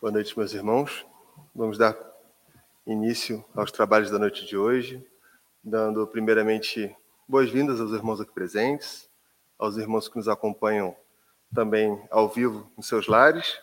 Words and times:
Boa 0.00 0.10
noite, 0.10 0.34
meus 0.34 0.54
irmãos. 0.54 1.06
Vamos 1.54 1.76
dar 1.76 1.94
início 2.86 3.44
aos 3.54 3.70
trabalhos 3.70 4.10
da 4.10 4.18
noite 4.18 4.46
de 4.46 4.56
hoje, 4.56 5.06
dando 5.62 6.06
primeiramente 6.06 6.96
boas-vindas 7.28 7.82
aos 7.82 7.92
irmãos 7.92 8.18
aqui 8.18 8.32
presentes, 8.32 9.10
aos 9.58 9.76
irmãos 9.76 10.08
que 10.08 10.16
nos 10.16 10.26
acompanham 10.26 10.96
também 11.54 12.02
ao 12.10 12.30
vivo 12.30 12.72
em 12.78 12.80
seus 12.80 13.08
lares, 13.08 13.60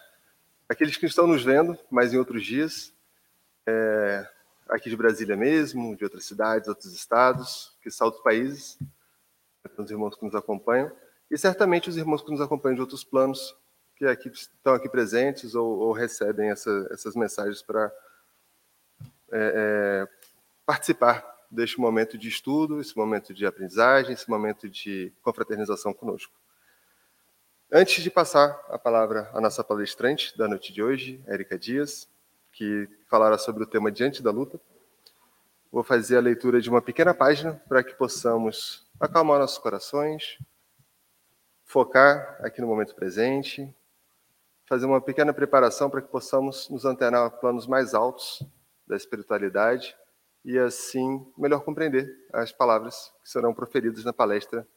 aqueles 0.69 0.95
que 0.95 1.07
estão 1.07 1.25
nos 1.25 1.43
vendo, 1.43 1.75
mas 1.89 2.13
em 2.13 2.19
outros 2.19 2.45
dias, 2.45 2.93
é, 3.65 4.29
aqui 4.69 4.91
de 4.91 4.95
Brasília 4.95 5.35
mesmo, 5.35 5.95
de 5.95 6.03
outras 6.03 6.25
cidades, 6.25 6.67
outros 6.67 6.93
estados, 6.93 7.75
que 7.81 7.89
outros 7.99 8.21
países, 8.21 8.77
os 9.75 9.89
irmãos 9.89 10.15
que 10.15 10.23
nos 10.23 10.35
acompanham, 10.35 10.91
e 11.31 11.37
certamente 11.37 11.89
os 11.89 11.97
irmãos 11.97 12.21
que 12.21 12.29
nos 12.29 12.41
acompanham 12.41 12.75
de 12.75 12.81
outros 12.81 13.03
planos, 13.03 13.55
que 13.97 14.05
aqui, 14.05 14.29
estão 14.29 14.75
aqui 14.75 14.87
presentes 14.87 15.55
ou, 15.55 15.79
ou 15.79 15.91
recebem 15.91 16.49
essa, 16.49 16.87
essas 16.91 17.15
mensagens 17.15 17.61
para 17.61 17.91
é, 19.31 19.53
é, 19.55 20.07
participar 20.65 21.25
deste 21.49 21.79
momento 21.79 22.17
de 22.17 22.27
estudo, 22.27 22.79
esse 22.79 22.95
momento 22.95 23.33
de 23.33 23.45
aprendizagem, 23.45 24.13
esse 24.13 24.29
momento 24.29 24.69
de 24.69 25.11
confraternização 25.21 25.93
conosco. 25.93 26.33
Antes 27.71 28.03
de 28.03 28.09
passar 28.11 28.63
a 28.69 28.77
palavra 28.77 29.29
à 29.33 29.41
nossa 29.41 29.63
palestrante 29.63 30.37
da 30.37 30.47
noite 30.47 30.71
de 30.71 30.83
hoje, 30.83 31.21
Érica 31.27 31.57
Dias, 31.57 32.07
que 32.51 32.87
falará 33.09 33.37
sobre 33.37 33.63
o 33.63 33.67
tema 33.67 33.91
Diante 33.91 34.21
da 34.21 34.31
Luta, 34.31 34.59
vou 35.71 35.83
fazer 35.83 36.17
a 36.17 36.21
leitura 36.21 36.61
de 36.61 36.69
uma 36.69 36.81
pequena 36.81 37.13
página 37.13 37.61
para 37.67 37.83
que 37.83 37.95
possamos 37.95 38.87
acalmar 38.99 39.39
nossos 39.39 39.57
corações, 39.57 40.37
focar 41.65 42.39
aqui 42.41 42.61
no 42.61 42.67
momento 42.67 42.95
presente, 42.95 43.73
fazer 44.67 44.85
uma 44.85 45.01
pequena 45.01 45.33
preparação 45.33 45.89
para 45.89 46.01
que 46.01 46.09
possamos 46.09 46.69
nos 46.69 46.83
antenar 46.83 47.25
a 47.25 47.29
planos 47.29 47.65
mais 47.65 47.93
altos 47.93 48.43
da 48.85 48.95
espiritualidade 48.95 49.95
e 50.43 50.59
assim 50.59 51.25
melhor 51.37 51.63
compreender 51.63 52.07
as 52.33 52.51
palavras 52.51 53.13
que 53.23 53.29
serão 53.29 53.53
proferidas 53.53 54.03
na 54.03 54.13
palestra 54.13 54.67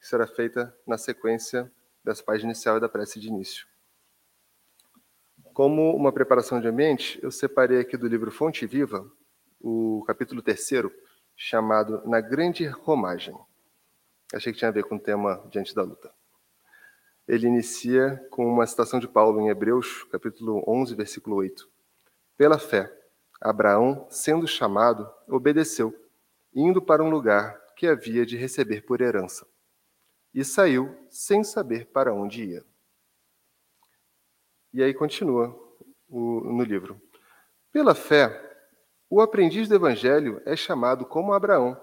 que 0.00 0.06
será 0.06 0.26
feita 0.26 0.74
na 0.86 0.98
sequência 0.98 1.70
dessa 2.02 2.22
página 2.22 2.50
inicial 2.50 2.76
e 2.78 2.80
da 2.80 2.88
prece 2.88 3.20
de 3.20 3.28
início. 3.28 3.66
Como 5.54 5.94
uma 5.94 6.12
preparação 6.12 6.60
de 6.60 6.66
ambiente, 6.66 7.18
eu 7.22 7.30
separei 7.30 7.80
aqui 7.80 7.96
do 7.96 8.08
livro 8.08 8.30
Fonte 8.30 8.66
Viva 8.66 9.10
o 9.60 10.04
capítulo 10.06 10.42
terceiro, 10.42 10.92
chamado 11.36 12.06
Na 12.06 12.20
Grande 12.20 12.66
Romagem. 12.66 13.34
Achei 14.34 14.52
que 14.52 14.58
tinha 14.58 14.68
a 14.68 14.72
ver 14.72 14.84
com 14.84 14.96
o 14.96 15.00
tema 15.00 15.42
Diante 15.50 15.74
da 15.74 15.82
Luta. 15.82 16.12
Ele 17.26 17.46
inicia 17.46 18.16
com 18.30 18.46
uma 18.46 18.66
citação 18.66 19.00
de 19.00 19.08
Paulo 19.08 19.40
em 19.40 19.48
Hebreus, 19.48 20.04
capítulo 20.04 20.62
11, 20.66 20.94
versículo 20.94 21.36
8. 21.36 21.66
Pela 22.36 22.58
fé, 22.58 22.92
Abraão, 23.40 24.06
sendo 24.10 24.46
chamado, 24.46 25.10
obedeceu, 25.26 25.94
indo 26.54 26.82
para 26.82 27.02
um 27.02 27.08
lugar 27.08 27.58
que 27.76 27.86
havia 27.86 28.26
de 28.26 28.36
receber 28.36 28.82
por 28.82 29.00
herança. 29.00 29.46
E 30.34 30.44
saiu 30.44 30.94
sem 31.08 31.42
saber 31.42 31.86
para 31.86 32.12
onde 32.12 32.44
ia. 32.44 32.64
E 34.72 34.82
aí 34.82 34.92
continua 34.92 35.48
o, 36.08 36.40
no 36.40 36.62
livro. 36.62 37.00
Pela 37.72 37.94
fé, 37.94 38.40
o 39.08 39.20
aprendiz 39.20 39.68
do 39.68 39.74
evangelho 39.74 40.42
é 40.44 40.56
chamado 40.56 41.06
como 41.06 41.32
Abraão, 41.32 41.80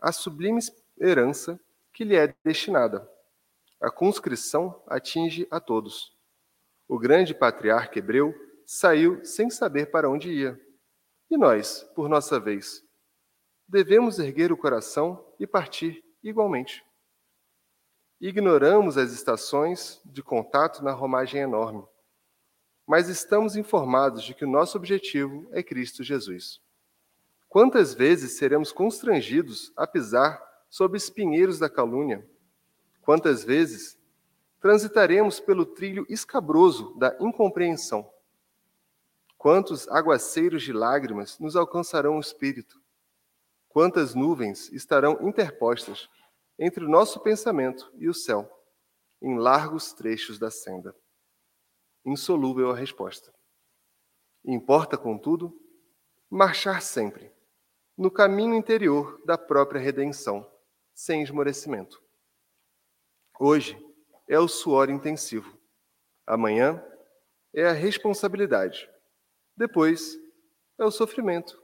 a 0.00 0.12
sublime 0.12 0.60
herança 0.98 1.60
que 1.92 2.04
lhe 2.04 2.16
é 2.16 2.34
destinada. 2.44 3.08
A 3.80 3.90
conscrição 3.90 4.82
atinge 4.86 5.46
a 5.50 5.60
todos. 5.60 6.16
O 6.88 6.98
grande 6.98 7.34
patriarca 7.34 7.98
hebreu 7.98 8.34
saiu 8.66 9.24
sem 9.24 9.50
saber 9.50 9.90
para 9.90 10.10
onde 10.10 10.30
ia 10.30 10.60
e 11.30 11.36
nós, 11.36 11.82
por 11.94 12.08
nossa 12.08 12.40
vez, 12.40 12.82
devemos 13.68 14.18
erguer 14.18 14.50
o 14.50 14.56
coração 14.56 15.22
e 15.38 15.46
partir 15.46 16.02
igualmente. 16.22 16.82
Ignoramos 18.20 18.96
as 18.96 19.12
estações 19.12 20.00
de 20.06 20.22
contato 20.22 20.82
na 20.82 20.92
romagem 20.92 21.42
enorme, 21.42 21.86
mas 22.86 23.08
estamos 23.08 23.56
informados 23.56 24.24
de 24.24 24.34
que 24.34 24.44
o 24.44 24.50
nosso 24.50 24.78
objetivo 24.78 25.46
é 25.52 25.62
Cristo 25.62 26.02
Jesus. 26.02 26.60
Quantas 27.46 27.92
vezes 27.94 28.38
seremos 28.38 28.72
constrangidos 28.72 29.70
a 29.76 29.86
pisar 29.86 30.42
sob 30.70 30.96
espinheiros 30.96 31.58
da 31.58 31.68
calúnia? 31.68 32.26
Quantas 33.08 33.42
vezes 33.42 33.98
transitaremos 34.60 35.40
pelo 35.40 35.64
trilho 35.64 36.04
escabroso 36.10 36.92
da 36.98 37.16
incompreensão? 37.18 38.06
Quantos 39.38 39.88
aguaceiros 39.88 40.62
de 40.62 40.74
lágrimas 40.74 41.38
nos 41.38 41.56
alcançarão 41.56 42.18
o 42.18 42.20
espírito? 42.20 42.78
Quantas 43.66 44.14
nuvens 44.14 44.70
estarão 44.74 45.26
interpostas 45.26 46.06
entre 46.58 46.84
o 46.84 46.88
nosso 46.88 47.18
pensamento 47.20 47.90
e 47.96 48.10
o 48.10 48.12
céu, 48.12 48.46
em 49.22 49.38
largos 49.38 49.94
trechos 49.94 50.38
da 50.38 50.50
senda? 50.50 50.94
Insolúvel 52.04 52.70
a 52.70 52.76
resposta. 52.76 53.32
Importa, 54.44 54.98
contudo, 54.98 55.58
marchar 56.28 56.82
sempre 56.82 57.32
no 57.96 58.10
caminho 58.10 58.52
interior 58.52 59.18
da 59.24 59.38
própria 59.38 59.80
redenção, 59.80 60.46
sem 60.92 61.22
esmorecimento. 61.22 62.06
Hoje 63.38 63.78
é 64.26 64.38
o 64.38 64.48
suor 64.48 64.90
intensivo. 64.90 65.58
Amanhã 66.26 66.82
é 67.54 67.66
a 67.66 67.72
responsabilidade 67.72 68.88
depois 69.58 70.16
é 70.78 70.84
o 70.84 70.90
sofrimento. 70.90 71.60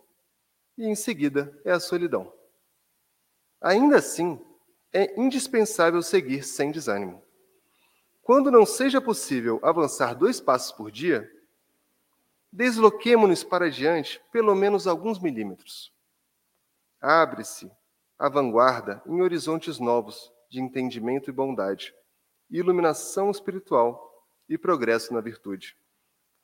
E 0.77 0.85
em 0.85 0.97
seguida 0.97 1.57
é 1.65 1.71
a 1.71 1.79
solidão. 1.79 2.33
Ainda 3.61 3.99
assim, 3.99 4.45
é 4.93 5.19
indispensável 5.19 6.03
seguir 6.03 6.43
sem 6.43 6.73
desânimo. 6.73 7.23
Quando 8.21 8.51
não 8.51 8.67
seja 8.67 9.01
possível 9.01 9.61
avançar 9.62 10.15
dois 10.15 10.41
passos 10.41 10.73
por 10.73 10.91
dia, 10.91 11.31
desloquemo-nos 12.53 13.45
para 13.45 13.71
diante 13.71 14.21
pelo 14.33 14.56
menos 14.56 14.89
alguns 14.89 15.21
milímetros. 15.21 15.93
Abre-se 17.01 17.71
a 18.19 18.29
vanguarda 18.29 19.01
em 19.06 19.23
horizontes 19.23 19.79
novos 19.79 20.33
de 20.54 20.60
entendimento 20.60 21.28
e 21.28 21.32
bondade, 21.32 21.92
iluminação 22.48 23.28
espiritual 23.28 24.25
e 24.48 24.56
progresso 24.56 25.12
na 25.12 25.20
virtude 25.20 25.76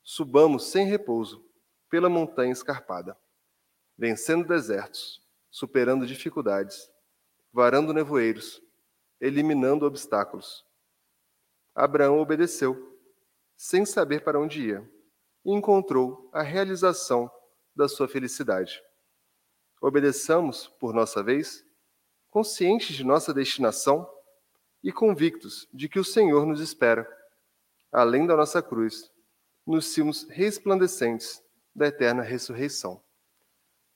subamos 0.02 0.64
sem 0.72 0.84
repouso 0.84 1.44
pela 1.88 2.08
montanha 2.08 2.52
escarpada, 2.52 3.16
vencendo 3.96 4.44
desertos, 4.44 5.22
superando 5.48 6.04
dificuldades, 6.04 6.90
varando 7.52 7.92
nevoeiros, 7.92 8.60
eliminando 9.20 9.86
obstáculos. 9.86 10.64
Abraão 11.74 12.18
obedeceu, 12.18 12.98
sem 13.56 13.86
saber 13.86 14.24
para 14.24 14.40
onde 14.40 14.66
ia, 14.66 14.90
e 15.44 15.52
encontrou 15.52 16.28
a 16.32 16.42
realização 16.42 17.30
da 17.72 17.88
sua 17.88 18.08
felicidade. 18.08 18.82
Obedeçamos, 19.80 20.66
por 20.66 20.92
nossa 20.92 21.22
vez, 21.22 21.64
conscientes 22.30 22.96
de 22.96 23.04
nossa 23.04 23.34
destinação 23.34 24.08
e 24.82 24.92
convictos 24.92 25.68
de 25.72 25.88
que 25.88 25.98
o 25.98 26.04
Senhor 26.04 26.46
nos 26.46 26.60
espera, 26.60 27.06
além 27.92 28.26
da 28.26 28.36
nossa 28.36 28.62
cruz, 28.62 29.10
nos 29.66 29.92
cimos 29.92 30.26
resplandecentes 30.30 31.42
da 31.74 31.88
eterna 31.88 32.22
ressurreição. 32.22 33.02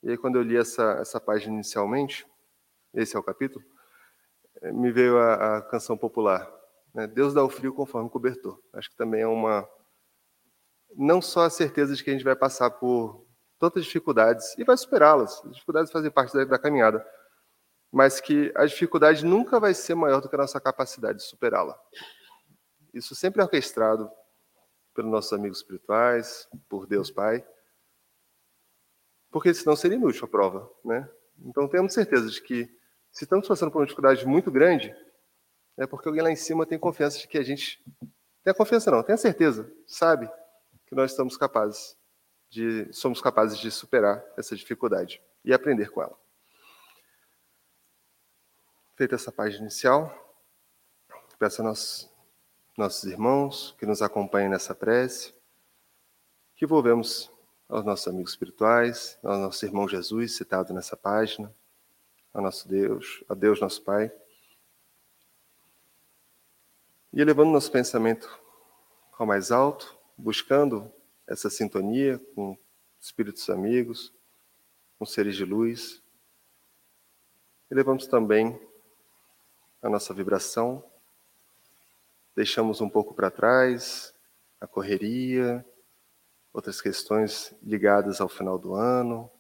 E 0.03 0.11
aí, 0.11 0.19
quando 0.19 0.37
eu 0.37 0.43
li 0.43 0.57
essa, 0.57 0.99
essa 1.01 1.21
página 1.21 1.55
inicialmente, 1.55 2.27
esse 2.93 3.17
é 3.17 3.19
o 3.19 3.23
capítulo, 3.23 3.65
eh, 4.61 4.73
me 4.73 4.93
veio 4.93 5.19
a, 5.19 5.57
a 5.57 5.63
canção 5.63 5.97
popular, 5.97 6.53
né? 6.95 7.07
Deus 7.07 7.35
dá 7.35 7.43
o 7.43 7.49
frio 7.49 7.75
conforme 7.75 8.07
o 8.07 8.11
cobertor. 8.11 8.61
Acho 8.73 8.89
que 8.91 8.97
também 8.97 9.23
é 9.23 9.27
uma. 9.27 9.69
Não 10.97 11.21
só 11.21 11.43
a 11.45 11.51
certeza 11.51 11.95
de 11.95 12.05
que 12.05 12.11
a 12.11 12.13
gente 12.13 12.25
vai 12.25 12.37
passar 12.37 12.71
por 12.71 13.27
tantas 13.59 13.85
dificuldades 13.85 14.57
e 14.57 14.65
vai 14.65 14.77
superá-las, 14.77 15.43
as 15.45 15.55
dificuldades 15.55 15.91
fazem 15.91 16.11
parte 16.11 16.33
da, 16.35 16.45
da 16.45 16.59
caminhada, 16.59 17.05
mas 17.95 18.21
que 18.21 18.53
a 18.57 18.67
dificuldade 18.67 19.25
nunca 19.25 19.61
vai 19.61 19.73
ser 19.73 19.95
maior 19.95 20.21
do 20.21 20.29
que 20.29 20.35
a 20.35 20.39
nossa 20.39 20.61
capacidade 20.61 21.19
de 21.19 21.25
superá-la. 21.25 21.81
Isso 22.93 23.15
sempre 23.15 23.41
é 23.41 23.45
orquestrado 23.45 24.11
pelos 24.93 25.13
nossos 25.13 25.33
amigos 25.33 25.59
espirituais, 25.59 26.49
por 26.69 26.89
Deus 26.89 27.09
Pai, 27.09 27.47
porque 29.31 29.55
senão 29.55 29.77
seria 29.77 29.97
inútil 29.97 30.25
a 30.25 30.29
prova, 30.29 30.69
né? 30.85 31.09
Então 31.39 31.69
temos 31.69 31.95
certeza 31.95 32.29
de 32.29 32.43
que 32.43 32.65
se 33.13 33.23
estamos 33.23 33.47
passando 33.47 33.71
por 33.71 33.79
uma 33.79 33.87
dificuldade 33.87 34.27
muito 34.27 34.51
grande, 34.51 34.93
é 35.77 35.87
porque 35.87 36.09
alguém 36.09 36.25
lá 36.25 36.33
em 36.33 36.37
cima 36.37 36.67
tem 36.67 36.77
confiança 36.77 37.19
de 37.19 37.29
que 37.29 37.39
a 37.39 37.45
gente 37.45 37.81
tem 38.43 38.51
a 38.51 38.55
confiança 38.55 38.91
não, 38.91 39.05
tem 39.05 39.15
a 39.15 39.19
certeza, 39.19 39.73
sabe 39.87 40.29
que 40.85 40.97
nós 40.97 41.13
estamos 41.13 41.37
capazes 41.37 41.97
de 42.51 42.93
somos 42.93 43.21
capazes 43.21 43.57
de 43.57 43.71
superar 43.71 44.25
essa 44.37 44.57
dificuldade 44.57 45.23
e 45.45 45.55
aprender 45.55 45.91
com 45.91 46.03
ela. 46.03 46.24
Feita 48.97 49.17
essa 49.17 49.33
página 49.33 49.63
inicial, 49.63 50.09
peço 51.37 51.63
a 51.63 51.65
nós 51.65 52.09
nossos 52.79 53.03
irmãos 53.03 53.75
que 53.77 53.85
nos 53.85 54.01
acompanham 54.01 54.51
nessa 54.51 54.73
prece, 54.73 55.35
que 56.55 56.65
envolvemos 56.65 57.29
aos 57.69 57.85
nossos 57.85 58.07
amigos 58.07 58.31
espirituais, 58.31 59.19
ao 59.25 59.37
nosso 59.37 59.67
irmão 59.67 59.89
Jesus, 59.89 60.37
citado 60.37 60.73
nessa 60.73 60.97
página, 60.97 61.53
ao 62.33 62.41
nosso 62.41 62.69
Deus, 62.69 63.25
a 63.29 63.35
Deus 63.35 63.61
nosso 63.61 63.83
Pai. 63.83 64.13
E 67.13 67.21
elevando 67.21 67.51
nosso 67.51 67.73
pensamento 67.73 68.29
ao 69.19 69.27
mais 69.27 69.51
alto, 69.51 69.99
buscando 70.17 70.89
essa 71.27 71.51
sintonia 71.51 72.21
com 72.37 72.57
espíritos 73.01 73.51
amigos, 73.51 74.15
com 75.01 75.05
seres 75.05 75.35
de 75.35 75.45
luz. 75.45 76.01
Elevamos 77.69 78.07
também 78.07 78.57
a 79.85 79.91
nossa 79.91 80.15
vibração, 80.15 80.83
deixamos 82.35 82.81
um 82.81 82.89
pouco 82.89 83.13
para 83.13 83.31
trás 83.31 84.15
a 84.59 84.67
correria, 84.67 85.63
outras 86.55 86.81
questões 86.81 87.55
ligadas 87.63 88.19
ao 88.19 88.29
final 88.29 88.59
do 88.59 88.75
ano, 88.75 89.31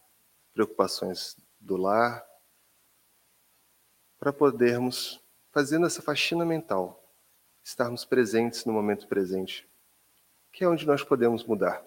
preocupações 0.52 1.35
do 1.58 1.79
lar, 1.79 2.23
para 4.19 4.35
podermos, 4.35 5.19
fazendo 5.50 5.87
essa 5.87 6.02
faxina 6.02 6.44
mental, 6.44 7.02
estarmos 7.62 8.05
presentes 8.05 8.67
no 8.67 8.73
momento 8.75 9.08
presente, 9.08 9.67
que 10.52 10.62
é 10.62 10.69
onde 10.69 10.87
nós 10.87 11.02
podemos 11.02 11.43
mudar. 11.43 11.82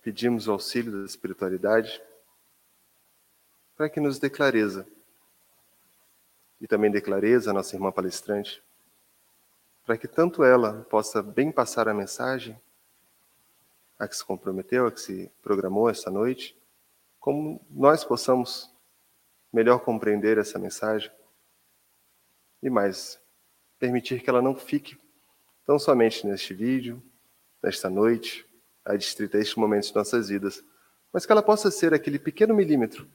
Pedimos 0.00 0.46
o 0.46 0.52
auxílio 0.52 0.92
da 0.92 1.04
espiritualidade 1.04 2.00
para 3.76 3.88
que 3.88 3.98
nos 3.98 4.20
dê 4.20 4.30
clareza. 4.30 4.86
E 6.64 6.66
também 6.66 6.90
dê 6.90 6.98
clareza 6.98 7.50
a 7.50 7.52
nossa 7.52 7.76
irmã 7.76 7.92
palestrante 7.92 8.62
para 9.84 9.98
que 9.98 10.08
tanto 10.08 10.42
ela 10.42 10.80
possa 10.88 11.22
bem 11.22 11.52
passar 11.52 11.90
a 11.90 11.92
mensagem 11.92 12.58
a 13.98 14.08
que 14.08 14.16
se 14.16 14.24
comprometeu, 14.24 14.86
a 14.86 14.90
que 14.90 14.98
se 14.98 15.30
programou 15.42 15.90
essa 15.90 16.10
noite, 16.10 16.58
como 17.20 17.60
nós 17.70 18.02
possamos 18.02 18.74
melhor 19.52 19.80
compreender 19.80 20.38
essa 20.38 20.58
mensagem 20.58 21.12
e 22.62 22.70
mais, 22.70 23.20
permitir 23.78 24.22
que 24.22 24.30
ela 24.30 24.40
não 24.40 24.56
fique 24.56 24.98
tão 25.66 25.78
somente 25.78 26.26
neste 26.26 26.54
vídeo, 26.54 27.02
nesta 27.62 27.90
noite, 27.90 28.48
a 28.86 28.94
estes 28.94 29.54
momentos 29.54 29.90
de 29.90 29.96
nossas 29.96 30.30
vidas, 30.30 30.64
mas 31.12 31.26
que 31.26 31.32
ela 31.32 31.42
possa 31.42 31.70
ser 31.70 31.92
aquele 31.92 32.18
pequeno 32.18 32.54
milímetro 32.54 33.06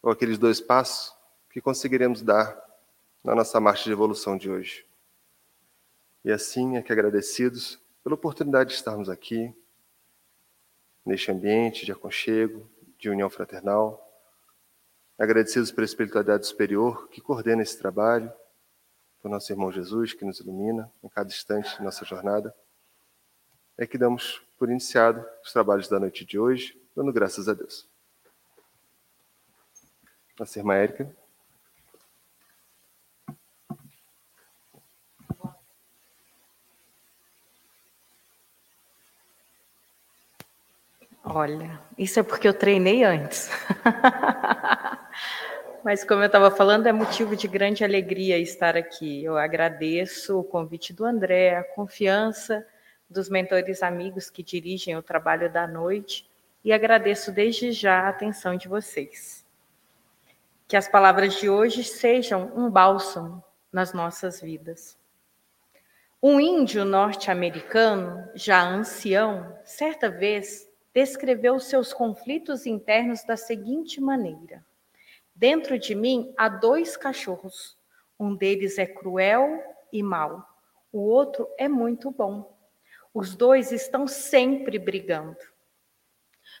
ou 0.00 0.12
aqueles 0.12 0.38
dois 0.38 0.60
passos 0.60 1.17
que 1.50 1.60
conseguiremos 1.60 2.22
dar 2.22 2.56
na 3.22 3.34
nossa 3.34 3.60
marcha 3.60 3.84
de 3.84 3.92
evolução 3.92 4.36
de 4.36 4.50
hoje. 4.50 4.86
E 6.24 6.30
assim 6.30 6.76
é 6.76 6.82
que 6.82 6.92
agradecidos 6.92 7.80
pela 8.02 8.14
oportunidade 8.14 8.70
de 8.70 8.76
estarmos 8.76 9.08
aqui, 9.08 9.54
neste 11.04 11.30
ambiente 11.30 11.86
de 11.86 11.92
aconchego, 11.92 12.68
de 12.98 13.08
união 13.08 13.30
fraternal, 13.30 14.04
agradecidos 15.18 15.70
pela 15.70 15.84
espiritualidade 15.84 16.46
superior 16.46 17.08
que 17.08 17.20
coordena 17.20 17.62
esse 17.62 17.78
trabalho, 17.78 18.32
por 19.20 19.30
nosso 19.30 19.50
irmão 19.52 19.72
Jesus 19.72 20.12
que 20.12 20.24
nos 20.24 20.38
ilumina 20.40 20.90
em 21.02 21.08
cada 21.08 21.28
instante 21.28 21.76
de 21.76 21.82
nossa 21.82 22.04
jornada, 22.04 22.54
é 23.76 23.86
que 23.86 23.98
damos 23.98 24.42
por 24.58 24.70
iniciado 24.70 25.24
os 25.42 25.52
trabalhos 25.52 25.88
da 25.88 25.98
noite 25.98 26.24
de 26.24 26.38
hoje, 26.38 26.80
dando 26.94 27.12
graças 27.12 27.48
a 27.48 27.54
Deus. 27.54 27.88
Nossa 30.38 30.58
irmã 30.58 30.74
Érica. 30.74 31.17
Olha, 41.30 41.78
isso 41.96 42.18
é 42.18 42.22
porque 42.22 42.48
eu 42.48 42.54
treinei 42.54 43.04
antes. 43.04 43.50
Mas, 45.84 46.02
como 46.02 46.22
eu 46.22 46.26
estava 46.26 46.50
falando, 46.50 46.86
é 46.86 46.92
motivo 46.92 47.36
de 47.36 47.46
grande 47.46 47.84
alegria 47.84 48.38
estar 48.38 48.76
aqui. 48.76 49.24
Eu 49.24 49.36
agradeço 49.36 50.38
o 50.38 50.44
convite 50.44 50.92
do 50.92 51.04
André, 51.04 51.56
a 51.56 51.62
confiança 51.62 52.66
dos 53.08 53.28
mentores 53.28 53.82
amigos 53.82 54.30
que 54.30 54.42
dirigem 54.42 54.96
o 54.96 55.02
trabalho 55.02 55.52
da 55.52 55.66
noite 55.66 56.28
e 56.64 56.72
agradeço 56.72 57.30
desde 57.30 57.72
já 57.72 58.00
a 58.00 58.08
atenção 58.08 58.56
de 58.56 58.68
vocês. 58.68 59.46
Que 60.66 60.76
as 60.76 60.88
palavras 60.88 61.34
de 61.34 61.48
hoje 61.48 61.84
sejam 61.84 62.52
um 62.56 62.70
bálsamo 62.70 63.42
nas 63.72 63.92
nossas 63.92 64.40
vidas. 64.40 64.96
Um 66.22 66.40
índio 66.40 66.84
norte-americano, 66.84 68.28
já 68.34 68.62
ancião, 68.62 69.56
certa 69.64 70.10
vez 70.10 70.67
descreveu 70.98 71.60
seus 71.60 71.92
conflitos 71.92 72.66
internos 72.66 73.22
da 73.22 73.36
seguinte 73.36 74.00
maneira: 74.00 74.66
Dentro 75.32 75.78
de 75.78 75.94
mim 75.94 76.34
há 76.36 76.48
dois 76.48 76.96
cachorros. 76.96 77.78
Um 78.18 78.34
deles 78.34 78.78
é 78.78 78.86
cruel 78.86 79.62
e 79.92 80.02
mau, 80.02 80.44
o 80.90 80.98
outro 80.98 81.48
é 81.56 81.68
muito 81.68 82.10
bom. 82.10 82.52
Os 83.14 83.36
dois 83.36 83.70
estão 83.70 84.08
sempre 84.08 84.76
brigando. 84.76 85.38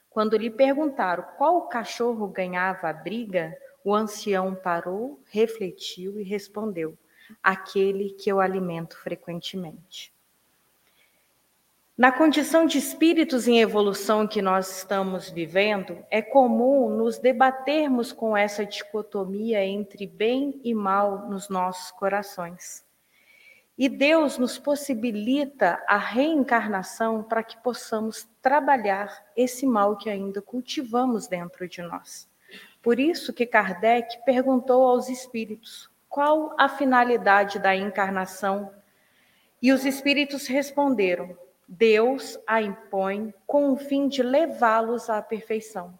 Quando 0.08 0.36
lhe 0.36 0.50
perguntaram 0.50 1.24
qual 1.36 1.66
cachorro 1.66 2.28
ganhava 2.28 2.88
a 2.90 2.92
briga, 2.92 3.52
o 3.82 3.92
ancião 3.92 4.54
parou, 4.54 5.20
refletiu 5.32 6.20
e 6.20 6.22
respondeu: 6.22 6.96
Aquele 7.42 8.10
que 8.10 8.30
eu 8.30 8.38
alimento 8.38 8.96
frequentemente. 8.98 10.16
Na 11.98 12.12
condição 12.12 12.64
de 12.64 12.78
espíritos 12.78 13.48
em 13.48 13.58
evolução 13.58 14.24
que 14.24 14.40
nós 14.40 14.70
estamos 14.78 15.28
vivendo, 15.28 15.98
é 16.08 16.22
comum 16.22 16.88
nos 16.90 17.18
debatermos 17.18 18.12
com 18.12 18.36
essa 18.36 18.64
dicotomia 18.64 19.64
entre 19.64 20.06
bem 20.06 20.60
e 20.62 20.72
mal 20.72 21.28
nos 21.28 21.48
nossos 21.48 21.90
corações. 21.90 22.86
E 23.76 23.88
Deus 23.88 24.38
nos 24.38 24.60
possibilita 24.60 25.82
a 25.88 25.98
reencarnação 25.98 27.20
para 27.20 27.42
que 27.42 27.60
possamos 27.64 28.28
trabalhar 28.40 29.12
esse 29.36 29.66
mal 29.66 29.96
que 29.96 30.08
ainda 30.08 30.40
cultivamos 30.40 31.26
dentro 31.26 31.68
de 31.68 31.82
nós. 31.82 32.30
Por 32.80 33.00
isso 33.00 33.32
que 33.32 33.44
Kardec 33.44 34.24
perguntou 34.24 34.84
aos 34.86 35.08
espíritos 35.08 35.90
qual 36.08 36.54
a 36.56 36.68
finalidade 36.68 37.58
da 37.58 37.74
encarnação. 37.74 38.72
E 39.60 39.72
os 39.72 39.84
espíritos 39.84 40.46
responderam: 40.46 41.36
Deus 41.68 42.38
a 42.46 42.62
impõe 42.62 43.34
com 43.46 43.70
o 43.72 43.76
fim 43.76 44.08
de 44.08 44.22
levá-los 44.22 45.10
à 45.10 45.20
perfeição. 45.20 45.98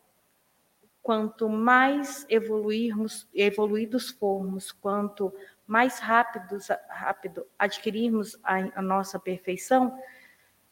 Quanto 1.03 1.47
mais 1.47 2.25
evoluirmos, 2.31 3.29
evoluídos 3.35 4.09
formos, 4.09 4.73
quanto 4.73 5.33
mais 5.67 5.99
rápidos, 5.99 6.69
rápido 6.89 7.47
adquirirmos 7.59 8.39
a, 8.43 8.79
a 8.79 8.83
nossa 8.83 9.19
perfeição, 9.19 9.99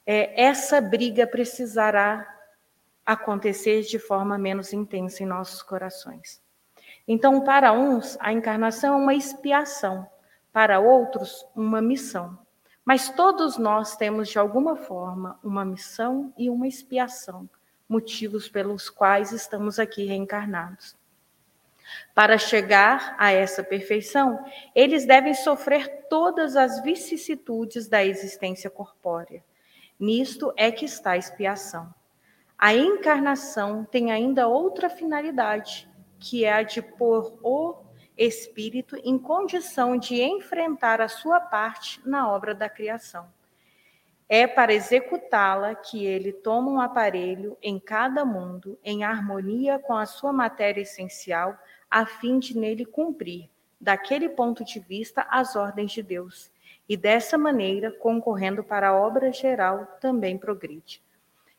é, 0.07 0.43
essa 0.43 0.81
briga 0.81 1.27
precisará 1.27 2.27
acontecer 3.05 3.83
de 3.83 3.99
forma 3.99 4.39
menos 4.39 4.73
intensa 4.73 5.23
em 5.23 5.27
nossos 5.27 5.63
corações. 5.63 6.43
Então, 7.07 7.45
para 7.45 7.73
uns, 7.73 8.17
a 8.21 8.33
encarnação 8.33 8.95
é 8.95 9.03
uma 9.03 9.15
expiação, 9.15 10.09
para 10.53 10.81
outros, 10.81 11.47
uma 11.55 11.83
missão. 11.83 12.46
Mas 12.87 13.11
todos 13.11 13.59
nós 13.59 13.97
temos, 13.97 14.29
de 14.29 14.39
alguma 14.39 14.77
forma, 14.77 15.41
uma 15.43 15.65
missão 15.65 16.33
e 16.39 16.49
uma 16.49 16.69
expiação, 16.69 17.51
motivos 17.89 18.49
pelos 18.49 18.89
quais 18.89 19.33
estamos 19.33 19.81
aqui 19.81 20.05
reencarnados. 20.05 20.97
Para 22.15 22.39
chegar 22.39 23.17
a 23.19 23.33
essa 23.33 23.65
perfeição, 23.65 24.39
eles 24.73 25.05
devem 25.05 25.35
sofrer 25.35 26.07
todas 26.09 26.55
as 26.55 26.81
vicissitudes 26.81 27.89
da 27.89 28.05
existência 28.05 28.71
corpórea. 28.71 29.43
Nisto 29.99 30.53
é 30.57 30.71
que 30.71 30.85
está 30.85 31.13
a 31.13 31.17
expiação. 31.17 31.93
A 32.57 32.73
encarnação 32.73 33.85
tem 33.85 34.13
ainda 34.13 34.47
outra 34.47 34.89
finalidade, 34.89 35.91
que 36.21 36.45
é 36.45 36.53
a 36.53 36.63
de 36.63 36.81
pôr 36.81 37.37
o 37.43 37.86
espírito 38.17 38.97
em 39.05 39.19
condição 39.19 39.97
de 39.97 40.23
enfrentar 40.23 41.01
a 41.01 41.09
sua 41.09 41.41
parte 41.41 42.01
na 42.05 42.31
obra 42.31 42.55
da 42.55 42.69
criação. 42.69 43.27
É 44.29 44.47
para 44.47 44.75
executá-la 44.75 45.75
que 45.75 46.05
ele 46.05 46.33
toma 46.33 46.71
um 46.71 46.81
aparelho 46.81 47.57
em 47.63 47.79
cada 47.79 48.25
mundo, 48.25 48.79
em 48.83 49.05
harmonia 49.05 49.79
com 49.79 49.95
a 49.95 50.07
sua 50.07 50.33
matéria 50.33 50.81
essencial, 50.81 51.57
a 51.89 52.05
fim 52.05 52.39
de 52.39 52.59
nele 52.59 52.85
cumprir, 52.85 53.49
daquele 53.81 54.29
ponto 54.29 54.65
de 54.65 54.81
vista, 54.81 55.25
as 55.31 55.55
ordens 55.55 55.93
de 55.93 56.03
Deus. 56.03 56.51
E 56.89 56.97
dessa 56.97 57.39
maneira, 57.39 57.93
concorrendo 57.93 58.65
para 58.65 58.89
a 58.89 58.97
obra 58.97 59.33
geral, 59.33 59.87
também 60.01 60.37
progride. 60.37 61.01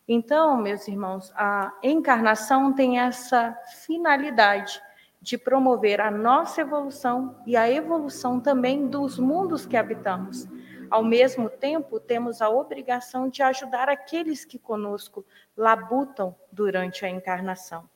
Então, 0.05 0.57
meus 0.57 0.87
irmãos, 0.87 1.31
a 1.35 1.73
encarnação 1.83 2.73
tem 2.73 2.99
essa 2.99 3.57
finalidade 3.85 4.81
de 5.27 5.37
promover 5.37 5.99
a 5.99 6.09
nossa 6.09 6.61
evolução 6.61 7.35
e 7.45 7.57
a 7.57 7.69
evolução 7.69 8.39
também 8.39 8.87
dos 8.87 9.19
mundos 9.19 9.65
que 9.65 9.75
habitamos. 9.75 10.47
ao 10.89 11.03
mesmo 11.03 11.49
tempo, 11.49 11.99
temos 11.99 12.41
a 12.41 12.49
obrigação 12.49 13.27
de 13.27 13.43
ajudar 13.43 13.89
aqueles 13.89 14.45
que 14.45 14.57
conosco 14.57 15.25
labutam 15.57 16.33
durante 16.49 17.05
a 17.05 17.09
encarnação. 17.09 17.89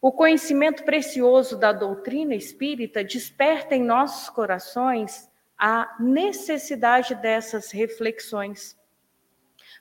O 0.00 0.10
conhecimento 0.10 0.84
precioso 0.84 1.54
da 1.54 1.70
doutrina 1.70 2.34
espírita 2.34 3.04
desperta 3.04 3.74
em 3.74 3.84
nossos 3.84 4.30
corações 4.30 5.30
a 5.58 5.94
necessidade 6.00 7.14
dessas 7.14 7.70
reflexões, 7.70 8.74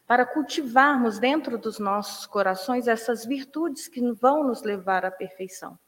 para 0.05 0.25
cultivarmos 0.25 1.17
dentro 1.17 1.57
dos 1.57 1.79
nossos 1.79 2.25
corações 2.25 2.89
essas 2.89 3.23
virtudes 3.23 3.87
que 3.87 4.01
vão 4.11 4.43
nos 4.43 4.63
levar 4.63 5.05
à 5.05 5.11
perfeição. 5.11 5.79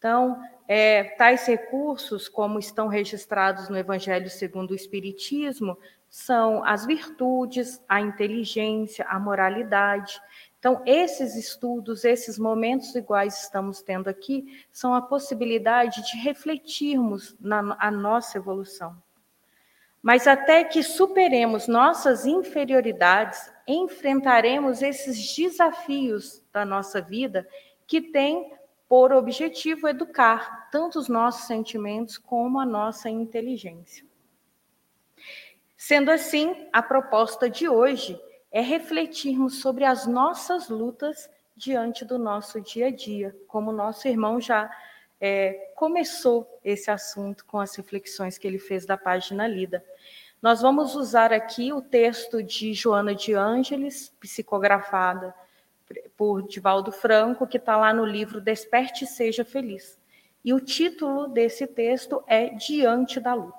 Então, 0.00 0.42
é, 0.66 1.04
tais 1.18 1.46
recursos, 1.46 2.26
como 2.26 2.58
estão 2.58 2.88
registrados 2.88 3.68
no 3.68 3.76
Evangelho 3.76 4.30
segundo 4.30 4.70
o 4.70 4.74
Espiritismo, 4.74 5.76
são 6.08 6.64
as 6.64 6.86
virtudes, 6.86 7.84
a 7.86 8.00
inteligência, 8.00 9.04
a 9.06 9.18
moralidade. 9.18 10.18
Então, 10.58 10.82
esses 10.86 11.36
estudos, 11.36 12.02
esses 12.02 12.38
momentos 12.38 12.94
iguais 12.94 13.42
estamos 13.42 13.82
tendo 13.82 14.08
aqui, 14.08 14.64
são 14.72 14.94
a 14.94 15.02
possibilidade 15.02 16.02
de 16.10 16.16
refletirmos 16.16 17.36
na 17.38 17.76
a 17.78 17.90
nossa 17.90 18.38
evolução. 18.38 18.96
Mas 20.00 20.26
até 20.26 20.64
que 20.64 20.82
superemos 20.82 21.68
nossas 21.68 22.24
inferioridades, 22.24 23.52
enfrentaremos 23.68 24.80
esses 24.80 25.36
desafios 25.36 26.42
da 26.50 26.64
nossa 26.64 27.02
vida 27.02 27.46
que 27.86 28.00
têm 28.00 28.58
por 28.90 29.12
objetivo 29.12 29.86
educar 29.86 30.68
tanto 30.68 30.98
os 30.98 31.08
nossos 31.08 31.46
sentimentos 31.46 32.18
como 32.18 32.58
a 32.58 32.66
nossa 32.66 33.08
inteligência. 33.08 34.04
Sendo 35.76 36.10
assim, 36.10 36.66
a 36.72 36.82
proposta 36.82 37.48
de 37.48 37.68
hoje 37.68 38.20
é 38.50 38.60
refletirmos 38.60 39.60
sobre 39.60 39.84
as 39.84 40.08
nossas 40.08 40.68
lutas 40.68 41.30
diante 41.54 42.04
do 42.04 42.18
nosso 42.18 42.60
dia 42.60 42.88
a 42.88 42.90
dia, 42.90 43.32
como 43.46 43.70
nosso 43.70 44.08
irmão 44.08 44.40
já 44.40 44.68
é, 45.20 45.70
começou 45.76 46.58
esse 46.64 46.90
assunto 46.90 47.44
com 47.44 47.60
as 47.60 47.76
reflexões 47.76 48.38
que 48.38 48.46
ele 48.48 48.58
fez 48.58 48.84
da 48.84 48.96
página 48.96 49.46
lida. 49.46 49.84
Nós 50.42 50.60
vamos 50.60 50.96
usar 50.96 51.32
aqui 51.32 51.72
o 51.72 51.80
texto 51.80 52.42
de 52.42 52.74
Joana 52.74 53.14
de 53.14 53.34
Ângeles, 53.34 54.12
psicografada 54.18 55.32
por 56.16 56.46
Divaldo 56.46 56.92
Franco, 56.92 57.46
que 57.46 57.56
está 57.56 57.76
lá 57.76 57.92
no 57.92 58.04
livro 58.04 58.40
Desperte 58.40 59.04
e 59.04 59.06
Seja 59.06 59.44
Feliz. 59.44 59.98
E 60.44 60.54
o 60.54 60.60
título 60.60 61.28
desse 61.28 61.66
texto 61.66 62.22
é 62.26 62.50
Diante 62.50 63.20
da 63.20 63.34
Luta. 63.34 63.58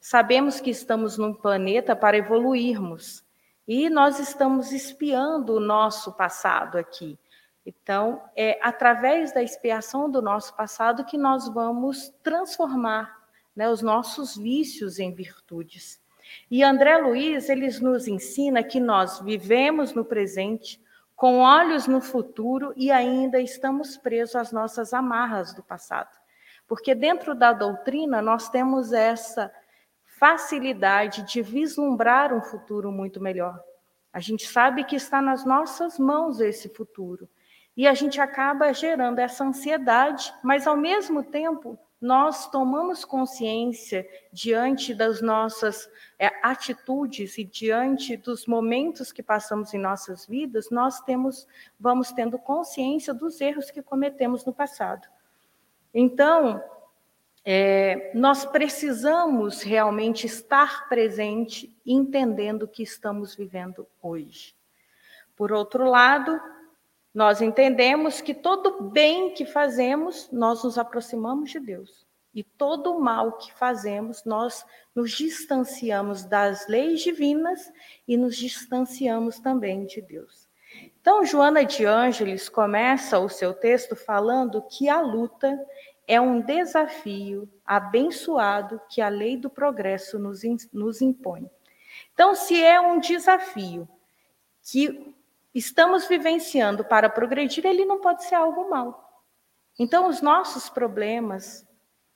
Sabemos 0.00 0.60
que 0.60 0.70
estamos 0.70 1.18
num 1.18 1.34
planeta 1.34 1.96
para 1.96 2.16
evoluirmos, 2.16 3.24
e 3.66 3.90
nós 3.90 4.20
estamos 4.20 4.70
espiando 4.70 5.54
o 5.54 5.60
nosso 5.60 6.12
passado 6.12 6.78
aqui. 6.78 7.18
Então, 7.66 8.22
é 8.36 8.60
através 8.62 9.34
da 9.34 9.42
expiação 9.42 10.08
do 10.08 10.22
nosso 10.22 10.54
passado 10.54 11.04
que 11.04 11.18
nós 11.18 11.48
vamos 11.48 12.14
transformar 12.22 13.26
né, 13.56 13.68
os 13.68 13.82
nossos 13.82 14.36
vícios 14.36 15.00
em 15.00 15.12
virtudes. 15.12 16.00
E 16.48 16.62
André 16.62 16.96
Luiz, 16.98 17.48
ele 17.48 17.68
nos 17.80 18.06
ensina 18.06 18.62
que 18.62 18.78
nós 18.78 19.20
vivemos 19.20 19.92
no 19.92 20.04
presente, 20.04 20.80
com 21.16 21.38
olhos 21.38 21.88
no 21.88 22.00
futuro 22.02 22.74
e 22.76 22.92
ainda 22.92 23.40
estamos 23.40 23.96
presos 23.96 24.36
às 24.36 24.52
nossas 24.52 24.92
amarras 24.92 25.54
do 25.54 25.62
passado. 25.62 26.14
Porque 26.68 26.94
dentro 26.94 27.34
da 27.34 27.54
doutrina 27.54 28.20
nós 28.20 28.50
temos 28.50 28.92
essa 28.92 29.50
facilidade 30.18 31.22
de 31.22 31.40
vislumbrar 31.40 32.34
um 32.34 32.42
futuro 32.42 32.92
muito 32.92 33.20
melhor. 33.20 33.58
A 34.12 34.20
gente 34.20 34.46
sabe 34.46 34.84
que 34.84 34.96
está 34.96 35.22
nas 35.22 35.44
nossas 35.44 35.98
mãos 35.98 36.38
esse 36.40 36.68
futuro. 36.68 37.28
E 37.76 37.86
a 37.86 37.94
gente 37.94 38.20
acaba 38.20 38.72
gerando 38.72 39.18
essa 39.18 39.44
ansiedade, 39.44 40.32
mas 40.42 40.66
ao 40.66 40.76
mesmo 40.76 41.22
tempo 41.22 41.78
nós 42.00 42.50
tomamos 42.50 43.04
consciência 43.04 44.06
diante 44.32 44.94
das 44.94 45.22
nossas 45.22 45.88
é, 46.18 46.30
atitudes 46.42 47.38
e 47.38 47.44
diante 47.44 48.16
dos 48.16 48.46
momentos 48.46 49.12
que 49.12 49.22
passamos 49.22 49.72
em 49.72 49.78
nossas 49.78 50.26
vidas, 50.26 50.70
nós 50.70 51.00
temos, 51.00 51.46
vamos 51.80 52.12
tendo 52.12 52.38
consciência 52.38 53.14
dos 53.14 53.40
erros 53.40 53.70
que 53.70 53.82
cometemos 53.82 54.44
no 54.44 54.52
passado. 54.52 55.08
Então, 55.92 56.62
é, 57.42 58.10
nós 58.14 58.44
precisamos 58.44 59.62
realmente 59.62 60.26
estar 60.26 60.88
presente, 60.88 61.74
entendendo 61.86 62.64
o 62.64 62.68
que 62.68 62.82
estamos 62.82 63.34
vivendo 63.34 63.86
hoje. 64.02 64.54
Por 65.36 65.52
outro 65.52 65.88
lado, 65.88 66.40
nós 67.16 67.40
entendemos 67.40 68.20
que 68.20 68.34
todo 68.34 68.90
bem 68.90 69.32
que 69.32 69.46
fazemos, 69.46 70.28
nós 70.30 70.62
nos 70.62 70.76
aproximamos 70.76 71.50
de 71.50 71.58
Deus. 71.58 72.06
E 72.34 72.44
todo 72.44 73.00
mal 73.00 73.38
que 73.38 73.50
fazemos, 73.54 74.22
nós 74.26 74.66
nos 74.94 75.12
distanciamos 75.12 76.26
das 76.26 76.68
leis 76.68 77.00
divinas 77.00 77.72
e 78.06 78.18
nos 78.18 78.36
distanciamos 78.36 79.38
também 79.38 79.86
de 79.86 80.02
Deus. 80.02 80.46
Então, 81.00 81.24
Joana 81.24 81.64
de 81.64 81.86
Ângeles 81.86 82.50
começa 82.50 83.18
o 83.18 83.30
seu 83.30 83.54
texto 83.54 83.96
falando 83.96 84.60
que 84.60 84.86
a 84.86 85.00
luta 85.00 85.58
é 86.06 86.20
um 86.20 86.42
desafio 86.42 87.48
abençoado 87.64 88.78
que 88.90 89.00
a 89.00 89.08
lei 89.08 89.38
do 89.38 89.48
progresso 89.48 90.18
nos, 90.18 90.42
nos 90.70 91.00
impõe. 91.00 91.50
Então, 92.12 92.34
se 92.34 92.62
é 92.62 92.78
um 92.78 93.00
desafio 93.00 93.88
que 94.62 95.15
estamos 95.58 96.06
vivenciando 96.06 96.84
para 96.84 97.08
progredir, 97.08 97.64
ele 97.64 97.84
não 97.84 98.00
pode 98.00 98.24
ser 98.24 98.34
algo 98.34 98.68
mal. 98.68 99.24
Então, 99.78 100.08
os 100.08 100.20
nossos 100.20 100.68
problemas, 100.68 101.66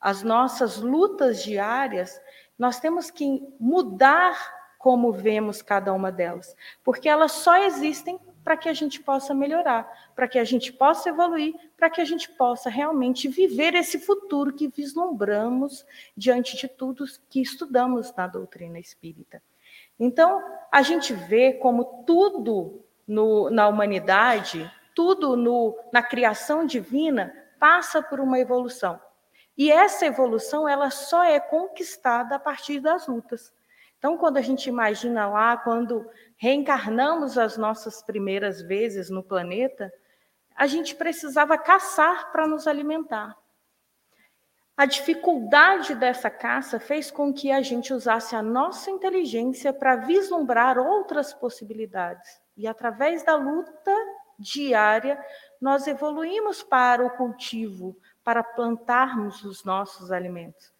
as 0.00 0.22
nossas 0.22 0.78
lutas 0.78 1.42
diárias, 1.42 2.20
nós 2.58 2.78
temos 2.80 3.10
que 3.10 3.42
mudar 3.58 4.58
como 4.78 5.12
vemos 5.12 5.60
cada 5.60 5.92
uma 5.92 6.10
delas, 6.10 6.56
porque 6.82 7.08
elas 7.08 7.32
só 7.32 7.56
existem 7.56 8.18
para 8.42 8.56
que 8.56 8.68
a 8.68 8.72
gente 8.72 9.00
possa 9.00 9.34
melhorar, 9.34 10.10
para 10.14 10.26
que 10.26 10.38
a 10.38 10.44
gente 10.44 10.72
possa 10.72 11.10
evoluir, 11.10 11.54
para 11.76 11.90
que 11.90 12.00
a 12.00 12.04
gente 12.04 12.30
possa 12.30 12.70
realmente 12.70 13.28
viver 13.28 13.74
esse 13.74 13.98
futuro 13.98 14.54
que 14.54 14.68
vislumbramos 14.68 15.84
diante 16.16 16.56
de 16.56 16.66
tudo 16.66 17.04
que 17.28 17.40
estudamos 17.40 18.14
na 18.14 18.26
doutrina 18.26 18.78
espírita. 18.78 19.42
Então, 19.98 20.42
a 20.72 20.80
gente 20.80 21.12
vê 21.12 21.52
como 21.52 22.04
tudo 22.06 22.82
no, 23.10 23.50
na 23.50 23.66
humanidade, 23.66 24.70
tudo 24.94 25.36
no, 25.36 25.76
na 25.92 26.00
criação 26.00 26.64
divina 26.64 27.34
passa 27.58 28.00
por 28.00 28.20
uma 28.20 28.38
evolução. 28.38 29.00
E 29.58 29.70
essa 29.70 30.06
evolução 30.06 30.68
ela 30.68 30.90
só 30.90 31.24
é 31.24 31.40
conquistada 31.40 32.36
a 32.36 32.38
partir 32.38 32.78
das 32.78 33.08
lutas. 33.08 33.52
Então, 33.98 34.16
quando 34.16 34.36
a 34.36 34.40
gente 34.40 34.68
imagina 34.68 35.28
lá, 35.28 35.56
quando 35.56 36.08
reencarnamos 36.36 37.36
as 37.36 37.56
nossas 37.58 38.00
primeiras 38.00 38.62
vezes 38.62 39.10
no 39.10 39.24
planeta, 39.24 39.92
a 40.54 40.68
gente 40.68 40.94
precisava 40.94 41.58
caçar 41.58 42.30
para 42.30 42.46
nos 42.46 42.68
alimentar. 42.68 43.36
A 44.76 44.86
dificuldade 44.86 45.96
dessa 45.96 46.30
caça 46.30 46.78
fez 46.78 47.10
com 47.10 47.34
que 47.34 47.50
a 47.50 47.60
gente 47.60 47.92
usasse 47.92 48.36
a 48.36 48.42
nossa 48.42 48.88
inteligência 48.88 49.72
para 49.72 49.96
vislumbrar 49.96 50.78
outras 50.78 51.34
possibilidades. 51.34 52.40
E 52.60 52.66
através 52.66 53.24
da 53.24 53.36
luta 53.36 53.90
diária, 54.38 55.18
nós 55.58 55.86
evoluímos 55.86 56.62
para 56.62 57.02
o 57.02 57.08
cultivo, 57.16 57.96
para 58.22 58.44
plantarmos 58.44 59.42
os 59.44 59.64
nossos 59.64 60.12
alimentos. 60.12 60.70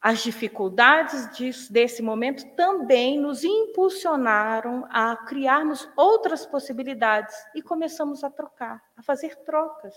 As 0.00 0.22
dificuldades 0.22 1.68
desse 1.68 2.00
momento 2.00 2.48
também 2.54 3.18
nos 3.18 3.42
impulsionaram 3.42 4.86
a 4.88 5.16
criarmos 5.16 5.90
outras 5.96 6.46
possibilidades 6.46 7.34
e 7.52 7.60
começamos 7.60 8.22
a 8.22 8.30
trocar, 8.30 8.80
a 8.96 9.02
fazer 9.02 9.34
trocas. 9.42 9.96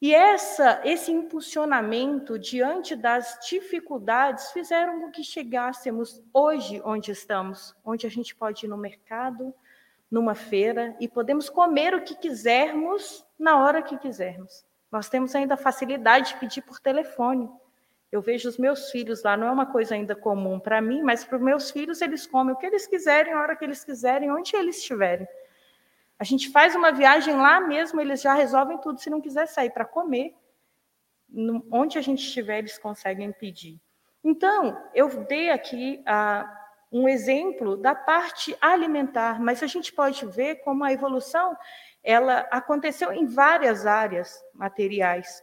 E 0.00 0.14
essa, 0.14 0.82
esse 0.84 1.10
impulsionamento 1.10 2.38
diante 2.38 2.94
das 2.94 3.38
dificuldades 3.48 4.50
fizeram 4.52 5.00
com 5.00 5.10
que 5.10 5.24
chegássemos 5.24 6.22
hoje 6.34 6.82
onde 6.84 7.10
estamos, 7.10 7.74
onde 7.82 8.06
a 8.06 8.10
gente 8.10 8.34
pode 8.34 8.66
ir 8.66 8.68
no 8.68 8.76
mercado, 8.76 9.54
numa 10.10 10.34
feira 10.34 10.94
e 11.00 11.08
podemos 11.08 11.48
comer 11.48 11.94
o 11.94 12.02
que 12.02 12.14
quisermos 12.14 13.26
na 13.38 13.58
hora 13.58 13.82
que 13.82 13.96
quisermos. 13.96 14.64
Nós 14.92 15.08
temos 15.08 15.34
ainda 15.34 15.54
a 15.54 15.58
facilidade 15.58 16.28
de 16.28 16.40
pedir 16.40 16.62
por 16.62 16.78
telefone. 16.78 17.50
Eu 18.12 18.20
vejo 18.20 18.48
os 18.48 18.58
meus 18.58 18.90
filhos 18.90 19.22
lá, 19.22 19.36
não 19.36 19.48
é 19.48 19.50
uma 19.50 19.66
coisa 19.66 19.94
ainda 19.94 20.14
comum 20.14 20.60
para 20.60 20.80
mim, 20.80 21.02
mas 21.02 21.24
para 21.24 21.36
os 21.36 21.42
meus 21.42 21.70
filhos 21.70 22.00
eles 22.00 22.26
comem 22.26 22.54
o 22.54 22.56
que 22.56 22.66
eles 22.66 22.86
quiserem, 22.86 23.32
a 23.32 23.40
hora 23.40 23.56
que 23.56 23.64
eles 23.64 23.82
quiserem, 23.82 24.30
onde 24.30 24.54
eles 24.54 24.76
estiverem. 24.76 25.26
A 26.18 26.24
gente 26.24 26.50
faz 26.50 26.74
uma 26.74 26.92
viagem 26.92 27.36
lá 27.36 27.60
mesmo, 27.60 28.00
eles 28.00 28.22
já 28.22 28.34
resolvem 28.34 28.78
tudo. 28.78 29.00
Se 29.00 29.10
não 29.10 29.20
quiser 29.20 29.46
sair 29.46 29.70
para 29.70 29.84
comer, 29.84 30.34
onde 31.70 31.98
a 31.98 32.00
gente 32.00 32.22
estiver, 32.22 32.58
eles 32.58 32.78
conseguem 32.78 33.32
pedir. 33.32 33.78
Então, 34.24 34.82
eu 34.94 35.08
dei 35.24 35.50
aqui 35.50 36.02
ah, 36.06 36.50
um 36.90 37.08
exemplo 37.08 37.76
da 37.76 37.94
parte 37.94 38.56
alimentar, 38.60 39.40
mas 39.40 39.62
a 39.62 39.66
gente 39.66 39.92
pode 39.92 40.24
ver 40.26 40.56
como 40.56 40.84
a 40.84 40.92
evolução 40.92 41.56
ela 42.02 42.46
aconteceu 42.50 43.12
em 43.12 43.26
várias 43.26 43.84
áreas 43.84 44.42
materiais. 44.54 45.42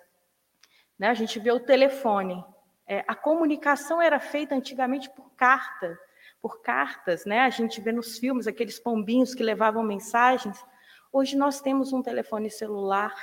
Né? 0.98 1.10
A 1.10 1.14
gente 1.14 1.40
vê 1.40 1.52
o 1.52 1.60
telefone. 1.60 2.44
É, 2.88 3.04
a 3.08 3.16
comunicação 3.16 4.02
era 4.02 4.20
feita 4.20 4.56
antigamente 4.56 5.10
por 5.10 5.30
carta, 5.36 5.98
por 6.44 6.62
cartas, 6.62 7.24
né? 7.24 7.40
A 7.40 7.50
gente 7.50 7.80
vê 7.80 7.94
nos 7.94 8.20
filmes 8.20 8.48
aqueles 8.48 8.78
pombinhos 8.78 9.34
que 9.34 9.42
levavam 9.42 9.82
mensagens. 9.82 10.62
Hoje 11.10 11.38
nós 11.38 11.62
temos 11.62 11.94
um 11.94 12.04
telefone 12.04 12.50
celular 12.52 13.16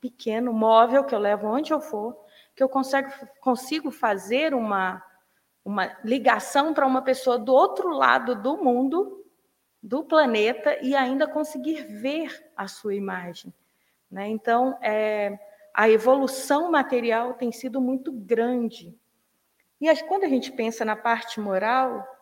pequeno, 0.00 0.52
móvel, 0.52 1.02
que 1.02 1.12
eu 1.12 1.18
levo 1.18 1.48
onde 1.48 1.72
eu 1.72 1.80
for, 1.80 2.16
que 2.54 2.62
eu 2.62 2.68
consigo, 2.68 3.10
consigo 3.40 3.90
fazer 3.90 4.54
uma, 4.54 5.04
uma 5.64 5.98
ligação 6.04 6.72
para 6.72 6.86
uma 6.86 7.02
pessoa 7.02 7.36
do 7.36 7.52
outro 7.52 7.88
lado 7.88 8.40
do 8.40 8.56
mundo, 8.56 9.26
do 9.82 10.04
planeta, 10.04 10.78
e 10.80 10.94
ainda 10.94 11.26
conseguir 11.26 11.82
ver 11.82 12.48
a 12.56 12.68
sua 12.68 12.94
imagem. 12.94 13.52
Né? 14.08 14.28
Então, 14.28 14.78
é, 14.80 15.36
a 15.74 15.90
evolução 15.90 16.70
material 16.70 17.34
tem 17.34 17.50
sido 17.50 17.80
muito 17.80 18.12
grande. 18.12 18.96
E 19.80 19.92
quando 20.04 20.22
a 20.22 20.28
gente 20.28 20.52
pensa 20.52 20.84
na 20.84 20.94
parte 20.94 21.40
moral, 21.40 22.17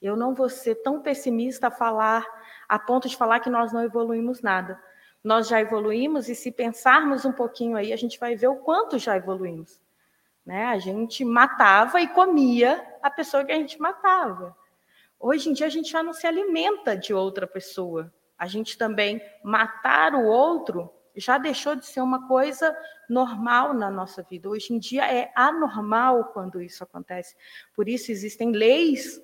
eu 0.00 0.16
não 0.16 0.34
vou 0.34 0.48
ser 0.48 0.76
tão 0.76 1.00
pessimista 1.00 1.68
a 1.68 1.70
falar, 1.70 2.26
a 2.68 2.78
ponto 2.78 3.08
de 3.08 3.16
falar 3.16 3.40
que 3.40 3.50
nós 3.50 3.72
não 3.72 3.82
evoluímos 3.82 4.40
nada. 4.40 4.80
Nós 5.22 5.48
já 5.48 5.60
evoluímos 5.60 6.28
e 6.28 6.34
se 6.34 6.50
pensarmos 6.50 7.24
um 7.24 7.32
pouquinho 7.32 7.76
aí, 7.76 7.92
a 7.92 7.96
gente 7.96 8.18
vai 8.18 8.34
ver 8.34 8.48
o 8.48 8.56
quanto 8.56 8.98
já 8.98 9.16
evoluímos. 9.16 9.80
Né? 10.44 10.64
A 10.64 10.78
gente 10.78 11.24
matava 11.24 12.00
e 12.00 12.08
comia 12.08 12.82
a 13.02 13.10
pessoa 13.10 13.44
que 13.44 13.52
a 13.52 13.56
gente 13.56 13.78
matava. 13.78 14.56
Hoje 15.18 15.50
em 15.50 15.52
dia 15.52 15.66
a 15.66 15.70
gente 15.70 15.90
já 15.90 16.02
não 16.02 16.14
se 16.14 16.26
alimenta 16.26 16.96
de 16.96 17.12
outra 17.12 17.46
pessoa. 17.46 18.10
A 18.38 18.46
gente 18.46 18.78
também 18.78 19.20
matar 19.44 20.14
o 20.14 20.24
outro 20.24 20.90
já 21.14 21.36
deixou 21.36 21.76
de 21.76 21.84
ser 21.84 22.00
uma 22.00 22.26
coisa 22.26 22.74
normal 23.06 23.74
na 23.74 23.90
nossa 23.90 24.22
vida. 24.22 24.48
Hoje 24.48 24.72
em 24.72 24.78
dia 24.78 25.04
é 25.12 25.30
anormal 25.34 26.32
quando 26.32 26.62
isso 26.62 26.82
acontece. 26.82 27.36
Por 27.74 27.86
isso 27.86 28.10
existem 28.10 28.52
leis 28.52 29.20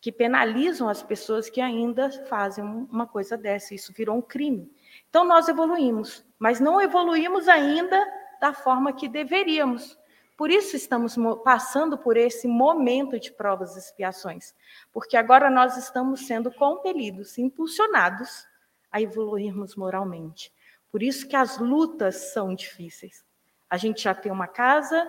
que 0.00 0.10
penalizam 0.10 0.88
as 0.88 1.02
pessoas 1.02 1.50
que 1.50 1.60
ainda 1.60 2.10
fazem 2.26 2.64
uma 2.64 3.06
coisa 3.06 3.36
dessa. 3.36 3.74
Isso 3.74 3.92
virou 3.92 4.16
um 4.16 4.22
crime. 4.22 4.70
Então 5.08 5.24
nós 5.24 5.48
evoluímos, 5.48 6.24
mas 6.38 6.58
não 6.58 6.80
evoluímos 6.80 7.48
ainda 7.48 8.00
da 8.40 8.54
forma 8.54 8.92
que 8.92 9.08
deveríamos. 9.08 9.98
Por 10.36 10.50
isso 10.50 10.74
estamos 10.74 11.16
passando 11.44 11.98
por 11.98 12.16
esse 12.16 12.48
momento 12.48 13.20
de 13.20 13.30
provas 13.30 13.76
e 13.76 13.78
expiações, 13.78 14.54
porque 14.90 15.14
agora 15.14 15.50
nós 15.50 15.76
estamos 15.76 16.26
sendo 16.26 16.50
compelidos, 16.50 17.36
impulsionados 17.36 18.46
a 18.90 19.02
evoluirmos 19.02 19.76
moralmente. 19.76 20.50
Por 20.90 21.02
isso 21.02 21.28
que 21.28 21.36
as 21.36 21.58
lutas 21.58 22.32
são 22.32 22.54
difíceis. 22.54 23.22
A 23.68 23.76
gente 23.76 24.02
já 24.02 24.14
tem 24.14 24.32
uma 24.32 24.48
casa, 24.48 25.06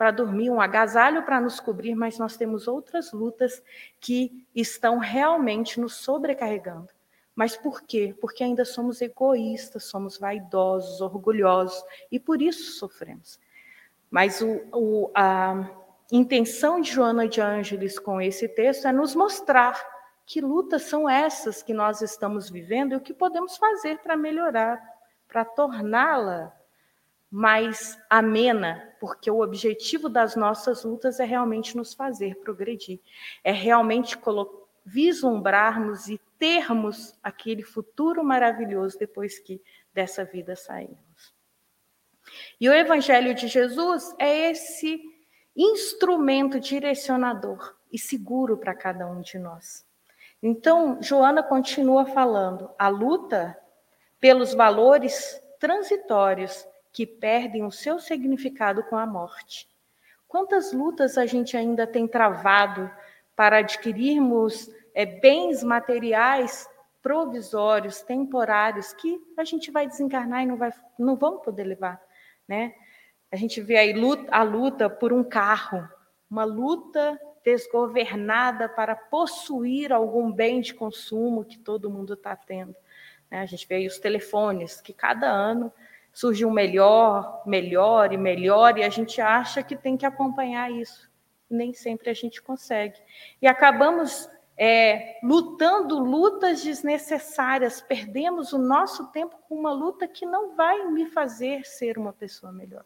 para 0.00 0.12
dormir, 0.12 0.48
um 0.48 0.62
agasalho 0.62 1.22
para 1.24 1.38
nos 1.38 1.60
cobrir, 1.60 1.94
mas 1.94 2.18
nós 2.18 2.34
temos 2.34 2.66
outras 2.66 3.12
lutas 3.12 3.62
que 4.00 4.46
estão 4.54 4.96
realmente 4.96 5.78
nos 5.78 5.96
sobrecarregando. 5.96 6.88
Mas 7.34 7.54
por 7.54 7.82
quê? 7.82 8.16
Porque 8.18 8.42
ainda 8.42 8.64
somos 8.64 9.02
egoístas, 9.02 9.84
somos 9.84 10.16
vaidosos, 10.16 11.02
orgulhosos 11.02 11.84
e 12.10 12.18
por 12.18 12.40
isso 12.40 12.78
sofremos. 12.78 13.38
Mas 14.10 14.40
o, 14.40 14.62
o, 14.72 15.10
a 15.14 15.68
intenção 16.10 16.80
de 16.80 16.92
Joana 16.92 17.28
de 17.28 17.42
Ângeles 17.42 17.98
com 17.98 18.22
esse 18.22 18.48
texto 18.48 18.88
é 18.88 18.92
nos 18.92 19.14
mostrar 19.14 19.78
que 20.24 20.40
lutas 20.40 20.84
são 20.84 21.10
essas 21.10 21.62
que 21.62 21.74
nós 21.74 22.00
estamos 22.00 22.48
vivendo 22.48 22.94
e 22.94 22.96
o 22.96 23.02
que 23.02 23.12
podemos 23.12 23.58
fazer 23.58 23.98
para 23.98 24.16
melhorar, 24.16 24.82
para 25.28 25.44
torná-la 25.44 26.58
mais 27.30 27.96
amena, 28.10 28.92
porque 28.98 29.30
o 29.30 29.40
objetivo 29.40 30.08
das 30.08 30.34
nossas 30.34 30.82
lutas 30.82 31.20
é 31.20 31.24
realmente 31.24 31.76
nos 31.76 31.94
fazer 31.94 32.36
progredir, 32.36 32.98
é 33.44 33.52
realmente 33.52 34.18
vislumbrarmos 34.84 36.08
e 36.08 36.20
termos 36.38 37.14
aquele 37.22 37.62
futuro 37.62 38.24
maravilhoso 38.24 38.98
depois 38.98 39.38
que 39.38 39.62
dessa 39.94 40.24
vida 40.24 40.56
sairmos. 40.56 41.34
E 42.60 42.68
o 42.68 42.72
Evangelho 42.72 43.34
de 43.34 43.46
Jesus 43.46 44.14
é 44.18 44.50
esse 44.50 45.00
instrumento 45.54 46.58
direcionador 46.58 47.76
e 47.92 47.98
seguro 47.98 48.56
para 48.56 48.74
cada 48.74 49.06
um 49.06 49.20
de 49.20 49.38
nós. 49.38 49.84
Então, 50.42 51.02
Joana 51.02 51.42
continua 51.42 52.06
falando: 52.06 52.70
a 52.78 52.88
luta 52.88 53.56
pelos 54.18 54.54
valores 54.54 55.40
transitórios 55.58 56.66
que 56.92 57.06
perdem 57.06 57.64
o 57.64 57.70
seu 57.70 57.98
significado 57.98 58.82
com 58.84 58.96
a 58.96 59.06
morte. 59.06 59.68
Quantas 60.26 60.72
lutas 60.72 61.18
a 61.18 61.26
gente 61.26 61.56
ainda 61.56 61.86
tem 61.86 62.06
travado 62.06 62.90
para 63.34 63.58
adquirirmos 63.58 64.70
é, 64.94 65.04
bens 65.04 65.62
materiais 65.62 66.68
provisórios, 67.02 68.02
temporários, 68.02 68.92
que 68.92 69.20
a 69.36 69.44
gente 69.44 69.70
vai 69.70 69.86
desencarnar 69.86 70.42
e 70.42 70.46
não, 70.46 70.56
vai, 70.56 70.72
não 70.98 71.16
vamos 71.16 71.42
poder 71.42 71.64
levar. 71.64 72.00
Né? 72.46 72.74
A 73.32 73.36
gente 73.36 73.60
vê 73.60 73.76
aí 73.76 73.92
luta, 73.92 74.26
a 74.30 74.42
luta 74.42 74.90
por 74.90 75.12
um 75.12 75.24
carro, 75.24 75.88
uma 76.30 76.44
luta 76.44 77.18
desgovernada 77.44 78.68
para 78.68 78.94
possuir 78.94 79.92
algum 79.92 80.30
bem 80.30 80.60
de 80.60 80.74
consumo 80.74 81.44
que 81.44 81.58
todo 81.58 81.90
mundo 81.90 82.14
está 82.14 82.36
tendo. 82.36 82.76
Né? 83.30 83.40
A 83.40 83.46
gente 83.46 83.66
vê 83.66 83.76
aí 83.76 83.86
os 83.86 83.98
telefones, 83.98 84.80
que 84.80 84.92
cada 84.92 85.26
ano 85.26 85.72
surge 86.12 86.44
um 86.44 86.50
melhor, 86.50 87.42
melhor 87.46 88.12
e 88.12 88.16
melhor, 88.16 88.78
e 88.78 88.82
a 88.82 88.88
gente 88.88 89.20
acha 89.20 89.62
que 89.62 89.76
tem 89.76 89.96
que 89.96 90.06
acompanhar 90.06 90.70
isso. 90.70 91.10
Nem 91.48 91.72
sempre 91.72 92.10
a 92.10 92.14
gente 92.14 92.40
consegue. 92.42 93.00
E 93.40 93.46
acabamos 93.46 94.28
é, 94.56 95.18
lutando 95.22 95.98
lutas 95.98 96.62
desnecessárias, 96.62 97.80
perdemos 97.80 98.52
o 98.52 98.58
nosso 98.58 99.06
tempo 99.06 99.36
com 99.48 99.54
uma 99.54 99.72
luta 99.72 100.06
que 100.06 100.26
não 100.26 100.54
vai 100.54 100.86
me 100.88 101.06
fazer 101.06 101.64
ser 101.64 101.96
uma 101.96 102.12
pessoa 102.12 102.52
melhor. 102.52 102.84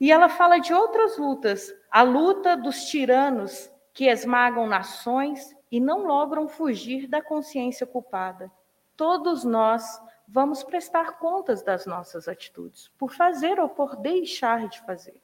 E 0.00 0.10
ela 0.10 0.28
fala 0.28 0.58
de 0.58 0.74
outras 0.74 1.16
lutas, 1.16 1.72
a 1.88 2.02
luta 2.02 2.56
dos 2.56 2.86
tiranos 2.86 3.70
que 3.94 4.06
esmagam 4.06 4.66
nações 4.66 5.54
e 5.70 5.78
não 5.78 6.06
logram 6.06 6.48
fugir 6.48 7.06
da 7.06 7.22
consciência 7.22 7.86
culpada. 7.86 8.50
Todos 8.96 9.44
nós 9.44 10.02
vamos 10.32 10.64
prestar 10.64 11.18
contas 11.18 11.62
das 11.62 11.84
nossas 11.84 12.26
atitudes, 12.26 12.90
por 12.96 13.12
fazer 13.12 13.60
ou 13.60 13.68
por 13.68 13.96
deixar 13.96 14.66
de 14.66 14.80
fazer. 14.80 15.20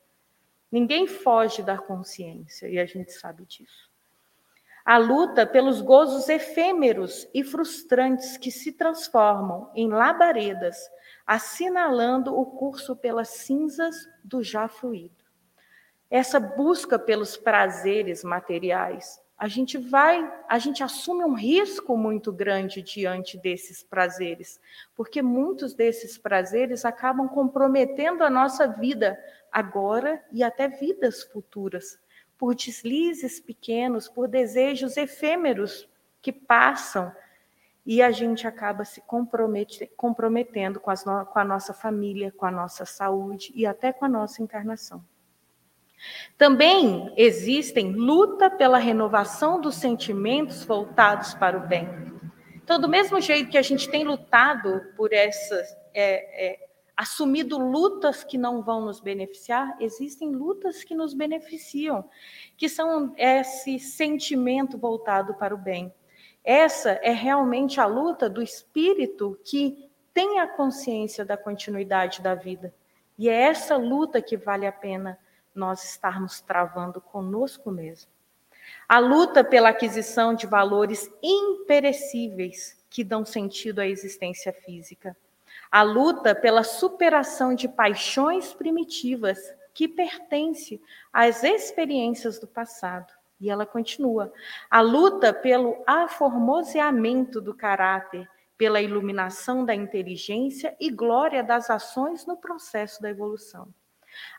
Ninguém 0.71 1.07
foge 1.07 1.63
da 1.63 1.79
consciência 1.79 2.69
e 2.69 2.79
a 2.79 2.85
gente 2.85 3.13
sabe 3.13 3.47
disso. 3.47 3.91
A 4.85 4.99
luta 4.99 5.47
pelos 5.47 5.81
gozos 5.81 6.29
efêmeros 6.29 7.27
e 7.33 7.43
frustrantes 7.43 8.37
que 8.37 8.51
se 8.51 8.73
transformam 8.73 9.71
em 9.75 9.89
labaredas, 9.89 10.77
assinalando 11.27 12.39
o 12.39 12.45
curso 12.45 12.95
pelas 12.95 13.29
cinzas 13.29 13.97
do 14.23 14.43
já 14.43 14.69
fluído. 14.69 15.25
Essa 16.11 16.39
busca 16.39 16.99
pelos 16.99 17.35
prazeres 17.35 18.23
materiais 18.23 19.19
a 19.39 19.47
gente 19.47 19.79
vai, 19.79 20.29
a 20.49 20.59
gente 20.59 20.83
assume 20.83 21.23
um 21.25 21.35
risco 21.35 21.97
muito 21.97 22.33
grande 22.33 22.83
diante 22.83 23.39
desses 23.39 23.85
prazeres, 23.85 24.61
porque 24.97 25.23
muitos 25.23 25.75
desses 25.75 26.19
prazeres 26.19 26.85
acabam 26.85 27.29
comprometendo 27.29 28.25
a 28.25 28.31
nossa 28.31 28.67
vida 28.67 29.17
agora 29.53 30.21
e 30.33 30.43
até 30.43 30.67
vidas 30.67 31.23
futuras, 31.23 32.01
por 32.37 32.53
deslizes 32.53 33.39
pequenos, 33.39 34.09
por 34.09 34.27
desejos 34.27 34.97
efêmeros 34.97 35.89
que 36.21 36.33
passam 36.33 37.13
e 37.87 38.03
a 38.03 38.11
gente 38.11 38.47
acaba 38.47 38.85
se 38.85 39.01
comprometendo 39.97 40.81
com, 40.81 40.91
as, 40.91 41.05
com 41.05 41.39
a 41.39 41.45
nossa 41.45 41.73
família, 41.73 42.33
com 42.37 42.45
a 42.45 42.51
nossa 42.51 42.85
saúde 42.85 43.53
e 43.55 43.65
até 43.65 43.93
com 43.93 44.05
a 44.05 44.09
nossa 44.09 44.43
encarnação. 44.43 45.03
Também 46.37 47.13
existem 47.17 47.93
luta 47.93 48.49
pela 48.49 48.79
renovação 48.79 49.61
dos 49.61 49.77
sentimentos 49.77 50.65
voltados 50.65 51.35
para 51.35 51.57
o 51.57 51.67
bem. 51.67 51.89
Então, 52.63 52.79
do 52.81 52.89
mesmo 52.89 53.21
jeito 53.21 53.51
que 53.51 53.59
a 53.59 53.63
gente 53.63 53.89
tem 53.89 54.05
lutado 54.05 54.83
por 54.97 55.13
essas, 55.13 55.67
é, 55.95 56.53
é, 56.53 56.69
assumido 56.97 57.59
lutas 57.59 58.23
que 58.23 58.37
não 58.37 58.63
vão 58.63 58.83
nos 58.83 59.01
beneficiar, 59.01 59.77
existem 59.81 60.33
lutas 60.33 60.85
que 60.85 60.95
nos 60.95 61.15
beneficiam, 61.15 62.05
que 62.57 62.69
são 62.69 63.15
esse 63.17 63.79
sentimento 63.79 64.77
voltado 64.77 65.35
para 65.35 65.55
o 65.55 65.59
bem. 65.59 65.93
Essa 66.45 66.91
é 67.03 67.11
realmente 67.11 67.81
a 67.81 67.87
luta 67.87 68.29
do 68.29 68.43
espírito 68.43 69.39
que 69.45 69.89
tem 70.13 70.41
a 70.41 70.47
consciência 70.47 71.25
da 71.25 71.37
continuidade 71.37 72.21
da 72.21 72.35
vida. 72.35 72.75
E 73.19 73.29
é 73.29 73.35
essa 73.35 73.77
luta 73.77 74.21
que 74.21 74.37
vale 74.37 74.67
a 74.67 74.73
pena 74.73 75.19
nós 75.59 75.85
estarmos 75.85 76.41
travando 76.41 77.01
conosco 77.01 77.71
mesmo. 77.71 78.11
A 78.89 78.99
luta 78.99 79.45
pela 79.45 79.71
aquisição 79.71 80.35
de 80.35 80.47
valores 80.47 81.11
imperecíveis 81.23 82.83
que 82.89 83.05
dão 83.05 83.25
sentido 83.25 83.81
à 83.81 83.87
existência 83.87 84.53
física. 84.53 85.17
A 85.71 85.83
luta 85.83 86.35
pela 86.35 86.63
superação 86.63 87.55
de 87.55 87.69
paixões 87.69 88.55
primitivas 88.55 89.39
que 89.75 89.87
pertence 89.87 90.81
às 91.13 91.45
experiências 91.45 92.39
do 92.39 92.47
passado. 92.47 93.13
E 93.41 93.51
ela 93.51 93.67
continua. 93.67 94.33
A 94.71 94.81
luta 94.81 95.33
pelo 95.33 95.83
aformoseamento 95.87 97.41
do 97.41 97.55
caráter, 97.55 98.29
pela 98.57 98.81
iluminação 98.81 99.65
da 99.65 99.75
inteligência 99.75 100.77
e 100.81 100.91
glória 100.91 101.45
das 101.45 101.71
ações 101.71 102.27
no 102.27 102.37
processo 102.37 103.01
da 103.01 103.11
evolução. 103.11 103.73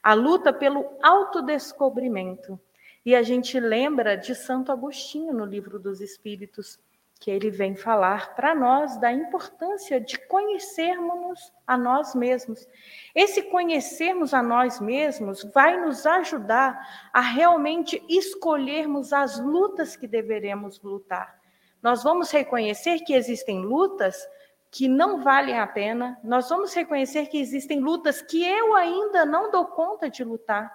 A 0.02 0.13
luta 0.13 0.54
pelo 0.54 0.86
autodescobrimento. 1.02 2.60
E 3.06 3.15
a 3.15 3.24
gente 3.24 3.60
lembra 3.60 4.15
de 4.15 4.36
Santo 4.36 4.72
Agostinho 4.72 5.34
no 5.34 5.46
Livro 5.46 5.80
dos 5.80 6.02
Espíritos, 6.02 6.80
que 7.20 7.30
ele 7.30 7.50
vem 7.50 7.76
falar 7.76 8.34
para 8.34 8.56
nós 8.56 8.98
da 8.98 9.12
importância 9.12 10.00
de 10.00 10.18
conhecermos 10.28 11.52
a 11.68 11.78
nós 11.78 12.15
mesmos. 12.15 12.65
Esse 13.13 13.44
conhecermos 13.44 14.34
a 14.34 14.42
nós 14.42 14.80
mesmos 14.80 15.44
vai 15.54 15.80
nos 15.80 16.06
ajudar 16.06 17.10
a 17.12 17.20
realmente 17.20 18.02
escolhermos 18.08 19.12
as 19.12 19.38
lutas 19.39 19.98
que 19.98 20.08
deveremos 20.08 20.82
lutar. 20.82 21.39
Nós 21.82 22.04
vamos 22.04 22.32
reconhecer 22.32 23.00
que 23.00 23.13
existem 23.13 23.62
lutas 23.62 24.28
que 24.71 24.88
não 24.88 25.21
valem 25.23 25.60
a 25.60 25.65
pena, 25.65 26.19
nós 26.23 26.49
vamos 26.49 26.73
reconhecer 26.73 27.27
que 27.27 27.39
existem 27.39 27.79
lutas 27.79 28.21
que 28.21 28.45
eu 28.45 28.75
ainda 28.75 29.25
não 29.25 29.49
dou 29.49 29.65
conta 29.65 30.10
de 30.10 30.23
lutar. 30.23 30.71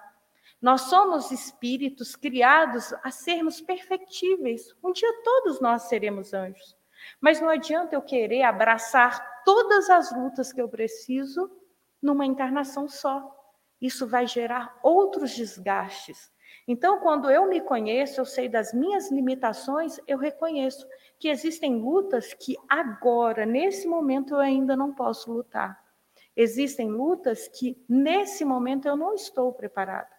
Nós 0.61 0.81
somos 0.81 1.31
espíritos 1.31 2.15
criados 2.15 2.93
a 3.03 3.11
sermos 3.11 3.61
perfectíveis. 3.61 4.75
Um 4.83 4.91
dia 4.91 5.21
todos 5.23 5.61
nós 5.61 5.83
seremos 5.83 6.33
anjos. 6.33 6.75
Mas 7.21 7.39
não 7.39 7.49
adianta 7.49 7.95
eu 7.95 8.01
querer 8.01 8.43
abraçar 8.43 9.43
todas 9.43 9.89
as 9.89 10.11
lutas 10.15 10.51
que 10.51 10.61
eu 10.61 10.67
preciso 10.67 11.49
numa 12.01 12.25
encarnação 12.25 12.87
só. 12.89 13.31
Isso 13.79 14.07
vai 14.07 14.25
gerar 14.25 14.77
outros 14.81 15.35
desgastes. 15.35 16.31
Então, 16.67 16.99
quando 16.99 17.29
eu 17.29 17.47
me 17.47 17.61
conheço, 17.61 18.19
eu 18.19 18.25
sei 18.25 18.49
das 18.49 18.73
minhas 18.73 19.11
limitações, 19.11 19.99
eu 20.07 20.17
reconheço 20.17 20.87
que 21.19 21.29
existem 21.29 21.75
lutas 21.75 22.33
que 22.33 22.55
agora, 22.67 23.45
nesse 23.45 23.87
momento, 23.87 24.33
eu 24.33 24.39
ainda 24.39 24.75
não 24.75 24.93
posso 24.93 25.31
lutar. 25.31 25.79
Existem 26.35 26.89
lutas 26.89 27.47
que, 27.47 27.77
nesse 27.87 28.43
momento, 28.43 28.87
eu 28.87 28.97
não 28.97 29.13
estou 29.13 29.53
preparada. 29.53 30.09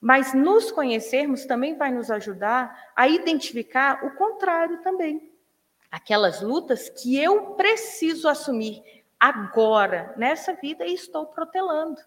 Mas 0.00 0.34
nos 0.34 0.70
conhecermos 0.70 1.46
também 1.46 1.76
vai 1.76 1.90
nos 1.90 2.10
ajudar 2.10 2.92
a 2.94 3.08
identificar 3.08 4.04
o 4.04 4.14
contrário 4.16 4.82
também. 4.82 5.32
Aquelas 5.90 6.40
lutas 6.40 6.88
que 6.88 7.18
eu 7.18 7.54
preciso 7.54 8.28
assumir 8.28 8.82
agora, 9.18 10.14
nessa 10.16 10.54
vida, 10.54 10.86
e 10.86 10.94
estou 10.94 11.26
protelando. 11.26 12.00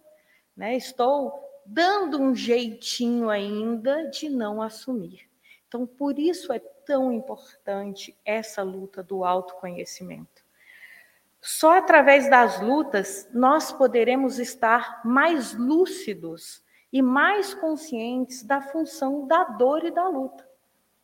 Né? 0.56 0.76
Estou 0.76 1.53
dando 1.66 2.22
um 2.22 2.36
jeitinho 2.36 3.30
ainda 3.30 4.10
de 4.10 4.30
não 4.30 4.62
assumir. 4.62 5.30
Então, 5.68 5.86
por 5.86 6.20
isso 6.20 6.52
é 6.54 6.60
tão 6.60 7.12
importante 7.12 8.16
essa 8.24 8.62
luta 8.62 9.02
do 9.02 9.24
autoconhecimento. 9.24 10.44
Só 11.42 11.78
através 11.78 12.30
das 12.30 12.62
lutas 12.62 13.28
nós 13.34 13.72
poderemos 13.72 14.40
estar 14.40 15.02
mais 15.04 15.54
lúcidos 15.54 16.64
e 16.92 17.02
mais 17.02 17.54
conscientes 17.54 18.44
da 18.44 18.62
função 18.62 19.28
da 19.28 19.44
dor 19.44 19.84
e 19.84 19.92
da 19.92 20.08
luta. 20.08 20.48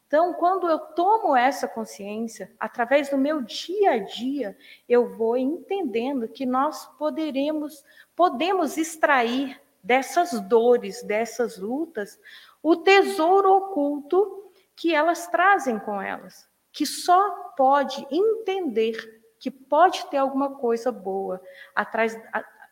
Então, 0.08 0.34
quando 0.34 0.68
eu 0.68 0.80
tomo 0.80 1.36
essa 1.36 1.68
consciência, 1.68 2.52
através 2.60 3.10
do 3.10 3.18
meu 3.18 3.42
dia 3.42 3.92
a 3.92 4.00
dia, 4.00 4.58
eu 4.88 5.16
vou 5.16 5.38
entendendo 5.38 6.28
que 6.28 6.48
nós 6.48 6.86
poderemos, 6.98 7.84
podemos 8.16 8.76
extrair 8.76 9.62
dessas 9.90 10.40
dores, 10.42 11.02
dessas 11.02 11.58
lutas, 11.58 12.20
o 12.62 12.76
tesouro 12.76 13.52
oculto 13.52 14.52
que 14.76 14.94
elas 14.94 15.26
trazem 15.26 15.80
com 15.80 16.00
elas, 16.00 16.48
que 16.72 16.86
só 16.86 17.52
pode 17.58 18.06
entender 18.12 19.20
que 19.40 19.50
pode 19.50 20.06
ter 20.12 20.18
alguma 20.18 20.58
coisa 20.58 20.92
boa 20.92 21.42
atrás, 21.74 22.16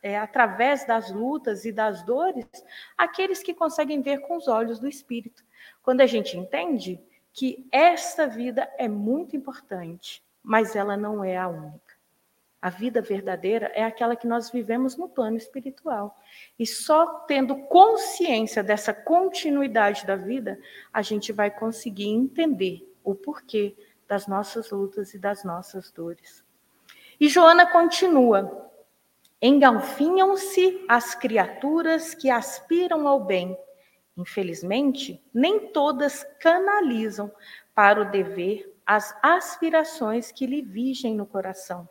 é, 0.03 0.15
através 0.15 0.86
das 0.86 1.10
lutas 1.10 1.65
e 1.65 1.71
das 1.71 2.03
dores, 2.03 2.45
aqueles 2.95 3.41
que 3.41 3.53
conseguem 3.53 3.99
ver 3.99 4.19
com 4.27 4.38
os 4.38 4.47
olhos 4.47 4.77
do 4.77 4.88
espírito. 4.88 5.43
Quando 5.82 6.01
a 6.01 6.06
gente 6.06 6.38
entende 6.38 7.01
que 7.34 7.67
esta 7.71 8.27
vida 8.27 8.71
é 8.77 8.88
muito 8.88 9.36
importante, 9.36 10.23
mas 10.43 10.75
ela 10.75 10.95
não 10.95 11.23
é 11.23 11.36
a 11.36 11.47
única. 11.47 11.87
A 12.67 12.69
vida 12.69 13.01
verdadeira 13.01 13.71
é 13.73 13.82
aquela 13.82 14.13
que 14.13 14.27
nós 14.27 14.51
vivemos 14.51 14.97
no 14.97 15.08
plano 15.08 15.38
espiritual. 15.38 16.19
E 16.60 16.67
só 16.67 17.19
tendo 17.21 17.56
consciência 17.67 18.62
dessa 18.62 18.93
continuidade 18.93 20.06
da 20.06 20.17
vida, 20.17 20.60
a 20.91 21.01
gente 21.01 21.32
vai 21.32 21.49
conseguir 21.49 22.10
entender 22.10 22.86
o 23.06 23.15
porquê 23.15 23.73
das 24.06 24.27
nossas 24.27 24.69
lutas 24.69 25.13
e 25.13 25.17
das 25.17 25.45
nossas 25.45 25.89
dores. 25.91 26.43
E 27.17 27.30
Joana 27.30 27.65
continua: 27.65 28.69
Engalfinham-se 29.41 30.84
as 30.89 31.15
criaturas 31.15 32.13
que 32.13 32.30
aspiram 32.30 33.08
ao 33.08 33.23
bem. 33.23 33.58
Infelizmente, 34.17 35.23
nem 35.34 35.71
todas 35.71 36.25
canalizam 36.41 37.32
para 37.73 38.01
o 38.01 38.12
dever 38.12 38.75
as 38.86 39.17
aspirações 39.23 40.34
que 40.34 40.45
lhe 40.45 40.62
vigem 40.62 41.15
no 41.15 41.25
coração, 41.25 41.88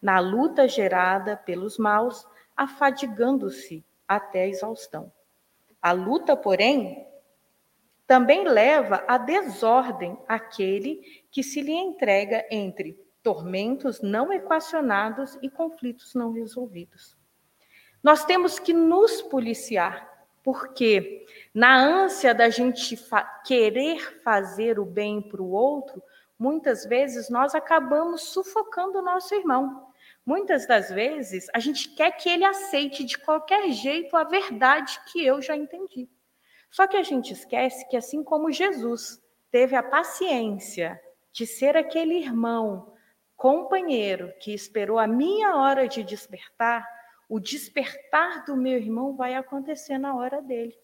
na 0.00 0.18
luta 0.18 0.68
gerada 0.68 1.36
pelos 1.36 1.78
maus, 1.78 2.26
afadigando-se 2.56 3.84
até 4.06 4.42
a 4.42 4.48
exaustão. 4.48 5.12
A 5.80 5.92
luta, 5.92 6.36
porém, 6.36 7.06
também 8.06 8.48
leva 8.48 9.04
à 9.06 9.18
desordem 9.18 10.18
aquele 10.26 11.24
que 11.30 11.42
se 11.42 11.60
lhe 11.60 11.72
entrega 11.72 12.44
entre 12.50 12.98
tormentos 13.22 14.00
não 14.00 14.32
equacionados 14.32 15.38
e 15.42 15.50
conflitos 15.50 16.14
não 16.14 16.32
resolvidos. 16.32 17.16
Nós 18.02 18.24
temos 18.24 18.58
que 18.58 18.72
nos 18.72 19.20
policiar, 19.20 20.26
porque 20.42 21.26
na 21.52 21.76
ânsia 21.76 22.34
da 22.34 22.48
gente 22.48 22.96
fa 22.96 23.22
querer 23.44 24.22
fazer 24.22 24.78
o 24.78 24.84
bem 24.84 25.20
para 25.20 25.42
o 25.42 25.50
outro, 25.50 26.02
muitas 26.38 26.86
vezes 26.86 27.28
nós 27.28 27.54
acabamos 27.54 28.22
sufocando 28.22 29.00
o 29.00 29.02
nosso 29.02 29.34
irmão. 29.34 29.87
Muitas 30.28 30.66
das 30.66 30.90
vezes 30.90 31.46
a 31.54 31.58
gente 31.58 31.88
quer 31.88 32.10
que 32.10 32.28
ele 32.28 32.44
aceite 32.44 33.02
de 33.02 33.16
qualquer 33.16 33.70
jeito 33.70 34.14
a 34.14 34.24
verdade 34.24 35.00
que 35.10 35.24
eu 35.24 35.40
já 35.40 35.56
entendi. 35.56 36.06
Só 36.70 36.86
que 36.86 36.98
a 36.98 37.02
gente 37.02 37.32
esquece 37.32 37.88
que, 37.88 37.96
assim 37.96 38.22
como 38.22 38.52
Jesus 38.52 39.22
teve 39.50 39.74
a 39.74 39.82
paciência 39.82 41.00
de 41.32 41.46
ser 41.46 41.78
aquele 41.78 42.18
irmão 42.18 42.92
companheiro 43.38 44.30
que 44.38 44.52
esperou 44.52 44.98
a 44.98 45.06
minha 45.06 45.56
hora 45.56 45.88
de 45.88 46.04
despertar, 46.04 46.86
o 47.26 47.40
despertar 47.40 48.44
do 48.44 48.54
meu 48.54 48.76
irmão 48.76 49.16
vai 49.16 49.34
acontecer 49.34 49.96
na 49.96 50.14
hora 50.14 50.42
dele. 50.42 50.78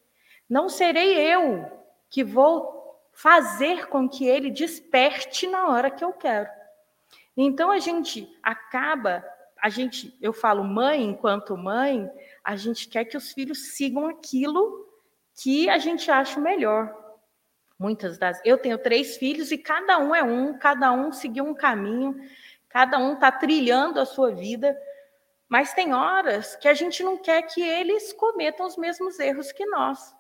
Não 0.49 0.71
serei 0.71 1.19
eu 1.19 1.71
que 2.09 2.25
vou 2.25 2.99
fazer 3.13 3.89
com 3.89 4.09
que 4.09 4.27
ele 4.27 4.51
desperte 4.51 5.47
na 5.47 5.69
hora 5.69 5.91
que 5.91 6.03
eu 6.03 6.15
quero. 6.15 6.49
Então 7.37 7.71
a 7.71 7.79
gente 7.79 8.29
acaba, 8.43 9.25
a 9.65 9.71
gente, 9.71 10.15
eu 10.21 10.35
falo 10.35 10.63
mãe 10.63 11.03
enquanto 11.03 11.57
mãe, 11.57 12.11
a 12.45 12.55
gente 12.55 12.87
quer 12.87 13.07
que 13.07 13.17
os 13.17 13.33
filhos 13.33 13.69
sigam 13.69 14.07
aquilo 14.07 14.87
que 15.35 15.71
a 15.71 15.79
gente 15.79 16.11
acha 16.11 16.39
melhor. 16.39 16.95
Muitas 17.79 18.19
das, 18.19 18.39
eu 18.45 18.59
tenho 18.59 18.77
três 18.77 19.17
filhos 19.17 19.51
e 19.51 19.57
cada 19.57 19.99
um 19.99 20.15
é 20.15 20.23
um, 20.23 20.59
cada 20.59 20.93
um 20.93 21.11
seguiu 21.13 21.47
um 21.47 21.55
caminho. 21.55 22.15
Cada 22.69 22.99
um 22.99 23.15
está 23.15 23.33
trilhando 23.33 23.99
a 23.99 24.05
sua 24.05 24.33
vida, 24.33 24.79
mas 25.49 25.73
tem 25.73 25.95
horas 25.95 26.55
que 26.57 26.69
a 26.69 26.75
gente 26.75 27.03
não 27.03 27.17
quer 27.17 27.41
que 27.41 27.63
eles 27.63 28.13
cometam 28.13 28.67
os 28.67 28.77
mesmos 28.77 29.19
erros 29.19 29.51
que 29.51 29.65
nós. 29.65 30.15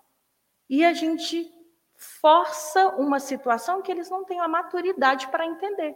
E 0.71 0.83
a 0.87 0.95
gente 0.95 1.53
força 1.95 2.89
uma 2.97 3.21
situação 3.21 3.83
que 3.83 3.93
eles 3.93 4.09
não 4.09 4.25
têm 4.25 4.41
a 4.41 4.49
maturidade 4.49 5.29
para 5.29 5.45
entender. 5.45 5.95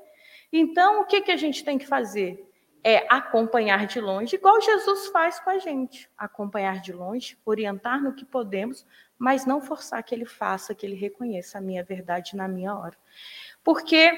Então, 0.52 1.00
o 1.00 1.06
que, 1.06 1.22
que 1.22 1.32
a 1.32 1.36
gente 1.38 1.64
tem 1.64 1.78
que 1.78 1.86
fazer? 1.86 2.46
É 2.82 3.06
acompanhar 3.08 3.86
de 3.86 4.00
longe, 4.00 4.36
igual 4.36 4.60
Jesus 4.60 5.08
faz 5.08 5.40
com 5.40 5.50
a 5.50 5.58
gente. 5.58 6.08
Acompanhar 6.16 6.80
de 6.80 6.92
longe, 6.92 7.36
orientar 7.44 8.00
no 8.02 8.14
que 8.14 8.24
podemos, 8.24 8.86
mas 9.18 9.44
não 9.44 9.60
forçar 9.60 10.02
que 10.02 10.14
ele 10.14 10.24
faça, 10.24 10.74
que 10.74 10.86
ele 10.86 10.94
reconheça 10.94 11.58
a 11.58 11.60
minha 11.60 11.82
verdade 11.82 12.36
na 12.36 12.46
minha 12.46 12.74
hora. 12.74 12.96
Porque 13.64 14.12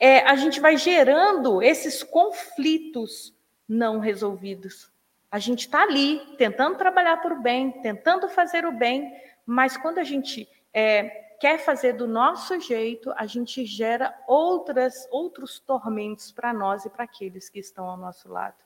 é, 0.00 0.20
a 0.20 0.34
gente 0.34 0.60
vai 0.60 0.76
gerando 0.76 1.62
esses 1.62 2.02
conflitos 2.02 3.34
não 3.68 3.98
resolvidos. 3.98 4.90
A 5.30 5.38
gente 5.38 5.60
está 5.60 5.82
ali 5.82 6.20
tentando 6.38 6.78
trabalhar 6.78 7.18
por 7.18 7.40
bem, 7.40 7.70
tentando 7.82 8.28
fazer 8.28 8.64
o 8.64 8.72
bem, 8.72 9.12
mas 9.44 9.76
quando 9.76 9.98
a 9.98 10.04
gente 10.04 10.48
é, 10.72 11.25
quer 11.40 11.58
fazer 11.58 11.94
do 11.94 12.06
nosso 12.06 12.58
jeito, 12.60 13.12
a 13.16 13.26
gente 13.26 13.64
gera 13.64 14.14
outras, 14.26 15.06
outros 15.10 15.58
tormentos 15.58 16.32
para 16.32 16.52
nós 16.52 16.84
e 16.84 16.90
para 16.90 17.04
aqueles 17.04 17.48
que 17.48 17.58
estão 17.58 17.86
ao 17.86 17.96
nosso 17.96 18.28
lado. 18.28 18.56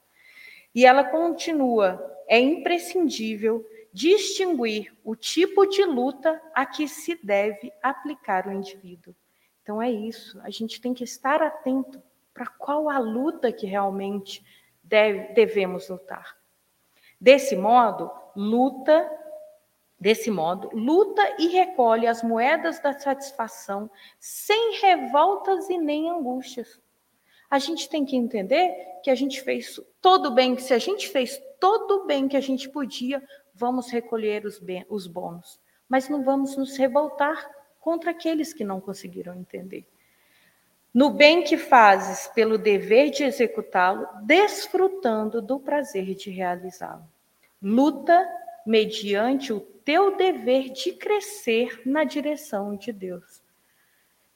E 0.75 0.87
ela 0.87 1.05
continua: 1.05 2.17
é 2.29 2.39
imprescindível 2.39 3.67
distinguir 3.93 4.97
o 5.05 5.17
tipo 5.17 5.67
de 5.67 5.85
luta 5.85 6.41
a 6.55 6.65
que 6.65 6.87
se 6.87 7.19
deve 7.25 7.73
aplicar 7.83 8.47
o 8.47 8.53
indivíduo. 8.53 9.15
Então 9.63 9.83
é 9.83 9.91
isso, 9.91 10.41
a 10.43 10.51
gente 10.51 10.81
tem 10.81 10.95
que 10.95 11.05
estar 11.05 11.43
atento 11.43 12.03
para 12.33 12.47
qual 12.47 12.89
a 12.89 12.99
luta 12.99 13.53
que 13.53 13.67
realmente 13.67 14.45
deve, 14.83 15.33
devemos 15.35 15.89
lutar. 15.89 16.37
Desse 17.21 17.55
modo, 17.55 18.11
luta 18.35 19.11
Desse 20.01 20.31
modo, 20.31 20.71
luta 20.73 21.23
e 21.39 21.49
recolhe 21.49 22.07
as 22.07 22.23
moedas 22.23 22.81
da 22.81 22.99
satisfação 22.99 23.91
sem 24.19 24.81
revoltas 24.81 25.69
e 25.69 25.77
nem 25.77 26.09
angústias. 26.09 26.81
A 27.51 27.59
gente 27.59 27.87
tem 27.87 28.07
que 28.07 28.17
entender 28.17 28.73
que 29.03 29.11
a 29.11 29.15
gente 29.15 29.43
fez 29.43 29.79
todo 30.01 30.31
o 30.31 30.31
bem, 30.31 30.57
que 30.57 30.63
se 30.63 30.73
a 30.73 30.79
gente 30.79 31.09
fez 31.09 31.39
todo 31.61 31.97
o 31.97 32.07
bem 32.07 32.29
que 32.29 32.37
a 32.37 32.41
gente 32.41 32.67
podia, 32.71 33.23
vamos 33.55 33.91
recolher 33.91 34.47
os, 34.47 34.59
os 34.89 35.07
bônus. 35.07 35.61
Mas 35.87 36.09
não 36.09 36.25
vamos 36.25 36.57
nos 36.57 36.79
revoltar 36.79 37.51
contra 37.79 38.13
aqueles 38.13 38.55
que 38.55 38.65
não 38.65 38.81
conseguiram 38.81 39.35
entender. 39.35 39.87
No 40.95 41.11
bem 41.11 41.43
que 41.43 41.59
fazes 41.59 42.27
pelo 42.29 42.57
dever 42.57 43.11
de 43.11 43.23
executá-lo, 43.23 44.09
desfrutando 44.23 45.43
do 45.43 45.61
prazer 45.61 46.15
de 46.15 46.31
realizá-lo. 46.31 47.05
Luta 47.63 48.27
mediante 48.65 49.53
o 49.53 49.61
teu 49.91 50.17
dever 50.17 50.71
de 50.71 50.93
crescer 50.93 51.83
na 51.85 52.05
direção 52.05 52.77
de 52.77 52.93
Deus. 52.93 53.43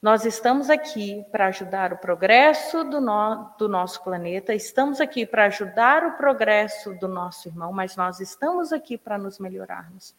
Nós 0.01 0.25
estamos 0.25 0.69
aqui 0.69 1.25
para 1.31 1.45
ajudar 1.45 1.93
o 1.93 1.97
progresso 1.97 2.83
do, 2.83 2.99
no, 2.99 3.55
do 3.57 3.69
nosso 3.69 4.03
planeta, 4.03 4.53
estamos 4.53 4.99
aqui 4.99 5.25
para 5.25 5.45
ajudar 5.45 6.05
o 6.05 6.17
progresso 6.17 6.93
do 6.95 7.07
nosso 7.07 7.47
irmão, 7.47 7.71
mas 7.71 7.95
nós 7.95 8.19
estamos 8.19 8.73
aqui 8.73 8.97
para 8.97 9.17
nos 9.17 9.39
melhorarmos. 9.39 10.13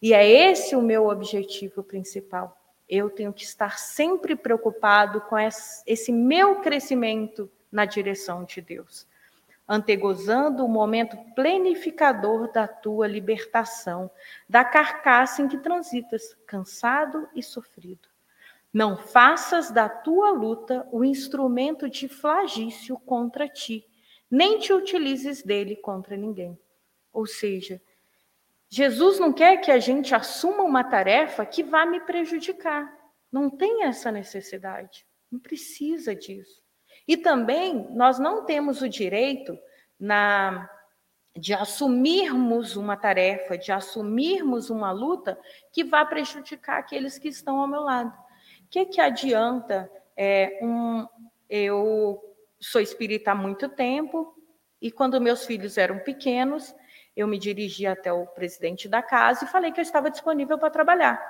E 0.00 0.14
é 0.14 0.24
esse 0.24 0.76
o 0.76 0.80
meu 0.80 1.08
objetivo 1.08 1.82
principal. 1.82 2.56
Eu 2.88 3.10
tenho 3.10 3.32
que 3.32 3.42
estar 3.42 3.76
sempre 3.76 4.36
preocupado 4.36 5.20
com 5.22 5.36
esse 5.36 6.12
meu 6.12 6.60
crescimento 6.60 7.50
na 7.72 7.84
direção 7.84 8.44
de 8.44 8.60
Deus 8.60 9.09
antegozando 9.72 10.64
o 10.64 10.68
momento 10.68 11.16
plenificador 11.32 12.50
da 12.50 12.66
tua 12.66 13.06
libertação, 13.06 14.10
da 14.48 14.64
carcaça 14.64 15.42
em 15.42 15.46
que 15.46 15.56
transitas, 15.58 16.36
cansado 16.44 17.28
e 17.36 17.40
sofrido. 17.40 18.08
Não 18.72 18.96
faças 18.96 19.70
da 19.70 19.88
tua 19.88 20.32
luta 20.32 20.88
o 20.90 21.04
instrumento 21.04 21.88
de 21.88 22.08
flagício 22.08 22.98
contra 22.98 23.48
ti, 23.48 23.86
nem 24.28 24.58
te 24.58 24.72
utilizes 24.72 25.40
dele 25.44 25.76
contra 25.76 26.16
ninguém. 26.16 26.58
Ou 27.12 27.24
seja, 27.24 27.80
Jesus 28.68 29.20
não 29.20 29.32
quer 29.32 29.58
que 29.58 29.70
a 29.70 29.78
gente 29.78 30.12
assuma 30.16 30.64
uma 30.64 30.82
tarefa 30.82 31.46
que 31.46 31.62
vá 31.62 31.86
me 31.86 32.00
prejudicar. 32.00 32.92
Não 33.30 33.48
tem 33.48 33.84
essa 33.84 34.10
necessidade. 34.10 35.06
Não 35.30 35.38
precisa 35.38 36.12
disso. 36.12 36.60
E 37.06 37.16
também 37.16 37.88
nós 37.90 38.18
não 38.18 38.44
temos 38.44 38.82
o 38.82 38.88
direito 38.88 39.58
na 39.98 40.68
de 41.36 41.54
assumirmos 41.54 42.76
uma 42.76 42.96
tarefa, 42.96 43.56
de 43.56 43.70
assumirmos 43.70 44.68
uma 44.68 44.90
luta 44.90 45.38
que 45.72 45.84
vá 45.84 46.04
prejudicar 46.04 46.78
aqueles 46.78 47.18
que 47.18 47.28
estão 47.28 47.60
ao 47.60 47.68
meu 47.68 47.82
lado. 47.82 48.10
O 48.64 48.68
que, 48.68 48.84
que 48.86 49.00
adianta 49.00 49.90
é, 50.16 50.58
um, 50.60 51.06
eu 51.48 52.20
sou 52.58 52.80
espírita 52.80 53.30
há 53.30 53.34
muito 53.34 53.68
tempo 53.68 54.34
e 54.82 54.90
quando 54.90 55.20
meus 55.20 55.44
filhos 55.44 55.78
eram 55.78 55.98
pequenos, 56.00 56.74
eu 57.16 57.26
me 57.26 57.38
dirigi 57.38 57.86
até 57.86 58.12
o 58.12 58.26
presidente 58.26 58.88
da 58.88 59.02
casa 59.02 59.44
e 59.44 59.48
falei 59.48 59.72
que 59.72 59.80
eu 59.80 59.82
estava 59.82 60.10
disponível 60.10 60.58
para 60.58 60.70
trabalhar. 60.70 61.20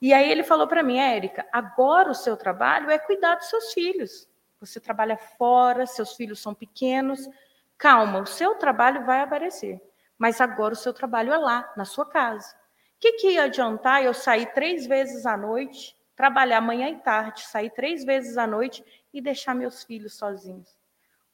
E 0.00 0.12
aí 0.12 0.30
ele 0.30 0.42
falou 0.42 0.66
para 0.66 0.82
mim, 0.82 0.98
Érica, 0.98 1.46
agora 1.52 2.10
o 2.10 2.14
seu 2.14 2.36
trabalho 2.36 2.90
é 2.90 2.98
cuidar 2.98 3.36
dos 3.36 3.48
seus 3.48 3.72
filhos. 3.72 4.28
Você 4.62 4.78
trabalha 4.78 5.16
fora, 5.16 5.86
seus 5.86 6.14
filhos 6.14 6.40
são 6.40 6.54
pequenos. 6.54 7.28
Calma, 7.76 8.20
o 8.20 8.26
seu 8.26 8.54
trabalho 8.54 9.04
vai 9.04 9.20
aparecer. 9.20 9.82
Mas 10.16 10.40
agora 10.40 10.72
o 10.72 10.76
seu 10.76 10.94
trabalho 10.94 11.32
é 11.32 11.36
lá, 11.36 11.72
na 11.76 11.84
sua 11.84 12.06
casa. 12.06 12.54
O 12.96 13.00
que, 13.00 13.14
que 13.14 13.30
ia 13.32 13.42
adiantar 13.44 14.04
eu 14.04 14.14
sair 14.14 14.52
três 14.54 14.86
vezes 14.86 15.26
à 15.26 15.36
noite, 15.36 15.96
trabalhar 16.14 16.60
manhã 16.60 16.88
e 16.90 16.98
tarde, 16.98 17.42
sair 17.42 17.70
três 17.70 18.04
vezes 18.04 18.38
à 18.38 18.46
noite 18.46 18.84
e 19.12 19.20
deixar 19.20 19.52
meus 19.52 19.82
filhos 19.82 20.14
sozinhos? 20.14 20.78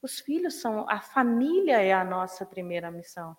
Os 0.01 0.21
filhos 0.21 0.55
são, 0.55 0.89
a 0.89 1.01
família 1.01 1.83
é 1.83 1.93
a 1.93 2.03
nossa 2.03 2.47
primeira 2.47 2.91
missão. 2.91 3.37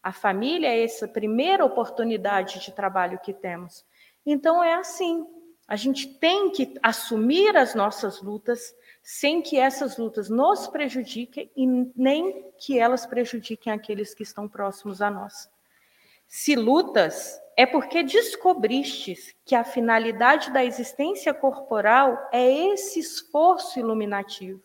A 0.00 0.12
família 0.12 0.68
é 0.68 0.84
essa 0.84 1.08
primeira 1.08 1.64
oportunidade 1.64 2.60
de 2.60 2.70
trabalho 2.70 3.18
que 3.18 3.34
temos. 3.34 3.84
Então 4.24 4.62
é 4.62 4.74
assim, 4.74 5.26
a 5.66 5.74
gente 5.74 6.06
tem 6.18 6.50
que 6.50 6.78
assumir 6.82 7.56
as 7.56 7.74
nossas 7.74 8.20
lutas 8.20 8.72
sem 9.02 9.42
que 9.42 9.58
essas 9.58 9.98
lutas 9.98 10.28
nos 10.28 10.68
prejudiquem 10.68 11.50
e 11.56 11.66
nem 11.96 12.52
que 12.58 12.78
elas 12.78 13.04
prejudiquem 13.04 13.72
aqueles 13.72 14.14
que 14.14 14.22
estão 14.22 14.48
próximos 14.48 15.02
a 15.02 15.10
nós. 15.10 15.50
Se 16.28 16.54
lutas, 16.54 17.38
é 17.56 17.66
porque 17.66 18.02
descobristes 18.02 19.34
que 19.44 19.54
a 19.54 19.64
finalidade 19.64 20.50
da 20.50 20.64
existência 20.64 21.34
corporal 21.34 22.28
é 22.32 22.50
esse 22.68 23.00
esforço 23.00 23.78
iluminativo. 23.78 24.62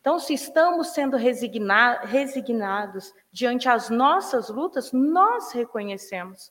Então, 0.00 0.18
se 0.18 0.32
estamos 0.32 0.88
sendo 0.94 1.16
resigna 1.16 2.00
resignados 2.04 3.12
diante 3.30 3.68
as 3.68 3.90
nossas 3.90 4.48
lutas, 4.48 4.92
nós 4.92 5.52
reconhecemos. 5.52 6.50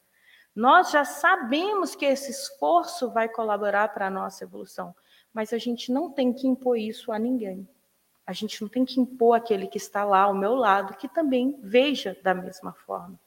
Nós 0.53 0.91
já 0.91 1.05
sabemos 1.05 1.95
que 1.95 2.05
esse 2.05 2.29
esforço 2.29 3.09
vai 3.09 3.29
colaborar 3.29 3.87
para 3.89 4.07
a 4.07 4.11
nossa 4.11 4.43
evolução, 4.43 4.93
mas 5.33 5.53
a 5.53 5.57
gente 5.57 5.91
não 5.91 6.11
tem 6.11 6.33
que 6.33 6.47
impor 6.47 6.77
isso 6.77 7.11
a 7.11 7.19
ninguém. 7.19 7.67
A 8.25 8.33
gente 8.33 8.61
não 8.61 8.67
tem 8.67 8.83
que 8.83 8.99
impor 8.99 9.37
aquele 9.37 9.67
que 9.67 9.77
está 9.77 10.03
lá 10.03 10.21
ao 10.21 10.33
meu 10.33 10.53
lado 10.55 10.97
que 10.97 11.07
também 11.07 11.57
veja 11.61 12.17
da 12.21 12.33
mesma 12.33 12.73
forma. 12.73 13.17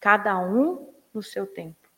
Cada 0.00 0.38
um 0.38 0.92
no 1.14 1.22
seu 1.22 1.46
tempo. 1.46 1.88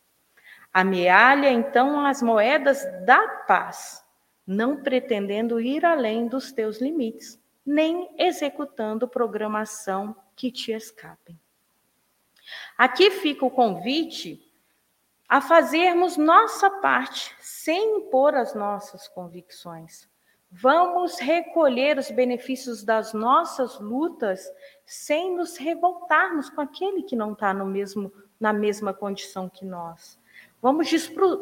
Amealha 0.72 1.50
então 1.50 2.04
as 2.04 2.22
moedas 2.22 2.82
da 3.04 3.26
paz, 3.46 4.04
não 4.46 4.82
pretendendo 4.82 5.60
ir 5.60 5.84
além 5.84 6.26
dos 6.26 6.50
teus 6.50 6.80
limites, 6.80 7.38
nem 7.64 8.14
executando 8.18 9.06
programação 9.06 10.16
que 10.34 10.50
te 10.50 10.72
escapem. 10.72 11.38
Aqui 12.76 13.10
fica 13.10 13.46
o 13.46 13.50
convite 13.50 14.42
a 15.32 15.40
fazermos 15.40 16.18
nossa 16.18 16.68
parte 16.68 17.34
sem 17.40 17.96
impor 17.96 18.34
as 18.34 18.54
nossas 18.54 19.08
convicções. 19.08 20.06
Vamos 20.50 21.18
recolher 21.18 21.96
os 21.96 22.10
benefícios 22.10 22.84
das 22.84 23.14
nossas 23.14 23.80
lutas 23.80 24.46
sem 24.84 25.34
nos 25.34 25.56
revoltarmos 25.56 26.50
com 26.50 26.60
aquele 26.60 27.02
que 27.02 27.16
não 27.16 27.32
está 27.32 27.54
no 27.54 27.64
mesmo, 27.64 28.12
na 28.38 28.52
mesma 28.52 28.92
condição 28.92 29.48
que 29.48 29.64
nós. 29.64 30.20
Vamos 30.60 30.90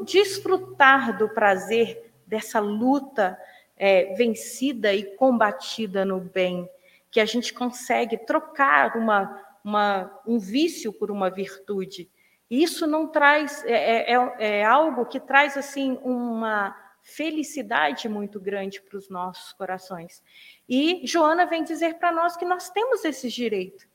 desfrutar 0.07 1.19
do 1.19 1.29
prazer 1.29 2.13
dessa 2.25 2.61
luta 2.61 3.37
é, 3.77 4.15
vencida 4.15 4.95
e 4.95 5.17
combatida 5.17 6.05
no 6.05 6.21
bem, 6.21 6.71
que 7.11 7.19
a 7.19 7.27
gente 7.27 7.53
consegue 7.53 8.19
trocar 8.19 8.97
uma, 8.97 9.43
uma, 9.65 10.21
um 10.25 10.39
vício 10.39 10.93
por 10.93 11.11
uma 11.11 11.29
virtude 11.29 12.09
isso 12.51 12.87
não 12.87 13.07
traz, 13.07 13.65
é, 13.65 14.13
é, 14.13 14.15
é, 14.15 14.59
é 14.59 14.65
algo 14.65 15.07
que 15.07 15.21
traz 15.21 15.57
assim 15.57 15.99
uma 16.03 16.77
felicidade 17.03 18.09
muito 18.09 18.41
grande 18.41 18.81
para 18.81 18.99
os 18.99 19.09
nossos 19.09 19.53
corações. 19.53 20.23
E 20.69 21.07
Joana 21.07 21.47
vem 21.47 21.63
dizer 21.63 21.99
para 21.99 22.13
nós 22.13 22.37
que 22.37 22.45
nós 22.45 22.69
temos 22.71 23.05
esse 23.05 23.29
direito. 23.29 23.89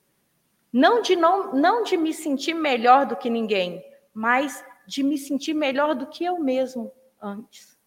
Não 0.71 1.01
de, 1.01 1.15
não, 1.15 1.53
não 1.53 1.83
de 1.83 1.95
me 1.95 2.13
sentir 2.13 2.53
melhor 2.53 3.05
do 3.05 3.15
que 3.15 3.29
ninguém, 3.29 3.83
mas 4.13 4.63
de 4.87 5.03
me 5.03 5.17
sentir 5.17 5.53
melhor 5.53 5.95
do 5.95 6.07
que 6.07 6.25
eu 6.25 6.39
mesmo 6.39 6.91
antes. 7.21 7.77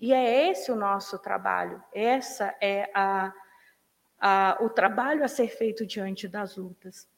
E 0.00 0.12
é 0.12 0.50
esse 0.50 0.70
o 0.72 0.76
nosso 0.76 1.18
trabalho, 1.18 1.82
essa 1.92 2.54
é 2.60 2.90
a, 2.92 3.32
a, 4.18 4.58
o 4.60 4.68
trabalho 4.68 5.24
a 5.24 5.28
ser 5.28 5.48
feito 5.48 5.86
diante 5.86 6.26
das 6.26 6.56
lutas. 6.56 7.08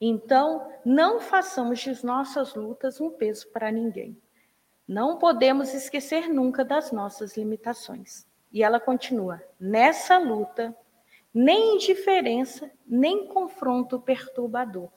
Então, 0.00 0.72
não 0.84 1.20
façamos 1.20 1.80
de 1.80 2.04
nossas 2.04 2.54
lutas 2.54 3.00
um 3.00 3.10
peso 3.10 3.48
para 3.48 3.70
ninguém. 3.70 4.16
Não 4.86 5.18
podemos 5.18 5.74
esquecer 5.74 6.28
nunca 6.28 6.64
das 6.64 6.92
nossas 6.92 7.36
limitações. 7.36 8.26
E 8.52 8.62
ela 8.62 8.80
continua: 8.80 9.42
nessa 9.60 10.18
luta, 10.18 10.74
nem 11.32 11.74
indiferença, 11.74 12.70
nem 12.86 13.26
confronto 13.26 14.00
perturbador. 14.00 14.88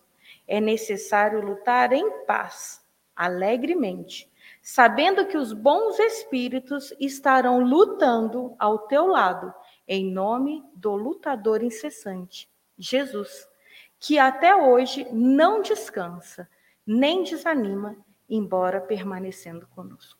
É 0.48 0.62
necessário 0.62 1.42
lutar 1.42 1.92
em 1.92 2.26
paz, 2.26 2.82
alegremente, 3.16 4.32
sabendo 4.62 5.26
que 5.26 5.38
os 5.38 5.52
bons 5.52 6.00
espíritos 6.00 6.94
estarão 7.00 7.60
lutando 7.60 8.56
ao 8.58 8.80
teu 8.80 9.08
lado, 9.08 9.54
em 9.88 10.10
nome 10.10 10.64
do 10.74 10.96
lutador 10.96 11.62
incessante, 11.62 12.50
Jesus, 12.78 13.48
que 14.02 14.18
até 14.18 14.56
hoje 14.56 15.08
não 15.14 15.62
descansa, 15.62 16.50
nem 16.86 17.22
desanima, 17.24 17.96
embora 18.28 18.82
permanecendo 18.82 19.68
conosco. 19.68 20.20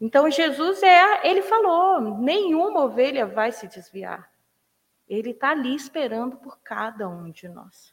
Então 0.00 0.30
Jesus 0.30 0.80
é, 0.84 1.28
ele 1.28 1.42
falou, 1.42 2.00
nenhuma 2.20 2.84
ovelha 2.84 3.26
vai 3.26 3.50
se 3.50 3.66
desviar. 3.66 4.30
Ele 5.08 5.30
está 5.30 5.50
ali 5.50 5.74
esperando 5.74 6.36
por 6.36 6.60
cada 6.62 7.08
um 7.08 7.28
de 7.32 7.48
nós. 7.48 7.92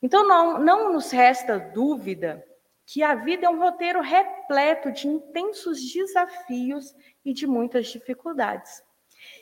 Então 0.00 0.26
não, 0.26 0.58
não 0.58 0.94
nos 0.94 1.10
resta 1.10 1.58
dúvida 1.58 2.42
que 2.86 3.02
a 3.02 3.14
vida 3.16 3.44
é 3.44 3.50
um 3.50 3.58
roteiro 3.58 4.00
repleto 4.00 4.90
de 4.90 5.08
intensos 5.08 5.92
desafios 5.92 6.96
e 7.22 7.34
de 7.34 7.46
muitas 7.46 7.88
dificuldades. 7.88 8.82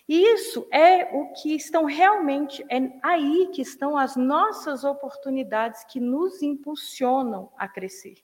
E 0.09 0.23
isso 0.35 0.67
é 0.73 1.05
o 1.17 1.33
que 1.33 1.55
estão 1.55 1.85
realmente, 1.85 2.65
é 2.71 2.93
aí 3.03 3.51
que 3.53 3.63
estão 3.63 3.97
as 3.97 4.17
nossas 4.17 4.85
oportunidades 4.85 5.85
que 5.85 6.01
nos 6.01 6.43
impulsionam 6.43 7.51
a 7.57 7.67
crescer. 7.67 8.17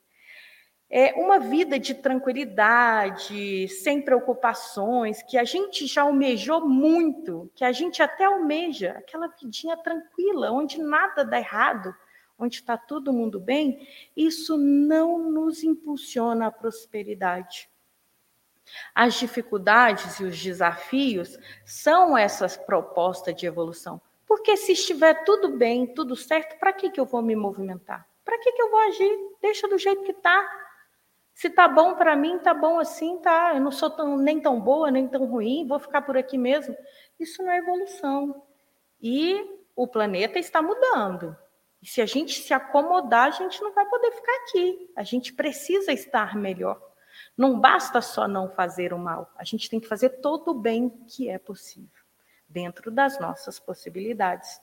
É 0.95 1.15
uma 1.15 1.39
vida 1.39 1.79
de 1.79 1.95
tranquilidade, 1.95 3.67
sem 3.69 4.03
preocupações, 4.03 5.23
que 5.23 5.39
a 5.39 5.45
gente 5.45 5.87
já 5.87 6.03
almejou 6.03 6.69
muito, 6.69 7.51
que 7.55 7.65
a 7.65 7.73
gente 7.73 8.03
até 8.03 8.25
almeja, 8.25 8.93
aquela 8.99 9.27
vidinha 9.29 9.75
tranquila, 9.79 10.53
onde 10.53 10.79
nada 10.79 11.25
dá 11.25 11.39
errado, 11.39 11.95
onde 12.39 12.57
está 12.57 12.77
todo 12.77 13.13
mundo 13.13 13.41
bem, 13.41 13.89
isso 14.15 14.59
não 14.59 15.31
nos 15.31 15.63
impulsiona 15.63 16.49
à 16.49 16.51
prosperidade. 16.51 17.72
As 18.95 19.15
dificuldades 19.15 20.21
e 20.21 20.25
os 20.25 20.41
desafios 20.41 21.39
são 21.65 22.17
essas 22.17 22.57
propostas 22.57 23.35
de 23.35 23.47
evolução. 23.47 24.01
Porque 24.27 24.57
se 24.57 24.73
estiver 24.73 25.25
tudo 25.25 25.57
bem, 25.57 25.87
tudo 25.87 26.17
certo, 26.17 26.59
para 26.59 26.73
que, 26.73 26.91
que 26.91 26.99
eu 26.99 27.05
vou 27.05 27.21
me 27.21 27.37
movimentar? 27.37 28.07
Para 28.25 28.39
que, 28.39 28.53
que 28.53 28.63
eu 28.63 28.71
vou 28.71 28.81
agir? 28.81 29.19
Deixa 29.41 29.69
do 29.69 29.77
jeito 29.79 30.03
que 30.05 30.13
está. 30.13 30.49
Se 31.35 31.51
tá 31.51 31.67
bom 31.67 31.95
para 31.95 32.15
mim, 32.15 32.39
tá 32.39 32.55
bom 32.55 32.79
assim, 32.79 33.19
tá. 33.19 33.55
Eu 33.55 33.61
não 33.61 33.71
sou 33.71 33.91
tão, 33.91 34.17
nem 34.17 34.41
tão 34.41 34.61
boa, 34.61 34.91
nem 34.91 35.09
tão 35.09 35.25
ruim, 35.27 35.67
vou 35.67 35.79
ficar 35.79 36.03
por 36.03 36.17
aqui 36.17 36.39
mesmo. 36.39 36.77
Isso 37.19 37.43
não 37.43 37.51
é 37.51 37.59
evolução. 37.59 38.43
E 39.01 39.45
o 39.75 39.87
planeta 39.87 40.39
está 40.39 40.63
mudando. 40.63 41.37
E 41.83 41.87
se 41.87 42.01
a 42.01 42.07
gente 42.07 42.41
se 42.41 42.55
acomodar, 42.55 43.27
a 43.27 43.31
gente 43.31 43.61
não 43.61 43.73
vai 43.73 43.85
poder 43.87 44.13
ficar 44.13 44.33
aqui. 44.45 44.91
A 44.95 45.03
gente 45.03 45.33
precisa 45.33 45.93
estar 45.93 46.37
melhor. 46.37 46.81
Não 47.37 47.59
basta 47.59 48.01
só 48.01 48.29
não 48.29 48.51
fazer 48.51 48.93
o 48.93 48.99
mal, 48.99 49.33
a 49.37 49.45
gente 49.45 49.69
tem 49.69 49.81
que 49.81 49.89
fazer 49.89 50.11
todo 50.21 50.51
o 50.51 50.55
bem 50.55 50.91
que 51.09 51.29
é 51.29 51.39
possível, 51.39 52.03
dentro 52.49 52.91
das 52.91 53.19
nossas 53.19 53.59
possibilidades. 53.59 54.61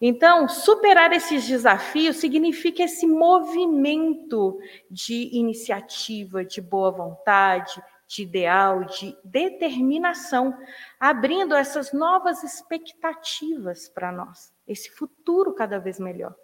Então, 0.00 0.48
superar 0.48 1.12
esses 1.12 1.46
desafios 1.46 2.16
significa 2.16 2.82
esse 2.82 3.06
movimento 3.06 4.58
de 4.90 5.30
iniciativa, 5.32 6.44
de 6.44 6.60
boa 6.60 6.90
vontade, 6.90 7.82
de 8.06 8.22
ideal, 8.22 8.84
de 8.84 9.16
determinação, 9.24 10.56
abrindo 11.00 11.54
essas 11.54 11.92
novas 11.92 12.42
expectativas 12.42 13.88
para 13.88 14.12
nós, 14.12 14.52
esse 14.68 14.90
futuro 14.90 15.54
cada 15.54 15.78
vez 15.78 15.98
melhor. 15.98 16.34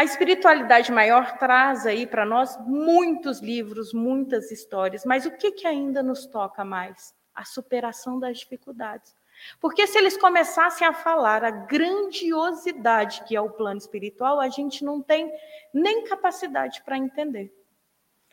A 0.00 0.04
espiritualidade 0.04 0.90
maior 0.90 1.36
traz 1.36 1.84
aí 1.84 2.06
para 2.06 2.24
nós 2.24 2.56
muitos 2.66 3.40
livros, 3.40 3.92
muitas 3.92 4.50
histórias, 4.50 5.04
mas 5.04 5.26
o 5.26 5.30
que, 5.30 5.52
que 5.52 5.66
ainda 5.66 6.02
nos 6.02 6.24
toca 6.24 6.64
mais? 6.64 7.14
A 7.34 7.44
superação 7.44 8.18
das 8.18 8.38
dificuldades. 8.38 9.14
Porque 9.60 9.86
se 9.86 9.98
eles 9.98 10.16
começassem 10.16 10.86
a 10.86 10.94
falar 10.94 11.44
a 11.44 11.50
grandiosidade 11.50 13.24
que 13.24 13.36
é 13.36 13.40
o 13.42 13.50
plano 13.50 13.76
espiritual, 13.76 14.40
a 14.40 14.48
gente 14.48 14.82
não 14.82 15.02
tem 15.02 15.30
nem 15.70 16.04
capacidade 16.04 16.82
para 16.82 16.96
entender. 16.96 17.54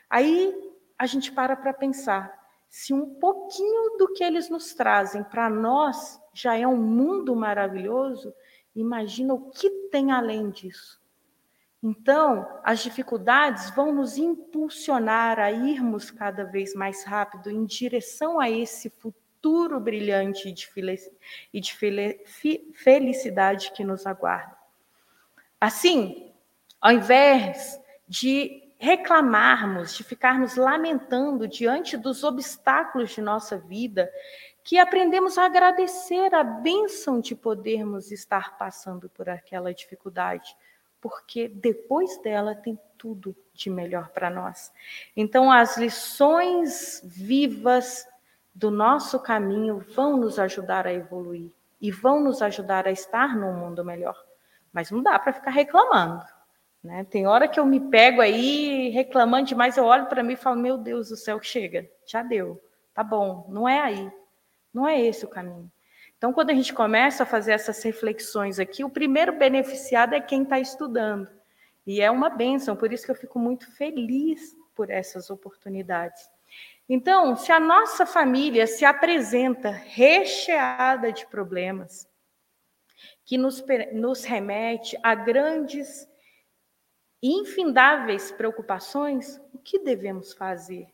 Aí 0.09 0.55
a 0.97 1.05
gente 1.05 1.33
para 1.33 1.53
para 1.53 1.73
pensar, 1.73 2.47
se 2.69 2.93
um 2.93 3.15
pouquinho 3.15 3.97
do 3.97 4.13
que 4.13 4.23
eles 4.23 4.49
nos 4.49 4.73
trazem 4.73 5.21
para 5.21 5.49
nós 5.49 6.17
já 6.33 6.55
é 6.55 6.65
um 6.65 6.77
mundo 6.77 7.35
maravilhoso, 7.35 8.33
imagina 8.73 9.33
o 9.33 9.49
que 9.49 9.69
tem 9.91 10.13
além 10.13 10.49
disso. 10.49 11.05
Então, 11.81 12.59
as 12.63 12.79
dificuldades 12.79 13.69
vão 13.71 13.93
nos 13.93 14.17
impulsionar 14.17 15.39
a 15.39 15.51
irmos 15.51 16.09
cada 16.09 16.43
vez 16.43 16.73
mais 16.73 17.03
rápido 17.03 17.51
em 17.51 17.65
direção 17.65 18.39
a 18.39 18.49
esse 18.49 18.89
futuro 18.89 19.79
brilhante 19.79 20.49
e 21.53 21.61
de 21.61 21.73
felicidade 22.73 23.71
que 23.71 23.83
nos 23.83 24.07
aguarda. 24.07 24.57
Assim, 25.61 26.33
ao 26.81 26.91
invés 26.91 27.79
de 28.07 28.63
reclamarmos, 28.79 29.95
de 29.95 30.03
ficarmos 30.03 30.55
lamentando 30.55 31.47
diante 31.47 31.95
dos 31.95 32.23
obstáculos 32.23 33.11
de 33.11 33.21
nossa 33.21 33.57
vida, 33.57 34.11
que 34.63 34.77
aprendemos 34.77 35.37
a 35.37 35.45
agradecer 35.45 36.33
a 36.33 36.43
bênção 36.43 37.19
de 37.19 37.35
podermos 37.35 38.11
estar 38.11 38.57
passando 38.57 39.09
por 39.09 39.29
aquela 39.29 39.73
dificuldade 39.73 40.55
porque 41.01 41.47
depois 41.47 42.17
dela 42.21 42.55
tem 42.55 42.79
tudo 42.97 43.35
de 43.53 43.69
melhor 43.69 44.09
para 44.09 44.29
nós. 44.29 44.71
Então, 45.15 45.51
as 45.51 45.77
lições 45.77 47.01
vivas 47.03 48.07
do 48.53 48.71
nosso 48.71 49.19
caminho 49.19 49.79
vão 49.95 50.17
nos 50.17 50.39
ajudar 50.39 50.87
a 50.87 50.93
evoluir 50.93 51.51
e 51.79 51.91
vão 51.91 52.19
nos 52.23 52.41
ajudar 52.41 52.87
a 52.87 52.91
estar 52.91 53.35
num 53.35 53.53
mundo 53.53 53.85
melhor. 53.85 54.17
Mas 54.73 54.89
não 54.89 55.01
dá 55.01 55.17
para 55.19 55.33
ficar 55.33 55.51
reclamando. 55.51 56.23
Né? 56.83 57.03
Tem 57.03 57.27
hora 57.27 57.47
que 57.47 57.59
eu 57.59 57.65
me 57.65 57.79
pego 57.79 58.21
aí 58.21 58.89
reclamando 58.89 59.47
demais, 59.47 59.77
eu 59.77 59.85
olho 59.85 60.07
para 60.07 60.23
mim 60.23 60.33
e 60.33 60.37
falo: 60.37 60.59
Meu 60.59 60.77
Deus 60.77 61.09
do 61.09 61.17
céu, 61.17 61.41
chega, 61.41 61.89
já 62.05 62.23
deu, 62.23 62.61
tá 62.93 63.03
bom, 63.03 63.45
não 63.49 63.67
é 63.67 63.79
aí, 63.79 64.11
não 64.73 64.87
é 64.87 64.99
esse 64.99 65.25
o 65.25 65.29
caminho. 65.29 65.71
Então, 66.17 66.33
quando 66.33 66.49
a 66.49 66.53
gente 66.53 66.73
começa 66.73 67.23
a 67.23 67.25
fazer 67.25 67.51
essas 67.51 67.81
reflexões 67.83 68.59
aqui, 68.59 68.83
o 68.83 68.89
primeiro 68.89 69.37
beneficiado 69.37 70.15
é 70.15 70.21
quem 70.21 70.43
está 70.43 70.59
estudando. 70.59 71.29
E 71.85 72.01
é 72.01 72.09
uma 72.09 72.29
benção, 72.29 72.75
por 72.75 72.91
isso 72.91 73.05
que 73.05 73.11
eu 73.11 73.15
fico 73.15 73.37
muito 73.37 73.71
feliz 73.75 74.55
por 74.75 74.89
essas 74.89 75.29
oportunidades. 75.29 76.29
Então, 76.89 77.35
se 77.35 77.51
a 77.51 77.59
nossa 77.59 78.05
família 78.05 78.65
se 78.65 78.83
apresenta 78.83 79.69
recheada 79.69 81.11
de 81.11 81.25
problemas, 81.27 82.09
que 83.23 83.37
nos, 83.37 83.63
nos 83.93 84.23
remete 84.23 84.97
a 85.03 85.13
grandes 85.13 86.09
e 87.21 87.41
infindáveis 87.41 88.31
preocupações, 88.31 89.39
o 89.53 89.57
que 89.57 89.79
devemos 89.79 90.33
fazer? 90.33 90.87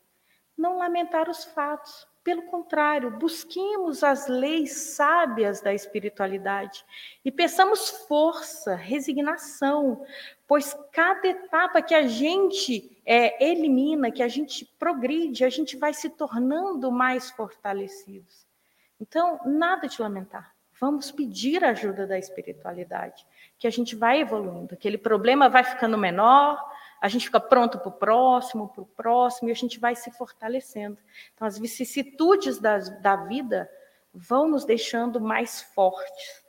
Não 0.58 0.78
lamentar 0.78 1.30
os 1.30 1.44
fatos, 1.44 2.08
pelo 2.24 2.44
contrário, 2.44 3.12
busquemos 3.12 4.04
as 4.04 4.28
leis 4.28 4.72
sábias 4.72 5.60
da 5.60 5.74
espiritualidade 5.74 6.86
e 7.24 7.30
peçamos 7.30 7.90
força, 8.08 8.76
resignação, 8.76 10.06
pois 10.48 10.74
cada 10.92 11.28
etapa 11.28 11.82
que 11.82 11.94
a 11.94 12.08
gente 12.08 12.98
é, 13.06 13.44
elimina, 13.46 14.10
que 14.10 14.24
a 14.24 14.30
gente 14.30 14.66
progride, 14.80 15.44
a 15.44 15.50
gente 15.50 15.76
vai 15.76 15.94
se 15.94 16.10
tornando 16.10 16.90
mais 16.92 17.30
fortalecidos. 17.32 18.48
Então, 19.00 19.40
nada 19.46 19.88
de 19.88 20.02
lamentar. 20.02 20.54
Vamos 20.80 21.12
pedir 21.12 21.64
a 21.64 21.72
ajuda 21.72 22.08
da 22.08 22.18
espiritualidade, 22.18 23.26
que 23.60 23.68
a 23.68 23.70
gente 23.70 23.96
vai 23.96 24.22
evoluindo, 24.22 24.74
aquele 24.74 24.98
problema 24.98 25.50
vai 25.50 25.64
ficando 25.64 25.98
menor, 25.98 26.58
a 27.04 27.10
gente 27.10 27.26
fica 27.26 27.40
pronto 27.42 27.78
para 27.80 27.90
o 27.90 27.92
próximo, 27.92 28.70
para 28.70 28.82
o 28.82 28.86
próximo, 28.86 29.50
e 29.50 29.52
a 29.52 29.56
gente 29.56 29.78
vai 29.78 29.94
se 29.94 30.10
fortalecendo. 30.12 30.98
Então, 31.34 31.46
as 31.46 31.60
vicissitudes 31.60 32.60
da, 32.60 32.78
da 32.78 33.18
vida 33.18 33.70
vão 34.14 34.48
nos 34.48 34.64
deixando 34.64 35.20
mais 35.20 35.62
fortes. 35.62 36.42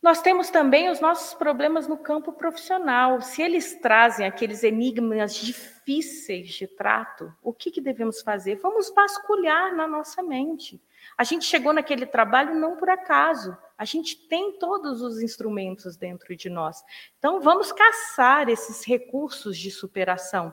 Nós 0.00 0.22
temos 0.22 0.48
também 0.48 0.88
os 0.88 0.98
nossos 0.98 1.34
problemas 1.34 1.86
no 1.86 1.98
campo 1.98 2.32
profissional. 2.32 3.20
Se 3.20 3.42
eles 3.42 3.78
trazem 3.82 4.24
aqueles 4.24 4.64
enigmas 4.64 5.34
difíceis 5.34 6.48
de 6.48 6.66
trato, 6.66 7.30
o 7.42 7.52
que, 7.52 7.70
que 7.70 7.82
devemos 7.82 8.22
fazer? 8.22 8.56
Vamos 8.62 8.90
vasculhar 8.94 9.76
na 9.76 9.86
nossa 9.86 10.22
mente. 10.22 10.80
A 11.22 11.24
gente 11.24 11.44
chegou 11.44 11.72
naquele 11.72 12.04
trabalho 12.04 12.52
não 12.56 12.76
por 12.76 12.90
acaso. 12.90 13.56
A 13.78 13.84
gente 13.84 14.26
tem 14.26 14.58
todos 14.58 15.00
os 15.02 15.22
instrumentos 15.22 15.96
dentro 15.96 16.34
de 16.34 16.50
nós. 16.50 16.82
Então, 17.16 17.40
vamos 17.40 17.70
caçar 17.70 18.48
esses 18.48 18.84
recursos 18.84 19.56
de 19.56 19.70
superação, 19.70 20.52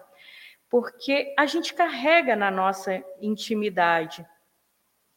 porque 0.70 1.34
a 1.36 1.48
gente 1.48 1.74
carrega 1.74 2.36
na 2.36 2.52
nossa 2.52 3.04
intimidade 3.20 4.24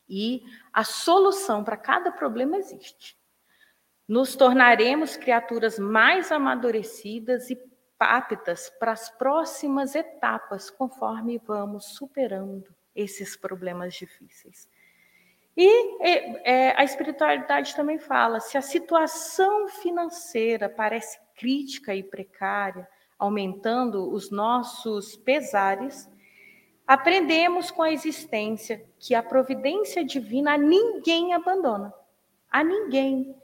e 0.08 0.42
a 0.72 0.84
solução 0.84 1.62
para 1.62 1.76
cada 1.76 2.10
problema 2.10 2.56
existe. 2.56 3.14
Nos 4.08 4.34
tornaremos 4.34 5.18
criaturas 5.18 5.78
mais 5.78 6.32
amadurecidas 6.32 7.50
e 7.50 7.62
aptas 8.00 8.70
para 8.80 8.92
as 8.92 9.10
próximas 9.10 9.94
etapas, 9.94 10.70
conforme 10.70 11.36
vamos 11.36 11.94
superando 11.94 12.74
esses 12.94 13.36
problemas 13.36 13.92
difíceis. 13.92 14.66
E 15.56 16.04
é, 16.44 16.74
a 16.76 16.84
espiritualidade 16.84 17.74
também 17.76 17.98
fala: 17.98 18.40
se 18.40 18.56
a 18.56 18.62
situação 18.62 19.68
financeira 19.68 20.68
parece 20.68 21.18
crítica 21.36 21.94
e 21.94 22.02
precária, 22.02 22.88
aumentando 23.18 24.10
os 24.10 24.30
nossos 24.30 25.16
pesares, 25.16 26.08
aprendemos 26.86 27.70
com 27.70 27.82
a 27.82 27.92
existência 27.92 28.84
que 28.98 29.14
a 29.14 29.22
providência 29.22 30.04
divina 30.04 30.54
a 30.54 30.58
ninguém 30.58 31.34
abandona. 31.34 31.92
A 32.50 32.64
ninguém. 32.64 33.34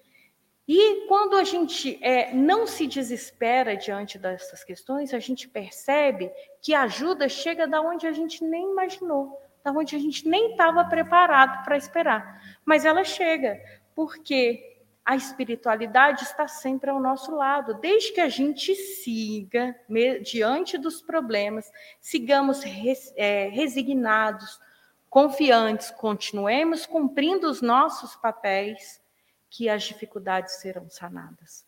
E 0.66 1.06
quando 1.06 1.34
a 1.36 1.44
gente 1.44 1.98
é, 2.04 2.34
não 2.34 2.66
se 2.66 2.86
desespera 2.86 3.74
diante 3.74 4.18
dessas 4.18 4.62
questões, 4.62 5.14
a 5.14 5.18
gente 5.18 5.48
percebe 5.48 6.30
que 6.60 6.74
a 6.74 6.82
ajuda 6.82 7.26
chega 7.26 7.66
da 7.66 7.80
onde 7.80 8.06
a 8.06 8.12
gente 8.12 8.44
nem 8.44 8.70
imaginou, 8.70 9.40
onde 9.72 9.96
a 9.96 9.98
gente 9.98 10.28
nem 10.28 10.52
estava 10.52 10.84
preparado 10.84 11.64
para 11.64 11.76
esperar. 11.76 12.42
Mas 12.64 12.84
ela 12.84 13.04
chega, 13.04 13.60
porque 13.94 14.78
a 15.04 15.16
espiritualidade 15.16 16.22
está 16.24 16.46
sempre 16.46 16.90
ao 16.90 17.00
nosso 17.00 17.34
lado, 17.34 17.74
desde 17.80 18.12
que 18.12 18.20
a 18.20 18.28
gente 18.28 18.74
siga 18.74 19.74
diante 20.22 20.76
dos 20.76 21.00
problemas, 21.00 21.72
sigamos 21.98 22.62
res, 22.62 23.12
é, 23.16 23.48
resignados, 23.48 24.60
confiantes, 25.08 25.90
continuemos 25.90 26.84
cumprindo 26.84 27.48
os 27.48 27.62
nossos 27.62 28.16
papéis 28.16 29.00
que 29.48 29.68
as 29.68 29.82
dificuldades 29.82 30.60
serão 30.60 30.90
sanadas. 30.90 31.66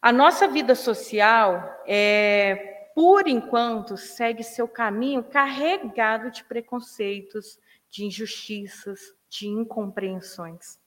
A 0.00 0.12
nossa 0.12 0.46
vida 0.46 0.74
social, 0.74 1.82
é, 1.86 2.77
por 2.98 3.28
enquanto, 3.28 3.96
segue 3.96 4.42
seu 4.42 4.66
caminho 4.66 5.22
carregado 5.22 6.32
de 6.32 6.42
preconceitos, 6.42 7.56
de 7.88 8.04
injustiças, 8.04 9.14
de 9.30 9.46
incompreensões. 9.46 10.80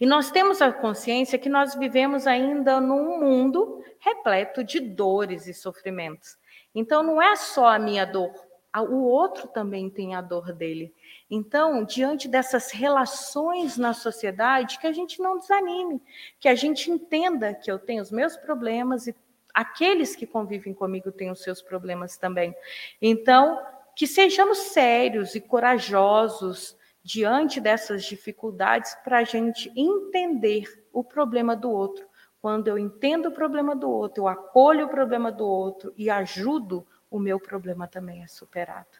E 0.00 0.04
nós 0.04 0.32
temos 0.32 0.60
a 0.60 0.72
consciência 0.72 1.38
que 1.38 1.48
nós 1.48 1.76
vivemos 1.76 2.26
ainda 2.26 2.80
num 2.80 3.20
mundo 3.20 3.84
repleto 4.00 4.64
de 4.64 4.80
dores 4.80 5.46
e 5.46 5.54
sofrimentos. 5.54 6.36
Então, 6.74 7.04
não 7.04 7.22
é 7.22 7.36
só 7.36 7.68
a 7.68 7.78
minha 7.78 8.04
dor, 8.04 8.34
o 8.76 9.04
outro 9.04 9.46
também 9.46 9.88
tem 9.88 10.16
a 10.16 10.20
dor 10.20 10.52
dele. 10.52 10.92
Então, 11.30 11.84
diante 11.84 12.26
dessas 12.26 12.72
relações 12.72 13.76
na 13.76 13.94
sociedade, 13.94 14.80
que 14.80 14.88
a 14.88 14.92
gente 14.92 15.22
não 15.22 15.38
desanime, 15.38 16.02
que 16.40 16.48
a 16.48 16.56
gente 16.56 16.90
entenda 16.90 17.54
que 17.54 17.70
eu 17.70 17.78
tenho 17.78 18.02
os 18.02 18.10
meus 18.10 18.36
problemas 18.36 19.06
e 19.06 19.14
aqueles 19.54 20.16
que 20.16 20.26
convivem 20.26 20.74
comigo 20.74 21.10
têm 21.12 21.30
os 21.30 21.42
seus 21.42 21.60
problemas 21.62 22.16
também. 22.16 22.54
Então, 23.00 23.60
que 23.94 24.06
sejamos 24.06 24.58
sérios 24.58 25.34
e 25.34 25.40
corajosos 25.40 26.76
diante 27.02 27.60
dessas 27.60 28.04
dificuldades 28.04 28.94
para 29.04 29.18
a 29.18 29.24
gente 29.24 29.70
entender 29.76 30.84
o 30.92 31.02
problema 31.02 31.56
do 31.56 31.70
outro. 31.70 32.06
Quando 32.40 32.68
eu 32.68 32.78
entendo 32.78 33.26
o 33.26 33.32
problema 33.32 33.76
do 33.76 33.90
outro, 33.90 34.22
eu 34.22 34.28
acolho 34.28 34.86
o 34.86 34.88
problema 34.88 35.30
do 35.30 35.46
outro 35.46 35.92
e 35.96 36.08
ajudo, 36.08 36.86
o 37.10 37.18
meu 37.18 37.38
problema 37.38 37.86
também 37.86 38.22
é 38.22 38.26
superado. 38.26 38.98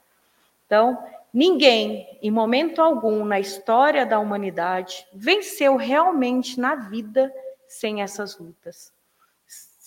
Então, 0.67 1.03
ninguém, 1.33 2.19
em 2.23 2.31
momento 2.31 2.81
algum 2.81 3.25
na 3.25 3.41
história 3.41 4.05
da 4.05 4.19
humanidade, 4.19 5.07
venceu 5.13 5.77
realmente 5.77 6.61
na 6.61 6.75
vida 6.75 7.33
sem 7.67 8.03
essas 8.03 8.39
lutas. 8.39 8.93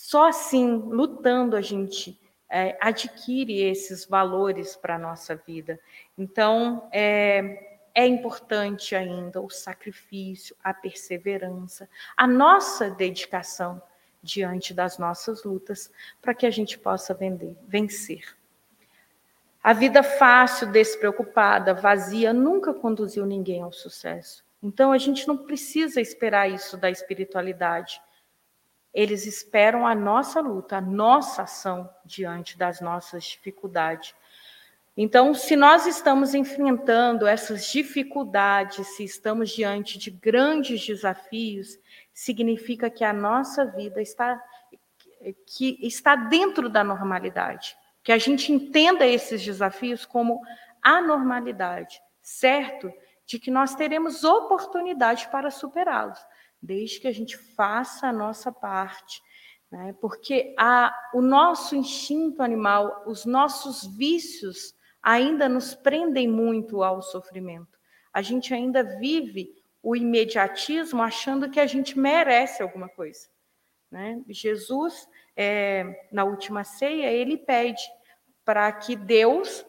Só 0.06 0.28
assim, 0.28 0.68
lutando, 0.68 1.56
a 1.56 1.62
gente 1.62 2.20
é, 2.50 2.78
adquire 2.82 3.62
esses 3.62 4.06
valores 4.06 4.76
para 4.76 4.96
a 4.96 5.00
nossa 5.00 5.34
vida. 5.34 5.80
Então, 6.18 6.90
é, 6.92 7.80
é 7.96 8.06
importante 8.06 8.98
ainda 8.98 9.40
o 9.40 9.50
sacrifício, 9.50 10.58
a 10.62 10.74
perseverança, 10.74 11.90
a 12.18 12.28
nossa 12.28 12.90
dedicação 12.90 13.82
diante 14.22 14.74
das 14.74 14.98
nossas 14.98 15.46
lutas, 15.46 15.90
para 16.22 16.34
que 16.34 16.46
a 16.46 16.52
gente 16.52 16.78
possa 16.78 17.14
vender, 17.14 17.56
vencer. 17.66 18.36
A 19.64 19.72
vida 19.72 20.04
fácil, 20.04 20.70
despreocupada, 20.70 21.74
vazia, 21.74 22.34
nunca 22.34 22.74
conduziu 22.74 23.26
ninguém 23.26 23.62
ao 23.62 23.72
sucesso. 23.72 24.44
Então 24.62 24.92
a 24.92 24.98
gente 24.98 25.26
não 25.26 25.38
precisa 25.38 26.02
esperar 26.02 26.52
isso 26.52 26.76
da 26.76 26.92
espiritualidade. 26.92 28.02
Eles 28.94 29.26
esperam 29.26 29.88
a 29.88 29.96
nossa 29.96 30.40
luta, 30.40 30.78
a 30.78 30.82
nossa 30.82 31.44
ação 31.44 31.90
diante 32.06 32.58
das 32.58 32.80
nossas 32.80 33.24
dificuldades. 33.24 34.14
Então, 34.96 35.34
se 35.34 35.56
nós 35.56 35.88
estamos 35.88 36.36
enfrentando 36.36 37.26
essas 37.26 37.72
dificuldades, 37.72 38.86
se 38.96 39.04
estamos 39.04 39.50
diante 39.50 39.98
de 39.98 40.12
grandes 40.12 40.86
desafios, 40.86 41.80
significa 42.14 42.90
que 42.90 43.04
a 43.04 43.12
nossa 43.12 43.66
vida 43.66 44.02
está 44.02 44.42
que 45.46 45.78
está 45.82 46.18
dentro 46.18 46.68
da 46.68 46.84
normalidade 46.84 47.78
que 48.04 48.12
a 48.12 48.18
gente 48.18 48.52
entenda 48.52 49.08
esses 49.08 49.42
desafios 49.44 50.06
como 50.06 50.42
anormalidade, 50.82 52.02
certo? 52.22 52.92
De 53.26 53.40
que 53.40 53.50
nós 53.50 53.74
teremos 53.74 54.26
oportunidade 54.26 55.30
para 55.30 55.50
superá-los, 55.50 56.20
desde 56.64 57.02
que 57.02 57.08
a 57.08 57.12
gente 57.12 57.38
faça 57.38 58.08
a 58.08 58.14
nossa 58.14 58.52
parte. 58.52 59.22
Né? 59.70 59.94
Porque 60.00 60.56
a, 60.58 60.96
o 61.14 61.22
nosso 61.22 61.76
instinto 61.76 62.42
animal, 62.42 63.04
os 63.06 63.26
nossos 63.26 63.86
vícios 63.98 64.74
ainda 65.02 65.50
nos 65.50 65.76
prendem 65.76 66.28
muito 66.28 66.82
ao 66.82 67.02
sofrimento. 67.02 67.78
A 68.14 68.22
gente 68.22 68.54
ainda 68.54 68.82
vive 68.98 69.62
o 69.82 69.96
imediatismo 69.96 71.02
achando 71.02 71.50
que 71.50 71.60
a 71.60 71.66
gente 71.66 72.00
merece 72.00 72.64
alguma 72.64 72.88
coisa. 72.88 73.28
Né? 73.92 74.24
Jesus 74.30 75.08
é, 75.36 76.08
na 76.12 76.24
última 76.24 76.64
ceia, 76.64 77.12
ele 77.12 77.38
pede 77.38 77.84
para 78.46 78.72
que 78.72 78.96
Deus 78.96 79.66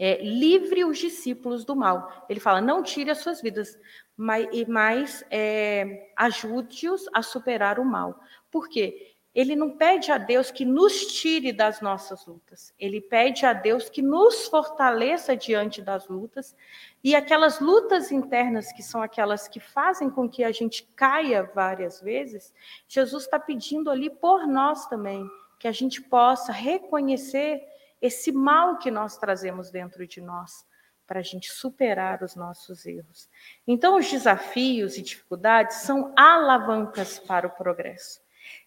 é, 0.00 0.22
livre 0.22 0.82
os 0.84 0.98
discípulos 0.98 1.64
do 1.64 1.76
mal. 1.76 2.26
Ele 2.28 2.40
fala: 2.40 2.60
não 2.60 2.82
tire 2.82 3.10
as 3.10 3.18
suas 3.18 3.42
vidas, 3.42 3.78
mas, 4.20 4.46
mas 4.68 5.24
é, 5.30 6.12
ajude-os 6.14 7.06
a 7.14 7.22
superar 7.22 7.80
o 7.80 7.84
mal. 7.86 8.20
Por 8.50 8.68
quê? 8.68 9.16
Ele 9.34 9.56
não 9.56 9.78
pede 9.78 10.12
a 10.12 10.18
Deus 10.18 10.50
que 10.50 10.62
nos 10.62 11.06
tire 11.06 11.52
das 11.52 11.80
nossas 11.80 12.26
lutas. 12.26 12.74
Ele 12.78 13.00
pede 13.00 13.46
a 13.46 13.54
Deus 13.54 13.88
que 13.88 14.02
nos 14.02 14.46
fortaleça 14.46 15.34
diante 15.34 15.80
das 15.80 16.06
lutas. 16.06 16.54
E 17.02 17.14
aquelas 17.14 17.60
lutas 17.60 18.12
internas, 18.12 18.70
que 18.72 18.82
são 18.82 19.00
aquelas 19.00 19.48
que 19.48 19.58
fazem 19.58 20.10
com 20.10 20.28
que 20.28 20.44
a 20.44 20.52
gente 20.52 20.82
caia 20.94 21.42
várias 21.54 22.02
vezes, 22.02 22.52
Jesus 22.86 23.24
está 23.24 23.38
pedindo 23.38 23.88
ali 23.90 24.10
por 24.10 24.46
nós 24.46 24.86
também, 24.86 25.24
que 25.58 25.68
a 25.68 25.72
gente 25.72 26.02
possa 26.02 26.52
reconhecer 26.52 27.62
esse 28.02 28.32
mal 28.32 28.76
que 28.76 28.90
nós 28.90 29.16
trazemos 29.16 29.70
dentro 29.70 30.06
de 30.06 30.20
nós, 30.20 30.66
para 31.10 31.18
a 31.18 31.24
gente 31.24 31.50
superar 31.50 32.22
os 32.22 32.36
nossos 32.36 32.86
erros. 32.86 33.28
Então, 33.66 33.98
os 33.98 34.08
desafios 34.08 34.96
e 34.96 35.02
dificuldades 35.02 35.78
são 35.78 36.12
alavancas 36.16 37.18
para 37.18 37.48
o 37.48 37.50
progresso. 37.50 38.20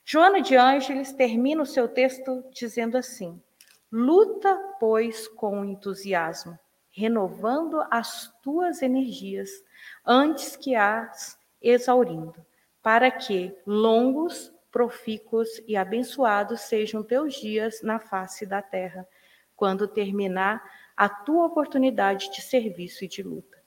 Joana 0.04 0.42
de 0.42 0.58
Ângeles 0.58 1.14
termina 1.14 1.64
o 1.64 1.66
seu 1.66 1.88
texto 1.88 2.44
dizendo 2.52 2.98
assim: 2.98 3.42
Luta, 3.90 4.60
pois, 4.78 5.26
com 5.26 5.64
entusiasmo, 5.64 6.60
renovando 6.92 7.82
as 7.90 8.30
tuas 8.44 8.82
energias, 8.82 9.50
antes 10.06 10.58
que 10.58 10.76
as 10.76 11.40
exaurindo, 11.62 12.46
para 12.82 13.10
que 13.10 13.58
longos, 13.66 14.54
profícuos 14.70 15.48
e 15.66 15.78
abençoados 15.78 16.60
sejam 16.60 17.04
teus 17.04 17.36
dias 17.36 17.82
na 17.82 18.00
face 18.00 18.46
da 18.46 18.62
terra, 18.62 19.08
quando 19.56 19.88
terminar 19.88 20.62
a 20.96 21.10
tua 21.10 21.46
oportunidade 21.46 22.32
de 22.32 22.42
serviço 22.42 23.04
e 23.04 23.08
de 23.08 23.24
luta. 23.24 23.58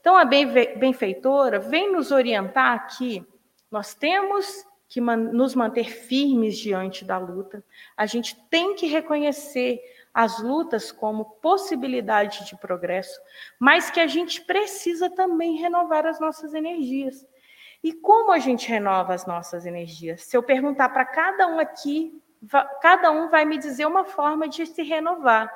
Então, 0.00 0.16
a 0.16 0.24
benfeitora 0.24 1.58
vem 1.58 1.92
nos 1.92 2.10
orientar 2.10 2.74
aqui. 2.74 3.26
Nós 3.70 3.94
temos 3.94 4.66
que 4.88 5.00
nos 5.00 5.54
manter 5.54 5.90
firmes 5.90 6.58
diante 6.58 7.04
da 7.04 7.16
luta. 7.16 7.62
A 7.96 8.06
gente 8.06 8.34
tem 8.50 8.74
que 8.74 8.86
reconhecer 8.86 9.80
as 10.12 10.42
lutas 10.42 10.90
como 10.90 11.24
possibilidade 11.24 12.44
de 12.44 12.56
progresso, 12.56 13.20
mas 13.58 13.90
que 13.90 14.00
a 14.00 14.08
gente 14.08 14.40
precisa 14.40 15.08
também 15.08 15.56
renovar 15.56 16.06
as 16.06 16.18
nossas 16.18 16.54
energias. 16.54 17.24
E 17.84 17.92
como 17.92 18.32
a 18.32 18.38
gente 18.38 18.68
renova 18.68 19.14
as 19.14 19.26
nossas 19.26 19.64
energias? 19.64 20.24
Se 20.24 20.36
eu 20.36 20.42
perguntar 20.42 20.88
para 20.88 21.04
cada 21.04 21.46
um 21.46 21.60
aqui, 21.60 22.20
cada 22.82 23.10
um 23.12 23.28
vai 23.28 23.44
me 23.44 23.58
dizer 23.58 23.86
uma 23.86 24.04
forma 24.04 24.48
de 24.48 24.66
se 24.66 24.82
renovar. 24.82 25.50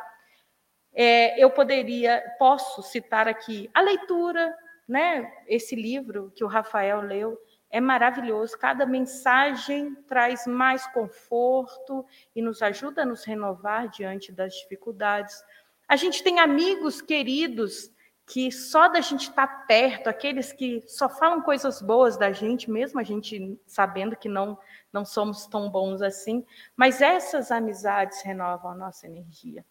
É, 0.95 1.42
eu 1.42 1.51
poderia, 1.51 2.22
posso 2.38 2.82
citar 2.82 3.26
aqui 3.26 3.68
a 3.74 3.80
leitura, 3.80 4.55
né? 4.86 5.30
Esse 5.49 5.74
livro 5.74 6.32
que 6.34 6.45
o 6.45 6.49
Rafael 6.49 7.01
leu, 7.01 7.38
é 7.74 7.80
maravilhoso. 7.80 8.57
Cada 8.57 8.86
mensagem 8.86 9.97
traz 10.07 10.47
mais 10.47 10.86
conforto 10.92 12.07
e 12.34 12.40
nos 12.40 12.62
ajuda 12.62 13.03
a 13.03 13.05
nos 13.05 13.24
renovar 13.24 13.88
diante 13.88 14.30
das 14.30 14.55
dificuldades. 14.55 15.42
A 15.88 15.97
gente 15.97 16.22
tem 16.22 16.38
amigos 16.38 17.03
queridos 17.03 17.90
que 18.26 18.51
só 18.53 18.88
da 18.88 19.01
gente 19.01 19.28
estar 19.28 19.47
tá 19.47 19.64
perto, 19.66 20.07
aqueles 20.09 20.53
que 20.53 20.82
só 20.86 21.09
falam 21.09 21.42
coisas 21.42 21.82
boas 21.82 22.16
da 22.16 22.32
gente, 22.32 22.70
mesmo 22.70 23.01
a 23.01 23.03
gente 23.03 23.59
sabendo 23.66 24.16
que 24.16 24.28
não 24.28 24.57
não 24.92 25.05
somos 25.05 25.47
tão 25.49 25.68
bons 25.68 26.01
assim, 26.01 26.47
mas 26.76 27.03
essas 27.03 27.51
amizades 27.51 28.22
renovam 28.22 28.70
a 28.70 28.74
nossa 28.76 29.09
energia. 29.09 29.64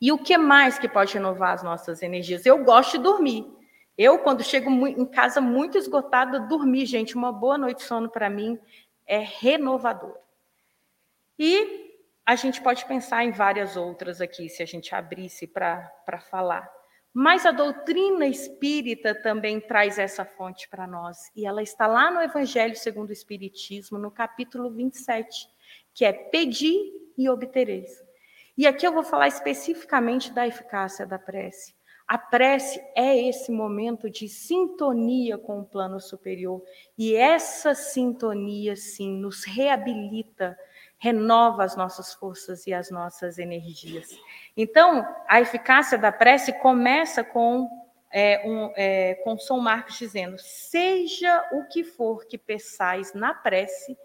E 0.00 0.10
o 0.12 0.18
que 0.18 0.36
mais 0.36 0.78
que 0.78 0.88
pode 0.88 1.14
renovar 1.14 1.52
as 1.52 1.62
nossas 1.62 2.02
energias? 2.02 2.46
Eu 2.46 2.64
gosto 2.64 2.98
de 2.98 3.04
dormir. 3.04 3.46
Eu, 3.96 4.18
quando 4.20 4.42
chego 4.42 4.70
em 4.86 5.04
casa 5.04 5.40
muito 5.40 5.76
esgotada, 5.76 6.40
dormir, 6.40 6.86
gente, 6.86 7.14
uma 7.14 7.30
boa 7.30 7.58
noite 7.58 7.78
de 7.78 7.82
sono 7.84 8.08
para 8.08 8.30
mim 8.30 8.58
é 9.06 9.18
renovador. 9.18 10.16
E 11.38 11.90
a 12.24 12.36
gente 12.36 12.62
pode 12.62 12.84
pensar 12.86 13.24
em 13.24 13.30
várias 13.30 13.76
outras 13.76 14.20
aqui, 14.20 14.48
se 14.48 14.62
a 14.62 14.66
gente 14.66 14.94
abrisse 14.94 15.46
para 15.46 16.20
falar. 16.30 16.70
Mas 17.12 17.44
a 17.44 17.50
doutrina 17.50 18.26
espírita 18.26 19.14
também 19.14 19.60
traz 19.60 19.98
essa 19.98 20.24
fonte 20.24 20.68
para 20.68 20.86
nós, 20.86 21.30
e 21.34 21.44
ela 21.44 21.62
está 21.62 21.86
lá 21.86 22.10
no 22.10 22.22
Evangelho 22.22 22.76
segundo 22.76 23.10
o 23.10 23.12
Espiritismo, 23.12 23.98
no 23.98 24.10
capítulo 24.12 24.70
27, 24.70 25.48
que 25.92 26.04
é 26.04 26.12
pedir 26.12 27.12
e 27.18 27.28
obtereis. 27.28 27.90
E 28.60 28.66
aqui 28.66 28.86
eu 28.86 28.92
vou 28.92 29.02
falar 29.02 29.26
especificamente 29.26 30.34
da 30.34 30.46
eficácia 30.46 31.06
da 31.06 31.18
prece. 31.18 31.74
A 32.06 32.18
prece 32.18 32.78
é 32.94 33.16
esse 33.16 33.50
momento 33.50 34.10
de 34.10 34.28
sintonia 34.28 35.38
com 35.38 35.60
o 35.60 35.64
plano 35.64 35.98
superior, 35.98 36.62
e 36.98 37.14
essa 37.16 37.74
sintonia, 37.74 38.76
sim, 38.76 39.16
nos 39.16 39.44
reabilita 39.44 40.58
renova 40.98 41.64
as 41.64 41.74
nossas 41.74 42.12
forças 42.12 42.66
e 42.66 42.74
as 42.74 42.90
nossas 42.90 43.38
energias. 43.38 44.10
Então, 44.54 45.08
a 45.26 45.40
eficácia 45.40 45.96
da 45.96 46.12
prece 46.12 46.52
começa 46.52 47.24
com, 47.24 47.66
é, 48.12 48.46
um, 48.46 48.72
é, 48.76 49.14
com 49.24 49.38
São 49.38 49.58
Marcos 49.58 49.96
dizendo: 49.96 50.36
Seja 50.38 51.48
o 51.52 51.64
que 51.64 51.82
for 51.82 52.26
que 52.26 52.36
peçais 52.36 53.14
na 53.14 53.32
prece, 53.32 53.96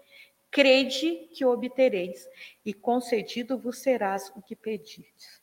crede 0.56 1.28
que 1.34 1.44
obtereis, 1.44 2.26
e 2.64 2.72
concedido 2.72 3.58
vos 3.58 3.76
serás 3.76 4.32
o 4.34 4.40
que 4.40 4.56
pedires. 4.56 5.42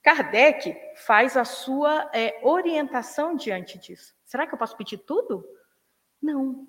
Kardec 0.00 0.72
faz 0.94 1.36
a 1.36 1.44
sua 1.44 2.08
é, 2.14 2.38
orientação 2.44 3.34
diante 3.34 3.76
disso. 3.76 4.14
Será 4.24 4.46
que 4.46 4.54
eu 4.54 4.58
posso 4.58 4.76
pedir 4.76 4.98
tudo? 4.98 5.44
Não. 6.22 6.64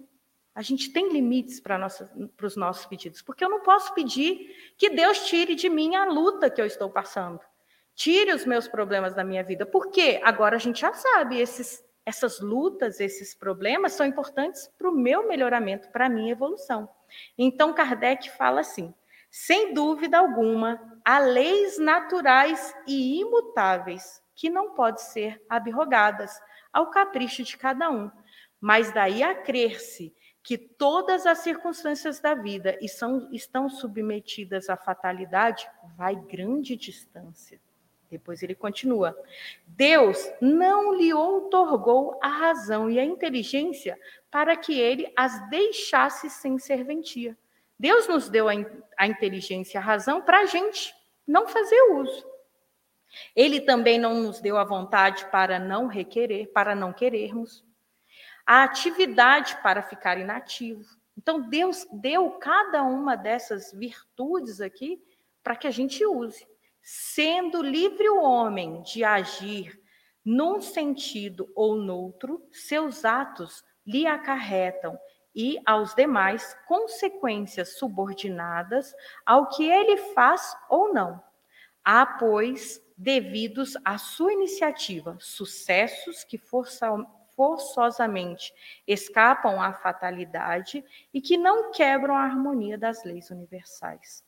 A 0.56 0.64
gente 0.64 0.92
tem 0.92 1.14
limites 1.14 1.60
para, 1.60 1.86
os 2.42 2.56
nossos 2.56 2.88
pedidos, 2.88 3.22
porque 3.22 3.46
eu 3.46 3.50
não 3.50 3.62
posso 3.62 3.94
pedir 3.94 4.74
que 4.76 4.90
Deus 4.90 5.28
tire 5.28 5.54
de 5.54 5.70
mim 5.70 5.96
a 5.96 6.06
luta 6.06 6.50
que 6.50 6.60
eu 6.60 6.66
estou 6.66 6.90
passando, 6.90 7.40
tire 7.94 8.34
os 8.34 8.44
meus 8.44 8.68
problemas 8.68 9.14
da 9.14 9.24
minha 9.24 9.44
vida, 9.44 9.68
porque 9.68 10.20
agora 10.24 10.56
a 10.56 10.60
gente 10.60 10.82
já 10.82 10.92
sabe, 10.94 11.40
esses, 11.40 11.86
essas 12.04 12.40
lutas, 12.40 13.00
esses 13.00 13.36
problemas 13.36 13.94
são 13.94 14.04
importantes 14.04 14.68
para 14.80 14.90
o 14.90 14.96
meu 14.96 15.28
melhoramento, 15.28 15.92
para 15.92 16.08
a 16.08 16.10
minha 16.10 16.32
evolução. 16.32 16.90
Então, 17.38 17.74
Kardec 17.74 18.30
fala 18.32 18.62
assim: 18.62 18.94
sem 19.30 19.74
dúvida 19.74 20.18
alguma, 20.18 21.00
há 21.04 21.20
leis 21.20 21.78
naturais 21.78 22.74
e 22.88 23.20
imutáveis 23.20 24.22
que 24.36 24.50
não 24.50 24.74
podem 24.74 25.04
ser 25.04 25.44
abrogadas 25.50 26.32
ao 26.72 26.90
capricho 26.92 27.44
de 27.44 27.58
cada 27.58 27.90
um, 27.90 28.12
mas 28.62 28.92
daí 28.92 29.24
a 29.24 29.36
crer-se 29.36 30.14
que 30.44 30.58
todas 30.58 31.26
as 31.26 31.40
circunstâncias 31.40 32.22
da 32.22 32.34
vida 32.34 32.78
estão, 32.82 33.70
submetidas 33.70 34.70
à 34.70 34.78
fatalidade, 34.78 35.70
vai 35.98 36.16
grande 36.16 36.76
distância. 36.78 37.60
Depois 38.10 38.42
ele 38.42 38.56
continua: 38.56 39.18
Deus 39.66 40.18
não 40.42 40.94
lhe 40.94 41.14
outorgou 41.14 42.20
a 42.22 42.28
razão 42.28 42.90
e 42.90 43.00
a 43.00 43.04
inteligência 43.04 44.00
para 44.32 44.56
que 44.56 44.80
ele 44.80 45.12
as 45.16 45.50
deixasse 45.50 46.30
sem 46.30 46.58
serventia. 46.58 47.38
Deus 47.80 48.08
nos 48.08 48.30
deu 48.30 48.50
a, 48.50 48.54
a 48.98 49.08
inteligência 49.08 49.78
e 49.78 49.80
a 49.80 49.84
razão 49.84 50.22
para 50.22 50.40
a 50.40 50.46
gente 50.46 50.96
não 51.28 51.48
fazer 51.48 51.80
uso. 51.92 52.26
Ele 53.36 53.62
também 53.62 53.98
não 53.98 54.16
nos 54.22 54.40
deu 54.40 54.58
a 54.58 54.64
vontade 54.64 55.26
para 55.32 55.60
não 55.60 55.88
requerer, 55.88 56.48
para 56.52 56.76
não 56.76 56.92
querermos 56.92 57.66
a 58.46 58.64
atividade 58.64 59.58
para 59.62 59.82
ficar 59.82 60.18
inativo. 60.18 60.86
Então, 61.18 61.42
Deus 61.42 61.86
deu 61.92 62.32
cada 62.32 62.84
uma 62.84 63.16
dessas 63.16 63.74
virtudes 63.74 64.62
aqui 64.62 65.02
para 65.44 65.56
que 65.56 65.68
a 65.68 65.72
gente 65.72 66.06
use. 66.06 66.48
Sendo 66.90 67.62
livre 67.62 68.08
o 68.08 68.22
homem 68.22 68.82
de 68.82 69.04
agir 69.04 69.78
num 70.24 70.62
sentido 70.62 71.52
ou 71.54 71.76
noutro, 71.76 72.42
seus 72.50 73.04
atos 73.04 73.62
lhe 73.86 74.08
acarretam 74.08 74.98
e 75.36 75.60
aos 75.66 75.94
demais 75.94 76.56
consequências 76.66 77.78
subordinadas 77.78 78.96
ao 79.26 79.50
que 79.50 79.70
ele 79.70 79.98
faz 80.14 80.56
ou 80.70 80.94
não. 80.94 81.22
Há, 81.84 82.06
pois, 82.06 82.82
devidos 82.98 83.74
à 83.84 83.98
sua 83.98 84.32
iniciativa, 84.32 85.18
sucessos 85.20 86.24
que 86.24 86.38
forçosamente 87.36 88.54
escapam 88.88 89.62
à 89.62 89.74
fatalidade 89.74 90.86
e 91.14 91.20
que 91.20 91.36
não 91.36 91.70
quebram 91.70 92.16
a 92.16 92.24
harmonia 92.24 92.78
das 92.78 93.04
leis 93.04 93.30
universais. 93.30 94.24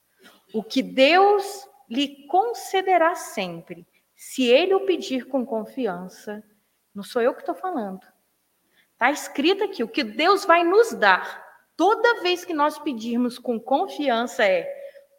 O 0.54 0.62
que 0.62 0.84
Deus 0.84 1.69
lhe 1.90 2.28
concederá 2.28 3.16
sempre, 3.16 3.88
se 4.16 4.44
ele 4.46 4.74
o 4.74 4.86
pedir 4.86 5.26
com 5.26 5.46
confiança, 5.46 6.44
não 6.94 7.04
sou 7.04 7.22
eu 7.22 7.34
que 7.34 7.42
estou 7.42 7.56
falando. 7.56 8.06
Está 8.94 9.12
escrito 9.12 9.64
aqui: 9.64 9.84
o 9.84 9.88
que 9.88 10.04
Deus 10.04 10.46
vai 10.46 10.64
nos 10.64 10.94
dar 10.94 11.48
toda 11.76 12.22
vez 12.22 12.44
que 12.44 12.54
nós 12.54 12.78
pedirmos 12.78 13.40
com 13.40 13.60
confiança 13.60 14.44
é 14.44 14.68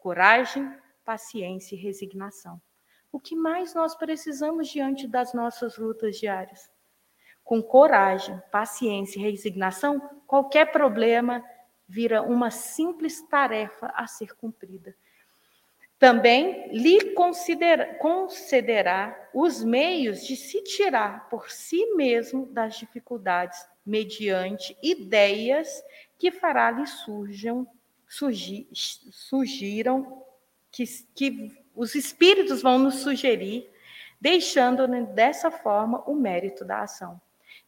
coragem, 0.01 0.71
paciência 1.03 1.75
e 1.75 1.79
resignação. 1.79 2.61
O 3.11 3.19
que 3.19 3.35
mais 3.35 3.73
nós 3.73 3.95
precisamos 3.95 4.69
diante 4.69 5.07
das 5.07 5.33
nossas 5.33 5.77
lutas 5.77 6.17
diárias? 6.17 6.71
com 7.43 7.61
coragem, 7.61 8.41
paciência 8.51 9.19
e 9.19 9.23
resignação, 9.23 9.99
qualquer 10.25 10.71
problema 10.71 11.43
vira 11.87 12.21
uma 12.21 12.49
simples 12.49 13.21
tarefa 13.27 13.87
a 13.87 14.07
ser 14.07 14.33
cumprida. 14.35 14.95
Também 16.01 16.67
lhe 16.75 17.13
concederá 17.99 19.29
os 19.31 19.63
meios 19.63 20.25
de 20.25 20.35
se 20.35 20.63
tirar 20.63 21.29
por 21.29 21.51
si 21.51 21.93
mesmo 21.93 22.47
das 22.47 22.75
dificuldades, 22.75 23.63
mediante 23.85 24.75
ideias 24.81 25.69
que 26.17 26.31
fará 26.31 26.71
lhe 26.71 26.87
surjam, 26.87 27.67
surgir, 28.07 28.67
surgiram, 28.73 30.25
que, 30.71 30.85
que 31.13 31.55
os 31.75 31.93
espíritos 31.93 32.63
vão 32.63 32.79
nos 32.79 32.95
sugerir, 32.95 33.69
deixando 34.19 34.87
dessa 35.13 35.51
forma 35.51 36.01
o 36.09 36.15
mérito 36.15 36.65
da 36.65 36.81
ação. 36.81 37.21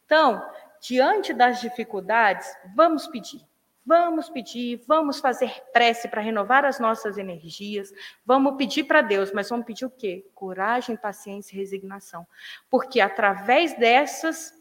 Então, 0.04 0.44
diante 0.80 1.32
das 1.32 1.60
dificuldades, 1.60 2.52
vamos 2.74 3.06
pedir. 3.06 3.42
Vamos 3.86 4.30
pedir, 4.30 4.82
vamos 4.86 5.20
fazer 5.20 5.52
prece 5.72 6.08
para 6.08 6.22
renovar 6.22 6.64
as 6.64 6.80
nossas 6.80 7.18
energias. 7.18 7.92
Vamos 8.24 8.56
pedir 8.56 8.84
para 8.84 9.02
Deus, 9.02 9.30
mas 9.32 9.50
vamos 9.50 9.66
pedir 9.66 9.84
o 9.84 9.90
quê? 9.90 10.26
Coragem, 10.34 10.96
paciência 10.96 11.54
e 11.54 11.58
resignação. 11.58 12.26
Porque 12.70 13.00
através 13.00 13.76
dessas 13.76 14.52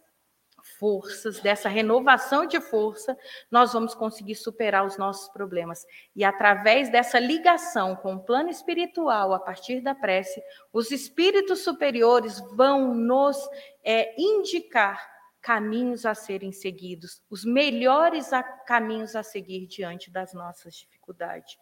forças, 0.77 1.39
dessa 1.39 1.69
renovação 1.69 2.45
de 2.45 2.59
força, 2.59 3.17
nós 3.49 3.71
vamos 3.71 3.95
conseguir 3.95 4.35
superar 4.35 4.85
os 4.85 4.97
nossos 4.97 5.29
problemas. 5.29 5.85
E 6.13 6.25
através 6.25 6.89
dessa 6.89 7.17
ligação 7.17 7.95
com 7.95 8.15
o 8.15 8.23
plano 8.23 8.49
espiritual, 8.49 9.33
a 9.33 9.39
partir 9.39 9.79
da 9.79 9.95
prece, 9.95 10.43
os 10.73 10.91
espíritos 10.91 11.63
superiores 11.63 12.41
vão 12.53 12.93
nos 12.93 13.37
é, 13.81 14.13
indicar 14.19 15.12
caminhos 15.43 16.05
a 16.05 16.15
serem 16.15 16.53
seguidos, 16.53 17.21
os 17.29 17.43
melhores 17.43 18.31
a, 18.31 18.41
caminhos 18.41 19.13
a 19.13 19.21
seguir 19.21 19.67
diante 19.67 20.09
das 20.09 20.33
nossas 20.33 20.73
dificuldades. 20.73 21.59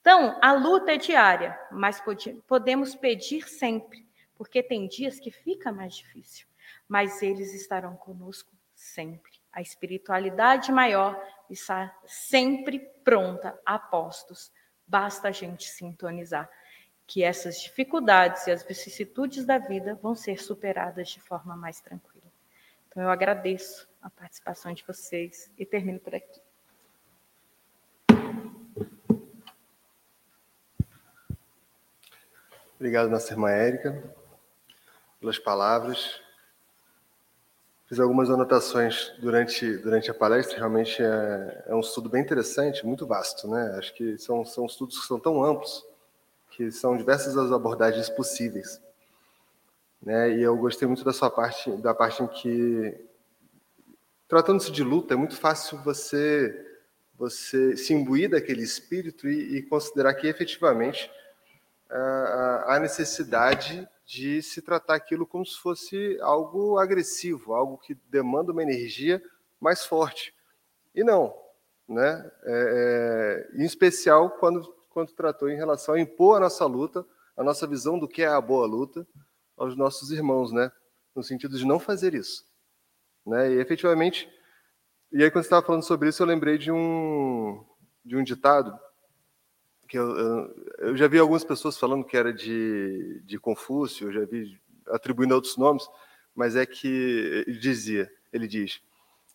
Então, 0.00 0.38
a 0.40 0.52
luta 0.52 0.92
é 0.92 0.96
diária, 0.96 1.58
mas 1.72 2.00
pode, 2.00 2.32
podemos 2.46 2.94
pedir 2.94 3.48
sempre, 3.48 4.06
porque 4.36 4.62
tem 4.62 4.86
dias 4.86 5.18
que 5.18 5.32
fica 5.32 5.72
mais 5.72 5.96
difícil, 5.96 6.46
mas 6.86 7.22
eles 7.22 7.52
estarão 7.52 7.96
conosco 7.96 8.52
sempre. 8.72 9.32
A 9.52 9.60
espiritualidade 9.60 10.70
maior 10.70 11.20
está 11.50 11.92
sempre 12.06 12.78
pronta 13.02 13.60
a 13.66 13.80
postos. 13.80 14.52
Basta 14.86 15.28
a 15.28 15.32
gente 15.32 15.64
sintonizar 15.64 16.48
que 17.04 17.24
essas 17.24 17.60
dificuldades 17.60 18.46
e 18.46 18.52
as 18.52 18.62
vicissitudes 18.62 19.44
da 19.44 19.58
vida 19.58 19.98
vão 20.00 20.14
ser 20.14 20.40
superadas 20.40 21.08
de 21.08 21.20
forma 21.20 21.56
mais 21.56 21.80
tranquila. 21.80 22.13
Então, 22.94 23.02
eu 23.02 23.10
agradeço 23.10 23.88
a 24.00 24.08
participação 24.08 24.72
de 24.72 24.84
vocês 24.86 25.50
e 25.58 25.66
termino 25.66 25.98
por 25.98 26.14
aqui. 26.14 26.40
Obrigado, 32.76 33.10
nossa 33.10 33.32
irmã 33.32 33.50
Érica, 33.50 34.00
pelas 35.18 35.40
palavras. 35.40 36.22
Fiz 37.88 37.98
algumas 37.98 38.30
anotações 38.30 39.12
durante, 39.18 39.76
durante 39.78 40.08
a 40.08 40.14
palestra, 40.14 40.58
realmente 40.58 41.02
é, 41.02 41.64
é, 41.66 41.74
um 41.74 41.80
estudo 41.80 42.08
bem 42.08 42.22
interessante, 42.22 42.86
muito 42.86 43.08
vasto, 43.08 43.48
né? 43.48 43.74
Acho 43.76 43.92
que 43.92 44.16
são, 44.18 44.44
são 44.44 44.66
estudos 44.66 45.00
que 45.00 45.06
são 45.08 45.18
tão 45.18 45.42
amplos 45.42 45.84
que 46.52 46.70
são 46.70 46.96
diversas 46.96 47.36
as 47.36 47.50
abordagens 47.50 48.08
possíveis. 48.08 48.80
Né? 50.04 50.36
E 50.36 50.42
eu 50.42 50.56
gostei 50.56 50.86
muito 50.86 51.02
da 51.02 51.12
sua 51.12 51.30
parte, 51.30 51.70
da 51.78 51.94
parte 51.94 52.22
em 52.22 52.26
que, 52.26 52.94
tratando-se 54.28 54.70
de 54.70 54.84
luta, 54.84 55.14
é 55.14 55.16
muito 55.16 55.36
fácil 55.36 55.78
você 55.82 56.60
você 57.16 57.76
se 57.76 57.94
imbuir 57.94 58.28
daquele 58.28 58.62
espírito 58.62 59.28
e, 59.28 59.58
e 59.58 59.62
considerar 59.62 60.14
que 60.14 60.26
efetivamente 60.26 61.08
há 62.66 62.78
necessidade 62.80 63.88
de 64.04 64.42
se 64.42 64.60
tratar 64.60 64.96
aquilo 64.96 65.24
como 65.24 65.46
se 65.46 65.56
fosse 65.60 66.18
algo 66.20 66.76
agressivo, 66.76 67.54
algo 67.54 67.78
que 67.78 67.94
demanda 68.10 68.50
uma 68.50 68.64
energia 68.64 69.22
mais 69.60 69.84
forte. 69.84 70.34
E 70.92 71.04
não, 71.04 71.32
né? 71.88 72.30
É, 72.42 73.46
é, 73.54 73.62
em 73.62 73.64
especial 73.64 74.30
quando 74.30 74.74
quando 74.90 75.12
tratou 75.12 75.48
em 75.48 75.56
relação 75.56 75.94
a 75.94 76.00
impor 76.00 76.36
a 76.36 76.40
nossa 76.40 76.64
luta, 76.66 77.04
a 77.36 77.42
nossa 77.42 77.66
visão 77.66 77.98
do 77.98 78.06
que 78.06 78.22
é 78.22 78.28
a 78.28 78.40
boa 78.40 78.66
luta 78.66 79.06
aos 79.56 79.76
nossos 79.76 80.10
irmãos, 80.10 80.52
né? 80.52 80.70
No 81.14 81.22
sentido 81.22 81.56
de 81.56 81.66
não 81.66 81.78
fazer 81.78 82.14
isso, 82.14 82.44
né? 83.26 83.52
E 83.52 83.60
efetivamente, 83.60 84.28
e 85.12 85.22
aí 85.22 85.30
quando 85.30 85.44
você 85.44 85.48
estava 85.48 85.66
falando 85.66 85.82
sobre 85.82 86.08
isso, 86.08 86.22
eu 86.22 86.26
lembrei 86.26 86.58
de 86.58 86.70
um 86.70 87.64
de 88.04 88.16
um 88.16 88.22
ditado 88.22 88.78
que 89.88 89.98
eu, 89.98 90.16
eu, 90.16 90.66
eu 90.78 90.96
já 90.96 91.06
vi 91.06 91.18
algumas 91.18 91.44
pessoas 91.44 91.78
falando 91.78 92.04
que 92.04 92.16
era 92.16 92.32
de, 92.32 93.22
de 93.24 93.38
Confúcio, 93.38 94.08
eu 94.08 94.12
já 94.12 94.24
vi 94.24 94.60
atribuindo 94.88 95.34
outros 95.34 95.56
nomes, 95.56 95.88
mas 96.34 96.56
é 96.56 96.66
que 96.66 97.44
ele 97.46 97.58
dizia, 97.58 98.10
ele 98.32 98.48
diz, 98.48 98.82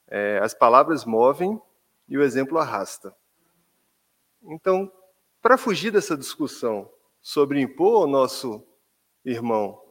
é, 0.07 0.39
as 0.39 0.53
palavras 0.53 1.05
movem 1.05 1.59
e 2.07 2.17
o 2.17 2.23
exemplo 2.23 2.57
arrasta. 2.57 3.15
Então, 4.43 4.91
para 5.41 5.57
fugir 5.57 5.91
dessa 5.91 6.17
discussão 6.17 6.91
sobre 7.21 7.61
impor 7.61 8.01
ao 8.01 8.07
nosso 8.07 8.65
irmão 9.23 9.81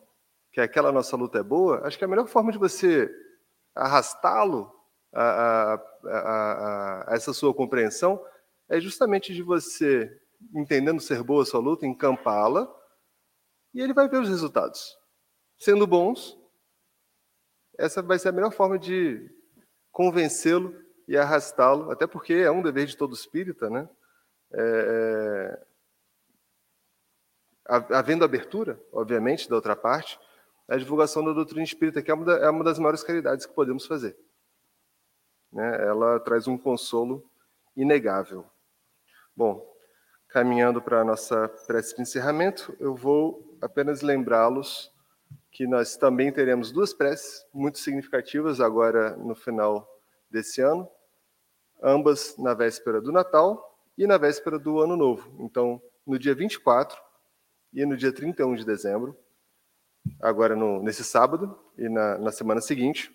que 0.52 0.60
aquela 0.60 0.90
nossa 0.92 1.16
luta 1.16 1.38
é 1.38 1.42
boa, 1.42 1.86
acho 1.86 1.98
que 1.98 2.04
a 2.04 2.08
melhor 2.08 2.26
forma 2.26 2.52
de 2.52 2.58
você 2.58 3.10
arrastá-lo 3.74 4.72
a, 5.12 5.22
a, 5.22 5.74
a, 5.74 7.12
a, 7.12 7.14
essa 7.14 7.32
sua 7.32 7.54
compreensão 7.54 8.22
é 8.68 8.80
justamente 8.80 9.32
de 9.34 9.42
você, 9.42 10.10
entendendo 10.54 11.00
ser 11.00 11.22
boa 11.22 11.42
a 11.42 11.46
sua 11.46 11.60
luta, 11.60 11.86
encampá-la 11.86 12.68
e 13.72 13.80
ele 13.80 13.94
vai 13.94 14.08
ver 14.08 14.20
os 14.20 14.28
resultados. 14.28 14.96
Sendo 15.58 15.86
bons, 15.86 16.38
essa 17.78 18.02
vai 18.02 18.18
ser 18.18 18.28
a 18.28 18.32
melhor 18.32 18.52
forma 18.52 18.78
de 18.78 19.30
convencê-lo 19.90 20.74
e 21.06 21.16
arrastá-lo, 21.16 21.90
até 21.90 22.06
porque 22.06 22.34
é 22.34 22.50
um 22.50 22.62
dever 22.62 22.86
de 22.86 22.96
todo 22.96 23.14
espírita, 23.14 23.70
né? 23.70 23.88
é, 24.52 25.58
é 25.60 25.68
havendo 27.68 28.24
abertura, 28.24 28.80
obviamente, 28.92 29.48
da 29.48 29.56
outra 29.56 29.76
parte, 29.76 30.18
a 30.68 30.76
divulgação 30.76 31.24
da 31.24 31.32
doutrina 31.32 31.64
espírita, 31.64 32.02
que 32.02 32.10
é 32.10 32.14
uma, 32.14 32.32
é 32.34 32.50
uma 32.50 32.62
das 32.62 32.78
maiores 32.78 33.02
caridades 33.02 33.46
que 33.46 33.54
podemos 33.54 33.86
fazer. 33.86 34.16
Né? 35.52 35.86
Ela 35.86 36.20
traz 36.20 36.46
um 36.46 36.58
consolo 36.58 37.28
inegável. 37.74 38.44
Bom, 39.34 39.66
caminhando 40.28 40.82
para 40.82 41.00
a 41.00 41.04
nossa 41.04 41.48
prece 41.66 41.96
de 41.96 42.02
encerramento, 42.02 42.76
eu 42.78 42.94
vou 42.94 43.56
apenas 43.62 44.02
lembrá-los 44.02 44.92
que 45.50 45.66
nós 45.66 45.96
também 45.96 46.30
teremos 46.30 46.70
duas 46.70 46.92
preces 46.92 47.46
muito 47.52 47.78
significativas 47.78 48.60
agora 48.60 49.16
no 49.16 49.34
final 49.34 49.88
desse 50.30 50.60
ano, 50.60 50.88
ambas 51.82 52.36
na 52.36 52.52
véspera 52.52 53.00
do 53.00 53.10
Natal, 53.10 53.68
e 53.98 54.06
na 54.06 54.16
véspera 54.16 54.58
do 54.58 54.80
Ano 54.80 54.96
Novo. 54.96 55.34
Então, 55.40 55.82
no 56.06 56.16
dia 56.18 56.32
24 56.32 56.96
e 57.72 57.84
no 57.84 57.96
dia 57.96 58.12
31 58.12 58.54
de 58.54 58.64
dezembro, 58.64 59.18
agora 60.20 60.54
no, 60.54 60.82
nesse 60.82 61.04
sábado 61.04 61.58
e 61.76 61.88
na, 61.88 62.18
na 62.18 62.32
semana 62.32 62.60
seguinte, 62.60 63.12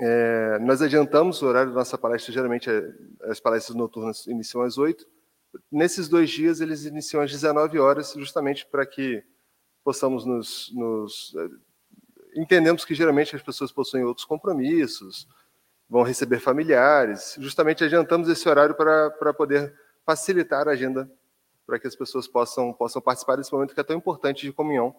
é, 0.00 0.58
nós 0.60 0.82
adiantamos 0.82 1.40
o 1.40 1.46
horário 1.46 1.70
da 1.70 1.78
nossa 1.78 1.96
palestra, 1.96 2.32
geralmente 2.32 2.68
é, 2.68 2.92
as 3.30 3.38
palestras 3.38 3.76
noturnas 3.76 4.26
iniciam 4.26 4.62
às 4.62 4.76
8. 4.76 5.06
Nesses 5.70 6.08
dois 6.08 6.30
dias, 6.30 6.60
eles 6.60 6.84
iniciam 6.84 7.22
às 7.22 7.30
19 7.30 7.78
horas, 7.78 8.12
justamente 8.16 8.66
para 8.66 8.84
que 8.84 9.22
possamos 9.84 10.24
nos, 10.24 10.72
nos. 10.74 11.32
É, 11.36 12.40
entendemos 12.40 12.84
que 12.84 12.94
geralmente 12.94 13.36
as 13.36 13.42
pessoas 13.42 13.70
possuem 13.70 14.04
outros 14.04 14.26
compromissos, 14.26 15.28
vão 15.88 16.02
receber 16.02 16.40
familiares. 16.40 17.36
Justamente 17.38 17.84
adiantamos 17.84 18.28
esse 18.28 18.48
horário 18.48 18.74
para 18.74 19.32
poder 19.32 19.72
facilitar 20.04 20.66
a 20.66 20.72
agenda 20.72 21.08
para 21.66 21.78
que 21.78 21.86
as 21.86 21.94
pessoas 21.94 22.26
possam, 22.26 22.72
possam 22.72 23.00
participar 23.00 23.36
desse 23.36 23.52
momento 23.52 23.74
que 23.74 23.80
é 23.80 23.84
tão 23.84 23.96
importante 23.96 24.44
de 24.44 24.52
comunhão. 24.52 24.94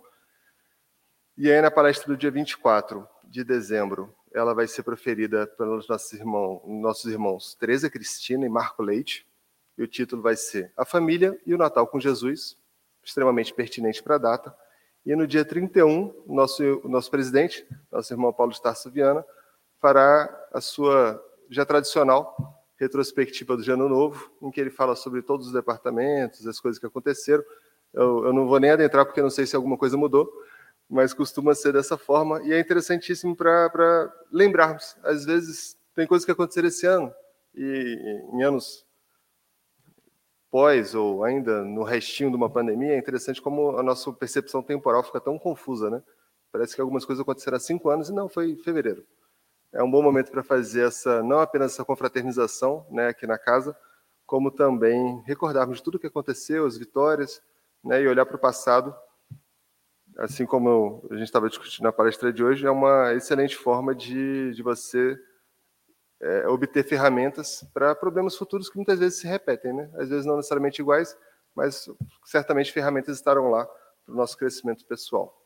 E 1.37 1.51
aí, 1.51 1.61
na 1.61 1.69
palestra 1.69 2.07
do 2.07 2.15
dia 2.15 2.31
24 2.31 3.05
de 3.25 3.43
dezembro, 3.43 4.15
ela 4.33 4.53
vai 4.53 4.67
ser 4.67 4.83
proferida 4.83 5.45
pelos 5.45 5.85
nossos 5.85 6.13
irmãos, 6.13 6.61
nossos 6.65 7.11
irmãos 7.11 7.55
Tereza 7.55 7.89
Cristina 7.89 8.45
e 8.45 8.49
Marco 8.49 8.81
Leite. 8.81 9.27
E 9.77 9.83
o 9.83 9.87
título 9.87 10.21
vai 10.21 10.37
ser 10.37 10.71
A 10.77 10.85
Família 10.85 11.37
e 11.45 11.53
o 11.53 11.57
Natal 11.57 11.85
com 11.87 11.99
Jesus, 11.99 12.57
extremamente 13.03 13.53
pertinente 13.53 14.01
para 14.01 14.15
a 14.15 14.17
data. 14.17 14.55
E 15.05 15.13
no 15.13 15.27
dia 15.27 15.43
31, 15.43 16.23
nosso, 16.25 16.81
nosso 16.85 17.11
presidente, 17.11 17.67
nosso 17.91 18.13
irmão 18.13 18.31
Paulo 18.31 18.53
de 18.53 18.61
Tarso 18.61 18.89
Viana, 18.89 19.25
fará 19.81 20.33
a 20.53 20.61
sua 20.61 21.21
já 21.49 21.65
tradicional 21.65 22.63
retrospectiva 22.77 23.57
do 23.57 23.73
Ano 23.73 23.89
Novo, 23.89 24.31
em 24.41 24.49
que 24.51 24.61
ele 24.61 24.69
fala 24.69 24.95
sobre 24.95 25.21
todos 25.21 25.47
os 25.47 25.53
departamentos, 25.53 26.47
as 26.47 26.61
coisas 26.61 26.79
que 26.79 26.85
aconteceram. 26.85 27.43
Eu, 27.93 28.27
eu 28.27 28.33
não 28.33 28.47
vou 28.47 28.57
nem 28.57 28.71
adentrar 28.71 29.05
porque 29.05 29.21
não 29.21 29.29
sei 29.29 29.45
se 29.45 29.55
alguma 29.55 29.77
coisa 29.77 29.97
mudou, 29.97 30.31
mas 30.89 31.13
costuma 31.13 31.55
ser 31.55 31.73
dessa 31.73 31.97
forma 31.97 32.41
e 32.43 32.53
é 32.53 32.59
interessantíssimo 32.59 33.35
para 33.35 34.13
lembrarmos. 34.31 34.95
Às 35.03 35.25
vezes 35.25 35.77
tem 35.95 36.05
coisas 36.07 36.25
que 36.25 36.31
aconteceram 36.31 36.67
esse 36.67 36.85
ano 36.85 37.13
e 37.53 38.27
em 38.33 38.43
anos 38.43 38.85
pós 40.51 40.95
ou 40.95 41.23
ainda 41.23 41.63
no 41.63 41.83
restinho 41.83 42.29
de 42.29 42.35
uma 42.35 42.49
pandemia, 42.49 42.93
é 42.93 42.97
interessante 42.97 43.41
como 43.41 43.77
a 43.77 43.83
nossa 43.83 44.11
percepção 44.13 44.63
temporal 44.63 45.03
fica 45.03 45.19
tão 45.19 45.37
confusa, 45.37 45.89
né? 45.89 46.01
Parece 46.51 46.75
que 46.75 46.81
algumas 46.81 47.03
coisas 47.03 47.21
aconteceram 47.21 47.57
há 47.57 47.59
cinco 47.59 47.89
anos 47.89 48.09
e 48.09 48.13
não, 48.13 48.29
foi 48.29 48.51
em 48.51 48.57
fevereiro 48.57 49.05
é 49.75 49.83
um 49.83 49.91
bom 49.91 50.01
momento 50.01 50.31
para 50.31 50.41
fazer 50.41 50.87
essa, 50.87 51.21
não 51.21 51.41
apenas 51.41 51.73
essa 51.73 51.83
confraternização 51.83 52.87
né, 52.89 53.09
aqui 53.09 53.27
na 53.27 53.37
casa, 53.37 53.75
como 54.25 54.49
também 54.49 55.21
recordarmos 55.25 55.77
de 55.77 55.83
tudo 55.83 55.95
o 55.95 55.99
que 55.99 56.07
aconteceu, 56.07 56.65
as 56.65 56.77
vitórias, 56.77 57.41
né, 57.83 58.01
e 58.01 58.07
olhar 58.07 58.25
para 58.25 58.37
o 58.37 58.39
passado, 58.39 58.95
assim 60.17 60.45
como 60.45 61.05
a 61.09 61.15
gente 61.15 61.25
estava 61.25 61.49
discutindo 61.49 61.83
na 61.83 61.91
palestra 61.91 62.31
de 62.31 62.43
hoje, 62.43 62.65
é 62.65 62.71
uma 62.71 63.13
excelente 63.13 63.55
forma 63.55 63.93
de, 63.93 64.51
de 64.53 64.63
você 64.63 65.17
é, 66.21 66.47
obter 66.47 66.83
ferramentas 66.83 67.65
para 67.73 67.93
problemas 67.95 68.35
futuros 68.35 68.69
que 68.69 68.77
muitas 68.77 68.99
vezes 68.99 69.19
se 69.19 69.27
repetem, 69.27 69.73
né? 69.73 69.89
às 69.95 70.09
vezes 70.09 70.25
não 70.25 70.37
necessariamente 70.37 70.81
iguais, 70.81 71.17
mas 71.53 71.89
certamente 72.23 72.71
ferramentas 72.71 73.17
estarão 73.17 73.49
lá 73.49 73.65
para 73.65 74.13
o 74.13 74.17
nosso 74.17 74.37
crescimento 74.37 74.85
pessoal. 74.85 75.41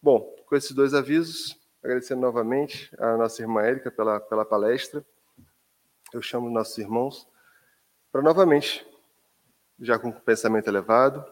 Bom, 0.00 0.34
com 0.46 0.56
esses 0.56 0.72
dois 0.72 0.94
avisos, 0.94 1.58
agradecendo 1.82 2.20
novamente 2.20 2.94
a 2.98 3.16
nossa 3.16 3.42
irmã 3.42 3.62
Érica 3.62 3.90
pela, 3.90 4.20
pela 4.20 4.44
palestra. 4.44 5.04
Eu 6.12 6.22
chamo 6.22 6.48
nossos 6.48 6.78
irmãos 6.78 7.28
para 8.10 8.22
novamente, 8.22 8.86
já 9.80 9.98
com 9.98 10.12
pensamento 10.12 10.68
elevado, 10.68 11.24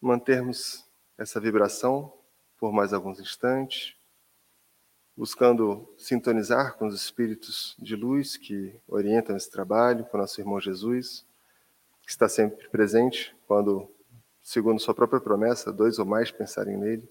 mantermos 0.00 0.84
essa 1.18 1.40
vibração 1.40 2.12
por 2.58 2.72
mais 2.72 2.92
alguns 2.92 3.18
instantes, 3.18 3.94
buscando 5.16 5.92
sintonizar 5.98 6.76
com 6.76 6.86
os 6.86 6.94
espíritos 6.94 7.76
de 7.78 7.96
luz 7.96 8.36
que 8.36 8.74
orientam 8.86 9.36
esse 9.36 9.50
trabalho, 9.50 10.04
com 10.04 10.18
nosso 10.18 10.40
irmão 10.40 10.60
Jesus, 10.60 11.26
que 12.02 12.10
está 12.10 12.28
sempre 12.28 12.68
presente 12.68 13.34
quando, 13.46 13.90
segundo 14.42 14.80
sua 14.80 14.94
própria 14.94 15.20
promessa, 15.20 15.72
dois 15.72 15.98
ou 15.98 16.06
mais 16.06 16.30
pensarem 16.30 16.76
nele 16.76 17.08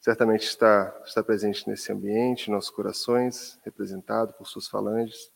certamente 0.00 0.44
está, 0.44 0.96
está 1.04 1.22
presente 1.22 1.68
nesse 1.68 1.92
ambiente, 1.92 2.50
nossos 2.50 2.70
corações, 2.70 3.58
representado 3.64 4.32
por 4.34 4.46
suas 4.46 4.68
falanges. 4.68 5.30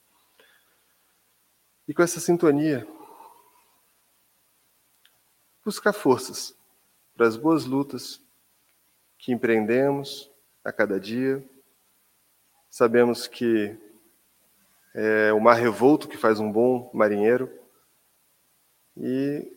E 1.86 1.92
com 1.92 2.02
essa 2.02 2.20
sintonia, 2.20 2.86
buscar 5.64 5.92
forças 5.92 6.56
para 7.14 7.26
as 7.26 7.36
boas 7.36 7.64
lutas 7.64 8.20
que 9.18 9.32
empreendemos 9.32 10.30
a 10.64 10.72
cada 10.72 10.98
dia, 10.98 11.44
Sabemos 12.74 13.26
que 13.26 13.78
é 14.94 15.30
o 15.34 15.38
mar 15.38 15.58
revolto 15.58 16.08
que 16.08 16.16
faz 16.16 16.40
um 16.40 16.50
bom 16.50 16.90
marinheiro. 16.94 17.52
E 18.96 19.54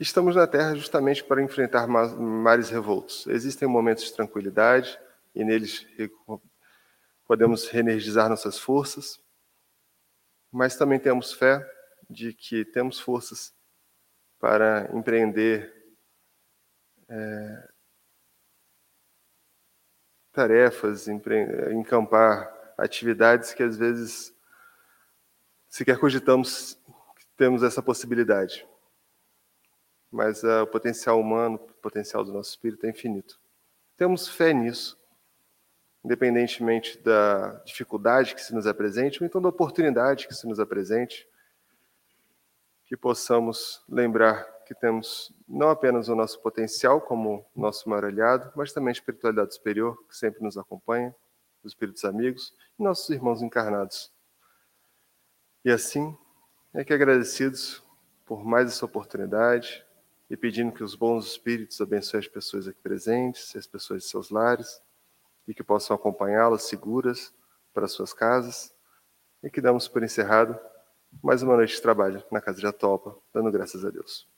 estamos 0.00 0.34
na 0.34 0.46
Terra 0.46 0.74
justamente 0.74 1.22
para 1.22 1.42
enfrentar 1.42 1.86
mares 1.86 2.70
revoltos. 2.70 3.26
Existem 3.26 3.68
momentos 3.68 4.04
de 4.04 4.14
tranquilidade 4.14 4.98
e 5.34 5.44
neles 5.44 5.86
podemos 7.26 7.68
reenergizar 7.68 8.30
nossas 8.30 8.58
forças, 8.58 9.20
mas 10.50 10.78
também 10.78 10.98
temos 10.98 11.34
fé 11.34 11.62
de 12.08 12.32
que 12.32 12.64
temos 12.64 12.98
forças 12.98 13.52
para 14.40 14.90
empreender 14.94 15.83
é, 17.08 17.68
tarefas, 20.32 21.06
encampar 21.08 22.52
atividades 22.76 23.54
que 23.54 23.62
às 23.62 23.76
vezes 23.76 24.34
sequer 25.68 25.98
cogitamos 25.98 26.78
que 27.16 27.26
temos 27.36 27.62
essa 27.62 27.82
possibilidade. 27.82 28.66
Mas 30.10 30.42
uh, 30.42 30.62
o 30.62 30.66
potencial 30.66 31.20
humano, 31.20 31.56
o 31.56 31.82
potencial 31.82 32.24
do 32.24 32.32
nosso 32.32 32.50
espírito 32.50 32.86
é 32.86 32.90
infinito. 32.90 33.40
Temos 33.96 34.28
fé 34.28 34.52
nisso, 34.52 34.98
independentemente 36.04 36.98
da 36.98 37.54
dificuldade 37.64 38.34
que 38.34 38.42
se 38.42 38.54
nos 38.54 38.66
apresente, 38.66 39.22
ou 39.22 39.26
então 39.26 39.40
da 39.40 39.48
oportunidade 39.48 40.28
que 40.28 40.34
se 40.34 40.46
nos 40.46 40.60
apresente, 40.60 41.28
que 42.86 42.96
possamos 42.96 43.82
lembrar 43.88 44.46
que 44.66 44.74
temos 44.74 45.32
não 45.46 45.68
apenas 45.68 46.08
o 46.08 46.14
nosso 46.14 46.40
potencial 46.40 47.00
como 47.00 47.44
nosso 47.54 47.88
maior 47.88 48.06
aliado, 48.06 48.52
mas 48.56 48.72
também 48.72 48.90
a 48.90 48.92
espiritualidade 48.92 49.54
superior, 49.54 49.96
que 50.08 50.16
sempre 50.16 50.42
nos 50.42 50.56
acompanha, 50.56 51.14
os 51.62 51.72
espíritos 51.72 52.04
amigos 52.04 52.54
e 52.78 52.82
nossos 52.82 53.08
irmãos 53.10 53.42
encarnados. 53.42 54.12
E 55.64 55.70
assim, 55.70 56.16
é 56.72 56.84
que 56.84 56.92
agradecidos 56.92 57.82
por 58.26 58.44
mais 58.44 58.68
essa 58.68 58.84
oportunidade 58.84 59.84
e 60.28 60.36
pedindo 60.36 60.72
que 60.72 60.82
os 60.82 60.94
bons 60.94 61.26
espíritos 61.26 61.80
abençoem 61.80 62.20
as 62.20 62.28
pessoas 62.28 62.66
aqui 62.66 62.80
presentes, 62.82 63.54
as 63.56 63.66
pessoas 63.66 64.02
de 64.02 64.08
seus 64.08 64.30
lares, 64.30 64.82
e 65.46 65.54
que 65.54 65.62
possam 65.62 65.94
acompanhá-las 65.94 66.64
seguras 66.64 67.32
para 67.72 67.86
suas 67.86 68.12
casas, 68.12 68.74
e 69.42 69.50
que 69.50 69.60
damos 69.60 69.86
por 69.86 70.02
encerrado 70.02 70.58
mais 71.22 71.42
uma 71.42 71.56
noite 71.56 71.74
de 71.74 71.82
trabalho 71.82 72.24
na 72.30 72.40
Casa 72.40 72.58
de 72.58 72.66
Atopa, 72.66 73.16
dando 73.32 73.50
graças 73.52 73.84
a 73.84 73.90
Deus. 73.90 74.33